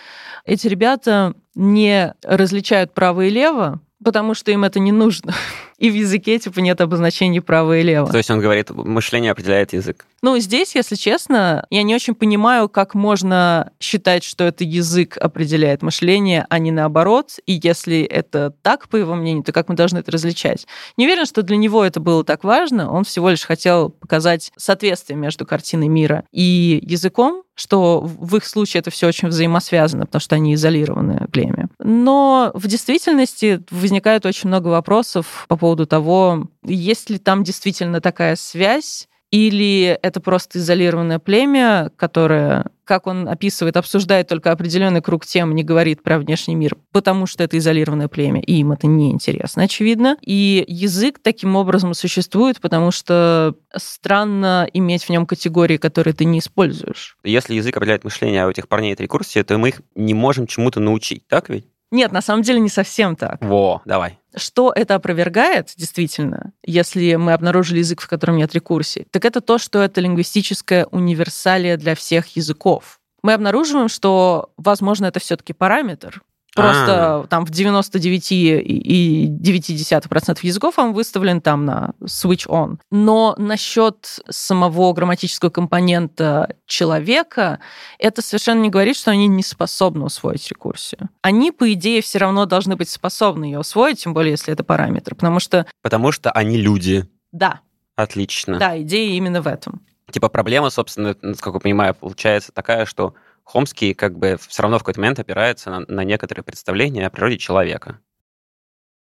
эти 0.47 0.69
ребята 0.69 1.35
не 1.55 2.15
различают 2.23 2.95
право 2.95 3.21
и 3.27 3.31
лево, 3.31 3.83
потому 4.03 4.33
что 4.33 4.53
им 4.53 4.65
это 4.65 4.79
не 4.81 4.93
нужно. 4.93 5.35
И 5.79 5.91
в 5.91 5.95
языке, 5.95 6.39
типа, 6.39 6.61
нет 6.61 6.81
обозначений 6.81 7.41
право 7.41 7.79
и 7.79 7.83
лево. 7.83 8.11
То 8.11 8.17
есть 8.17 8.31
он 8.31 8.41
говорит, 8.41 8.71
мышление 8.71 9.33
определяет 9.33 9.73
язык. 9.73 10.07
Ну, 10.23 10.39
здесь, 10.39 10.75
если 10.75 10.97
честно, 10.97 11.67
я 11.71 11.83
не 11.83 11.95
очень 11.95 12.15
понимаю, 12.15 12.69
как 12.69 12.95
можно 12.95 13.73
считать, 13.79 14.25
что 14.25 14.45
это 14.45 14.65
язык 14.65 15.17
определяет 15.19 15.83
мышление, 15.83 16.47
а 16.49 16.59
не 16.59 16.71
наоборот. 16.71 17.33
И 17.47 17.61
если 17.63 18.01
это 18.03 18.55
так, 18.63 18.89
по 18.89 18.97
его 18.97 19.15
мнению, 19.15 19.45
то 19.45 19.53
как 19.53 19.69
мы 19.69 19.75
должны 19.75 19.99
это 19.99 20.11
различать? 20.11 20.67
Не 20.97 21.07
уверен, 21.07 21.27
что 21.27 21.43
для 21.43 21.57
него 21.57 21.85
это 21.85 22.01
было 22.01 22.25
так 22.25 22.45
важно. 22.45 22.91
Он 22.91 23.05
всего 23.05 23.31
лишь 23.31 23.45
хотел 23.45 23.91
показать 23.91 24.53
соответствие 24.57 25.19
между 25.19 25.45
картиной 25.45 25.89
мира 25.89 26.25
и 26.33 26.81
языком, 26.83 27.43
что 27.57 28.01
в 28.01 28.37
их 28.37 28.45
случае 28.45 28.81
это 28.81 28.91
все 28.91 29.09
очень 29.09 29.29
взаимосвязано, 29.29 30.05
потому 30.07 30.21
что 30.21 30.37
они 30.37 30.55
изолированы 30.55 31.27
племя. 31.33 31.69
Но 31.79 32.51
в 32.55 32.67
действительности 32.67 33.63
возникает 33.71 34.27
очень 34.27 34.49
много 34.49 34.69
вопросов 34.69 35.47
по 35.49 35.57
поводу 35.57 35.66
того, 35.75 36.49
есть 36.63 37.11
ли 37.11 37.19
там 37.19 37.43
действительно 37.43 38.01
такая 38.01 38.37
связь, 38.37 39.09
или 39.33 39.99
это 40.03 40.21
просто 40.21 40.59
изолированное 40.59 41.19
племя, 41.19 41.91
которое, 41.97 42.67
как 42.85 43.07
он 43.09 43.29
описывает, 43.29 43.77
обсуждает 43.77 44.29
только 44.29 44.53
определенный 44.53 45.03
круг 45.03 45.27
тем, 45.27 45.55
не 45.55 45.65
говорит 45.65 46.03
про 46.03 46.19
внешний 46.19 46.55
мир, 46.55 46.77
потому 46.93 47.27
что 47.27 47.43
это 47.43 47.59
изолированное 47.59 48.09
племя, 48.09 48.41
и 48.41 48.55
им 48.55 48.73
это 48.73 48.87
неинтересно, 48.87 49.65
очевидно. 49.65 50.17
И 50.23 50.65
язык 50.69 51.19
таким 51.21 51.57
образом 51.57 51.93
существует, 51.95 52.61
потому 52.61 52.93
что 52.93 53.57
странно 53.77 54.69
иметь 54.73 55.05
в 55.05 55.11
нем 55.11 55.27
категории, 55.27 55.77
которые 55.77 56.15
ты 56.15 56.25
не 56.25 56.39
используешь. 56.39 57.17
Если 57.25 57.55
язык 57.55 57.77
определяет 57.77 58.05
мышление, 58.05 58.45
а 58.45 58.47
у 58.47 58.51
этих 58.51 58.69
парней 58.69 58.93
это 58.93 59.03
рекурсия, 59.03 59.43
то 59.43 59.59
мы 59.59 59.71
их 59.71 59.81
не 59.97 60.15
можем 60.15 60.47
чему-то 60.47 60.79
научить, 60.79 61.27
так 61.27 61.49
ведь? 61.49 61.67
Нет, 61.91 62.13
на 62.13 62.21
самом 62.21 62.43
деле 62.43 62.61
не 62.61 62.69
совсем 62.69 63.17
так. 63.17 63.43
Во, 63.43 63.81
давай. 63.85 64.19
Что 64.35 64.73
это 64.75 64.97
опровергает, 64.97 65.73
действительно, 65.77 66.53
если 66.65 67.15
мы 67.15 67.33
обнаружили 67.33 67.79
язык, 67.79 68.03
в 68.03 68.09
котором 68.09 68.37
нет 68.37 68.55
рекурсии, 68.55 69.07
так 69.11 69.25
это 69.25 69.41
то, 69.41 69.59
что 69.59 69.83
это 69.83 70.01
лингвистическая 70.01 70.87
универсалия 70.87 71.77
для 71.77 71.95
всех 71.95 72.37
языков. 72.37 73.01
Мы 73.23 73.33
обнаруживаем, 73.33 73.89
что, 73.89 74.51
возможно, 74.57 75.07
это 75.07 75.21
все-таки 75.21 75.53
параметр, 75.53 76.23
Просто 76.57 77.17
А-а-а. 77.17 77.27
там 77.27 77.45
в 77.45 77.51
99,9% 77.51 80.39
языков 80.43 80.79
он 80.79 80.95
выставлен 80.95 81.43
там 81.43 81.67
на 81.67 81.93
switch 82.03 82.49
on. 82.49 82.79
Но 82.91 83.35
насчет 83.37 84.21
самого 84.31 84.95
грамматического 84.95 85.51
компонента 85.51 86.55
человека, 86.67 87.61
это 87.99 88.23
совершенно 88.23 88.63
не 88.63 88.71
говорит, 88.71 88.97
что 88.97 89.11
они 89.11 89.29
не 89.29 89.43
способны 89.43 90.07
усвоить 90.07 90.49
рекурсию. 90.49 91.11
Они, 91.21 91.53
по 91.53 91.71
идее, 91.75 92.01
все 92.01 92.17
равно 92.19 92.47
должны 92.47 92.77
быть 92.77 92.89
способны 92.89 93.45
ее 93.45 93.59
усвоить, 93.59 94.03
тем 94.03 94.15
более, 94.15 94.31
если 94.31 94.55
это 94.55 94.65
параметр. 94.65 95.15
Потому 95.15 95.41
что... 95.41 95.67
Потому 95.83 96.11
что 96.11 96.31
они 96.31 96.57
люди. 96.57 97.07
Да. 97.33 97.61
Отлично. 97.97 98.59
Да, 98.59 98.81
идея 98.81 99.15
именно 99.15 99.43
в 99.43 99.47
этом. 99.47 99.83
Типа 100.11 100.31
проблема, 100.31 100.71
собственно, 100.71 101.15
насколько 101.21 101.59
я 101.59 101.61
понимаю, 101.61 101.95
получается 101.95 102.51
такая, 102.53 102.87
что 102.87 103.13
Хомский 103.47 103.95
как 103.95 104.19
бы 104.19 104.37
все 104.49 104.63
равно 104.63 104.79
в 104.79 104.83
какой-то 104.83 105.01
момент 105.01 105.21
опирается 105.21 105.71
на, 105.71 105.81
на 105.87 106.05
некоторые 106.05 106.43
представления 106.43 107.07
о 107.07 107.11
природе 107.11 107.39
человека. 107.39 108.01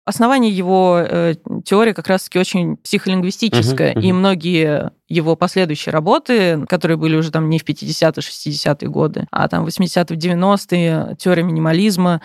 Основание 0.05 0.53
его 0.53 0.99
э, 0.99 1.35
теории 1.65 1.93
как 1.93 2.09
раз-таки 2.09 2.39
очень 2.39 2.77
психолингвистическое, 2.77 3.95
uh-huh, 3.95 3.99
uh-huh. 3.99 4.03
и 4.03 4.13
многие 4.13 4.91
его 5.09 5.35
последующие 5.37 5.93
работы, 5.93 6.67
которые 6.69 6.99
были 6.99 7.17
уже 7.17 7.31
там 7.31 7.49
не 7.49 7.59
в 7.59 7.65
50-е, 7.65 8.11
60-е 8.11 8.89
годы, 8.91 9.27
а 9.31 9.49
там 9.49 9.65
80-е, 9.65 10.19
90-е, 10.19 11.17
теория 11.17 11.43
минимализма, 11.45 12.21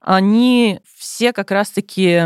они 0.00 0.80
все 0.96 1.32
как 1.32 1.50
раз-таки 1.50 2.22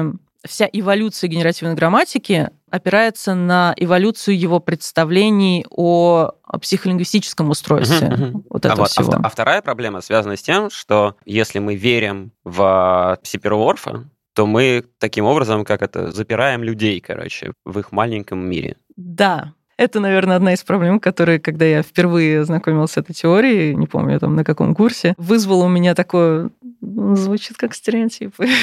вся 0.47 0.68
эволюция 0.70 1.28
генеративной 1.28 1.74
грамматики 1.74 2.51
опирается 2.73 3.35
на 3.35 3.75
эволюцию 3.77 4.39
его 4.39 4.59
представлений 4.59 5.66
о 5.70 6.33
психолингвистическом 6.61 7.51
устройстве 7.51 8.09
uh-huh. 8.09 8.43
вот 8.49 8.64
этого 8.64 8.85
а, 8.85 8.87
всего. 8.87 9.12
А, 9.12 9.20
а 9.23 9.29
вторая 9.29 9.61
проблема 9.61 10.01
связана 10.01 10.37
с 10.37 10.43
тем, 10.43 10.70
что 10.70 11.16
если 11.27 11.59
мы 11.59 11.77
верим 11.77 12.33
в 12.45 13.18
Псиперворфа, 13.23 14.05
то 14.33 14.47
мы 14.47 14.85
таким 14.99 15.27
образом, 15.27 15.66
как 15.66 15.83
это, 15.83 16.11
запираем 16.12 16.62
людей, 16.62 17.01
короче, 17.01 17.53
в 17.66 17.79
их 17.79 17.93
маленьком 17.93 18.39
мире. 18.39 18.77
Да, 18.97 19.53
это, 19.77 20.01
наверное, 20.01 20.37
одна 20.37 20.53
из 20.53 20.62
проблем, 20.62 21.01
которые, 21.01 21.41
когда 21.41 21.64
я 21.64 21.83
впервые 21.83 22.45
знакомился 22.45 22.95
с 22.95 22.97
этой 22.99 23.14
теорией, 23.14 23.75
не 23.75 23.87
помню 23.87 24.20
там 24.20 24.37
на 24.37 24.45
каком 24.45 24.75
курсе, 24.75 25.14
вызвало 25.16 25.64
у 25.64 25.68
меня 25.68 25.95
такое... 25.95 26.51
Звучит 26.83 27.57
как 27.57 27.74
стереотипы. 27.74 28.49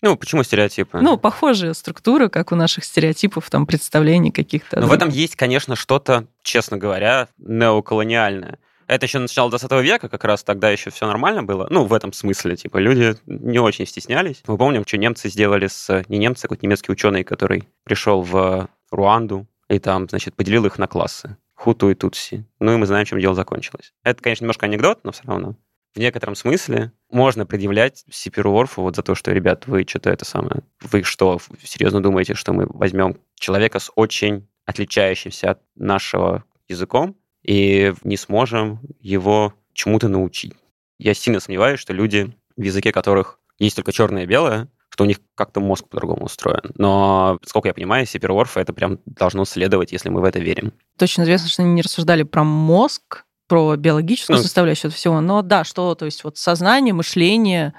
Ну, 0.00 0.16
почему 0.16 0.44
стереотипы? 0.44 0.98
Ну, 1.00 1.18
похожая 1.18 1.74
структура, 1.74 2.28
как 2.28 2.52
у 2.52 2.54
наших 2.54 2.84
стереотипов, 2.84 3.50
там, 3.50 3.66
представлений 3.66 4.30
каких-то. 4.30 4.78
Но 4.80 4.86
в 4.86 4.92
этом 4.92 5.08
есть, 5.08 5.34
конечно, 5.34 5.74
что-то, 5.74 6.26
честно 6.42 6.76
говоря, 6.76 7.28
неоколониальное. 7.38 8.58
Это 8.86 9.06
еще 9.06 9.18
начало 9.18 9.50
20 9.50 9.70
века, 9.82 10.08
как 10.08 10.24
раз 10.24 10.44
тогда 10.44 10.70
еще 10.70 10.90
все 10.90 11.06
нормально 11.06 11.42
было. 11.42 11.66
Ну, 11.68 11.84
в 11.84 11.92
этом 11.92 12.12
смысле, 12.12 12.56
типа, 12.56 12.78
люди 12.78 13.16
не 13.26 13.58
очень 13.58 13.86
стеснялись. 13.86 14.42
Мы 14.46 14.56
помним, 14.56 14.84
что 14.86 14.96
немцы 14.98 15.28
сделали 15.28 15.66
с... 15.66 16.04
Не 16.08 16.18
немцы, 16.18 16.44
а 16.44 16.48
какой-то 16.48 16.64
немецкий 16.64 16.92
ученый, 16.92 17.24
который 17.24 17.68
пришел 17.84 18.22
в 18.22 18.68
Руанду, 18.90 19.46
и 19.68 19.78
там, 19.78 20.08
значит, 20.08 20.34
поделил 20.34 20.64
их 20.64 20.78
на 20.78 20.86
классы. 20.86 21.36
Хуту 21.54 21.90
и 21.90 21.94
Тутси. 21.94 22.46
Ну 22.60 22.72
и 22.72 22.76
мы 22.76 22.86
знаем, 22.86 23.04
чем 23.04 23.20
дело 23.20 23.34
закончилось. 23.34 23.92
Это, 24.04 24.22
конечно, 24.22 24.44
немножко 24.44 24.66
анекдот, 24.66 25.00
но 25.02 25.10
все 25.10 25.24
равно. 25.24 25.56
В 25.94 25.98
некотором 25.98 26.34
смысле 26.34 26.92
можно 27.10 27.46
предъявлять 27.46 28.04
Сиперу 28.10 28.56
Орфу 28.56 28.82
вот 28.82 28.96
за 28.96 29.02
то, 29.02 29.14
что, 29.14 29.32
ребят, 29.32 29.66
вы 29.66 29.84
что-то 29.88 30.10
это 30.10 30.24
самое... 30.24 30.62
Вы 30.80 31.02
что, 31.02 31.40
серьезно 31.62 32.02
думаете, 32.02 32.34
что 32.34 32.52
мы 32.52 32.66
возьмем 32.68 33.16
человека 33.34 33.78
с 33.78 33.90
очень 33.94 34.48
отличающимся 34.66 35.52
от 35.52 35.62
нашего 35.74 36.44
языком 36.68 37.16
и 37.42 37.94
не 38.04 38.16
сможем 38.16 38.80
его 39.00 39.54
чему-то 39.72 40.08
научить? 40.08 40.54
Я 40.98 41.14
сильно 41.14 41.40
сомневаюсь, 41.40 41.80
что 41.80 41.92
люди, 41.92 42.34
в 42.56 42.62
языке 42.62 42.92
которых 42.92 43.38
есть 43.58 43.76
только 43.76 43.92
черное 43.92 44.24
и 44.24 44.26
белое, 44.26 44.68
что 44.90 45.04
у 45.04 45.06
них 45.06 45.18
как-то 45.34 45.60
мозг 45.60 45.88
по-другому 45.88 46.24
устроен. 46.24 46.72
Но, 46.74 47.38
сколько 47.44 47.68
я 47.68 47.74
понимаю, 47.74 48.06
Сиперворфа 48.06 48.60
это 48.60 48.72
прям 48.72 48.98
должно 49.06 49.44
следовать, 49.44 49.92
если 49.92 50.08
мы 50.08 50.20
в 50.20 50.24
это 50.24 50.38
верим. 50.40 50.72
Точно 50.98 51.22
известно, 51.22 51.48
что 51.48 51.62
они 51.62 51.72
не 51.72 51.82
рассуждали 51.82 52.24
про 52.24 52.42
мозг, 52.42 53.24
про 53.48 53.76
биологическую 53.76 54.36
ну, 54.36 54.42
составляющую 54.42 54.90
всего, 54.90 55.20
но 55.20 55.42
да, 55.42 55.64
что, 55.64 55.94
то 55.94 56.04
есть 56.04 56.22
вот 56.22 56.36
сознание, 56.36 56.94
мышление, 56.94 57.74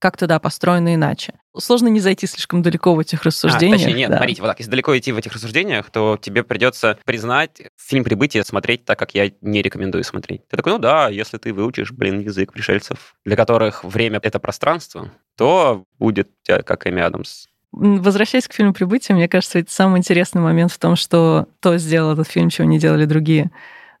как-то, 0.00 0.26
да, 0.26 0.40
построено 0.40 0.94
иначе. 0.94 1.34
Сложно 1.56 1.88
не 1.88 2.00
зайти 2.00 2.26
слишком 2.26 2.62
далеко 2.62 2.94
в 2.94 3.00
этих 3.00 3.22
рассуждениях. 3.22 3.80
А, 3.80 3.84
точнее, 3.84 3.98
нет, 3.98 4.10
да. 4.10 4.16
смотрите, 4.16 4.40
вот 4.40 4.48
так, 4.48 4.58
если 4.58 4.70
далеко 4.70 4.96
идти 4.96 5.12
в 5.12 5.18
этих 5.18 5.32
рассуждениях, 5.32 5.90
то 5.90 6.18
тебе 6.20 6.42
придется 6.42 6.98
признать 7.04 7.62
фильм 7.76 8.02
«Прибытие» 8.02 8.44
смотреть 8.44 8.84
так, 8.84 8.98
как 8.98 9.14
я 9.14 9.30
не 9.42 9.60
рекомендую 9.60 10.04
смотреть. 10.04 10.48
Ты 10.48 10.56
такой, 10.56 10.72
ну 10.72 10.78
да, 10.78 11.08
если 11.08 11.36
ты 11.36 11.52
выучишь, 11.52 11.92
блин, 11.92 12.20
язык 12.20 12.52
пришельцев, 12.52 13.14
для 13.26 13.36
которых 13.36 13.84
время— 13.84 14.20
это 14.22 14.38
пространство, 14.38 15.10
то 15.36 15.84
будет 15.98 16.28
у 16.28 16.46
тебя 16.46 16.62
как 16.62 16.86
Эми 16.86 17.02
Адамс. 17.02 17.46
Возвращаясь 17.72 18.48
к 18.48 18.54
фильму 18.54 18.72
«Прибытие», 18.72 19.14
мне 19.16 19.28
кажется, 19.28 19.58
это 19.58 19.70
самый 19.70 19.98
интересный 19.98 20.40
момент 20.40 20.72
в 20.72 20.78
том, 20.78 20.96
что 20.96 21.46
то 21.60 21.76
сделал 21.78 22.12
этот 22.12 22.28
фильм, 22.28 22.48
чего 22.48 22.66
не 22.66 22.78
делали 22.78 23.04
другие. 23.04 23.50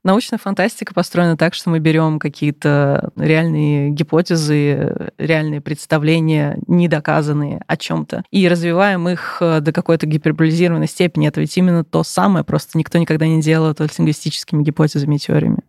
Научная 0.02 0.38
фантастика 0.38 0.94
построена 0.94 1.36
так, 1.36 1.52
что 1.52 1.68
мы 1.68 1.78
берем 1.78 2.18
какие-то 2.18 3.10
реальные 3.16 3.90
гипотезы, 3.90 5.12
реальные 5.18 5.60
представления, 5.60 6.58
недоказанные 6.66 7.62
о 7.66 7.76
чем-то, 7.76 8.24
и 8.30 8.48
развиваем 8.48 9.08
их 9.10 9.38
э, 9.40 9.60
до 9.60 9.72
какой-то 9.72 10.06
гиперболизированной 10.06 10.88
степени. 10.88 11.28
Это 11.28 11.40
ведь 11.40 11.54
именно 11.58 11.84
то 11.84 12.02
самое, 12.02 12.46
просто 12.46 12.78
никто 12.78 12.96
никогда 12.96 13.26
не 13.26 13.42
делал 13.42 13.70
это 13.70 13.86
с 13.92 13.98
лингвистическими 13.98 14.62
гипотезами 14.62 15.16
и 15.16 15.18
теориями. 15.18 15.64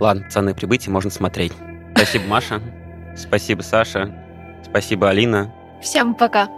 Ладно, 0.00 0.26
цены 0.30 0.52
прибытия 0.52 0.90
можно 0.90 1.10
смотреть. 1.10 1.52
Спасибо, 1.94 2.24
Маша. 2.24 2.60
Спасибо, 3.16 3.62
Саша. 3.62 4.12
Спасибо, 4.64 5.10
Алина. 5.10 5.52
Всем 5.80 6.14
пока. 6.14 6.48